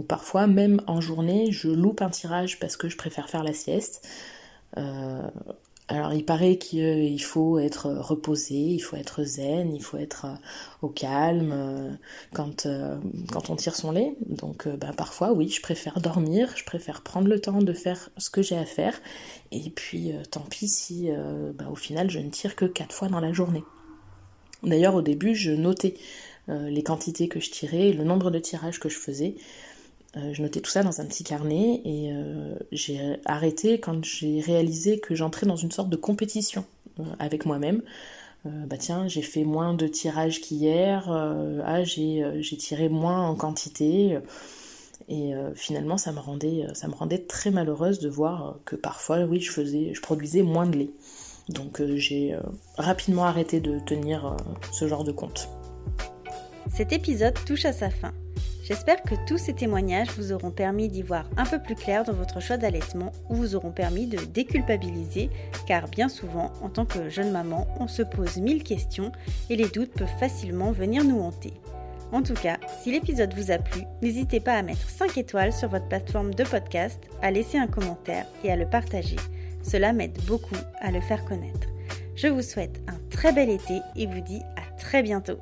parfois, 0.03 0.47
même 0.47 0.81
en 0.87 1.01
journée, 1.01 1.51
je 1.51 1.69
loupe 1.69 2.01
un 2.01 2.09
tirage 2.09 2.59
parce 2.59 2.77
que 2.77 2.89
je 2.89 2.97
préfère 2.97 3.29
faire 3.29 3.43
la 3.43 3.53
sieste. 3.53 4.07
Euh, 4.77 5.27
alors 5.87 6.13
il 6.13 6.25
paraît 6.25 6.57
qu'il 6.57 7.21
faut 7.21 7.59
être 7.59 7.89
reposé, 7.89 8.55
il 8.55 8.79
faut 8.79 8.95
être 8.95 9.23
zen, 9.23 9.73
il 9.73 9.83
faut 9.83 9.97
être 9.97 10.25
euh, 10.25 10.35
au 10.81 10.89
calme 10.89 11.51
euh, 11.53 11.91
quand, 12.33 12.65
on 13.49 13.55
tire 13.55 13.75
son 13.75 13.91
lait. 13.91 14.15
Donc 14.25 14.67
bah, 14.67 14.91
parfois 14.97 15.31
oui, 15.31 15.47
je 15.49 15.61
préfère 15.61 16.01
dormir, 16.01 16.51
je 16.55 16.65
préfère 16.65 17.01
prendre 17.01 17.27
le 17.27 17.39
temps 17.39 17.61
de 17.61 17.73
faire 17.73 18.09
ce 18.17 18.29
que 18.31 18.41
j'ai 18.41 18.57
à 18.57 18.65
faire. 18.65 18.99
Et 19.51 19.69
puis 19.69 20.11
tant 20.31 20.41
pis 20.41 20.67
si 20.67 21.09
bah, 21.53 21.65
au 21.71 21.75
final 21.75 22.09
je 22.09 22.19
ne 22.19 22.29
tire 22.29 22.55
que 22.55 22.65
4 22.65 22.93
fois 22.93 23.07
dans 23.07 23.19
la 23.19 23.31
journée. 23.31 23.63
D'ailleurs 24.63 24.95
au 24.95 25.03
début 25.03 25.35
je 25.35 25.51
notais 25.51 25.93
les 26.47 26.83
quantités 26.83 27.27
que 27.27 27.39
je 27.39 27.51
tirais, 27.51 27.91
le 27.91 28.03
nombre 28.03 28.31
de 28.31 28.39
tirages 28.39 28.79
que 28.79 28.89
je 28.89 28.97
faisais. 28.97 29.35
Euh, 30.17 30.33
je 30.33 30.41
notais 30.41 30.61
tout 30.61 30.71
ça 30.71 30.83
dans 30.83 31.01
un 31.01 31.05
petit 31.05 31.23
carnet 31.23 31.81
et 31.83 32.11
euh, 32.11 32.55
j'ai 32.71 33.17
arrêté 33.25 33.79
quand 33.79 34.03
j'ai 34.03 34.39
réalisé 34.39 34.99
que 34.99 35.13
j'entrais 35.13 35.45
dans 35.45 35.57
une 35.57 35.71
sorte 35.71 35.89
de 35.89 35.97
compétition 35.97 36.63
euh, 36.99 37.03
avec 37.19 37.45
moi-même. 37.45 37.81
bah 38.45 38.77
tiens, 38.77 39.07
j'ai 39.07 39.23
fait 39.23 39.43
moins 39.43 39.73
de 39.73 39.87
tirages 39.87 40.39
qu'hier, 40.39 41.09
ah, 41.65 41.83
j'ai, 41.83 42.57
tiré 42.59 42.89
moins 42.89 43.27
en 43.27 43.35
quantité. 43.35 44.19
Et 45.09 45.33
finalement, 45.55 45.97
ça 45.97 46.11
me, 46.11 46.19
rendait, 46.19 46.67
ça 46.75 46.87
me 46.87 46.93
rendait 46.93 47.17
très 47.17 47.49
malheureuse 47.49 47.97
de 47.97 48.07
voir 48.07 48.59
que 48.65 48.75
parfois, 48.75 49.21
oui, 49.23 49.41
je, 49.41 49.51
faisais, 49.51 49.95
je 49.95 50.01
produisais 50.01 50.43
moins 50.43 50.67
de 50.67 50.77
lait. 50.77 50.91
Donc 51.49 51.81
j'ai 51.95 52.37
rapidement 52.77 53.25
arrêté 53.25 53.59
de 53.59 53.79
tenir 53.79 54.37
ce 54.71 54.87
genre 54.87 55.03
de 55.03 55.11
compte. 55.11 55.49
Cet 56.71 56.93
épisode 56.93 57.33
touche 57.47 57.65
à 57.65 57.73
sa 57.73 57.89
fin. 57.89 58.13
J'espère 58.67 59.03
que 59.03 59.13
tous 59.27 59.37
ces 59.37 59.53
témoignages 59.53 60.09
vous 60.17 60.31
auront 60.31 60.49
permis 60.49 60.89
d'y 60.89 61.03
voir 61.03 61.29
un 61.37 61.45
peu 61.45 61.61
plus 61.61 61.75
clair 61.75 62.03
dans 62.03 62.13
votre 62.13 62.39
choix 62.39 62.57
d'allaitement 62.57 63.11
ou 63.29 63.35
vous 63.35 63.55
auront 63.55 63.69
permis 63.69 64.07
de 64.07 64.17
déculpabiliser 64.17 65.29
car 65.67 65.87
bien 65.87 66.09
souvent, 66.09 66.51
en 66.63 66.69
tant 66.69 66.85
que 66.85 67.07
jeune 67.07 67.31
maman, 67.31 67.67
on 67.79 67.87
se 67.87 68.01
pose 68.01 68.37
mille 68.37 68.63
questions 68.63 69.11
et 69.51 69.55
les 69.55 69.69
doutes 69.69 69.93
peuvent 69.93 70.07
facilement 70.19 70.71
venir 70.71 71.03
nous 71.03 71.19
hanter. 71.19 71.53
En 72.11 72.23
tout 72.23 72.33
cas, 72.33 72.57
si 72.81 72.91
l'épisode 72.91 73.35
vous 73.35 73.51
a 73.51 73.59
plu, 73.59 73.83
n'hésitez 74.01 74.39
pas 74.39 74.53
à 74.53 74.63
mettre 74.63 74.89
5 74.89 75.15
étoiles 75.19 75.53
sur 75.53 75.69
votre 75.69 75.87
plateforme 75.87 76.33
de 76.33 76.43
podcast, 76.43 76.99
à 77.21 77.29
laisser 77.29 77.59
un 77.59 77.67
commentaire 77.67 78.25
et 78.43 78.51
à 78.51 78.55
le 78.55 78.67
partager. 78.67 79.17
Cela 79.61 79.93
m'aide 79.93 80.17
beaucoup 80.25 80.57
à 80.79 80.89
le 80.89 81.01
faire 81.01 81.23
connaître. 81.25 81.67
Je 82.15 82.29
vous 82.29 82.41
souhaite 82.41 82.81
un 82.87 82.97
très 83.11 83.31
bel 83.31 83.51
été 83.51 83.81
et 83.95 84.07
vous 84.07 84.21
dis 84.21 84.41
à 84.55 84.75
très 84.79 85.03
bientôt. 85.03 85.37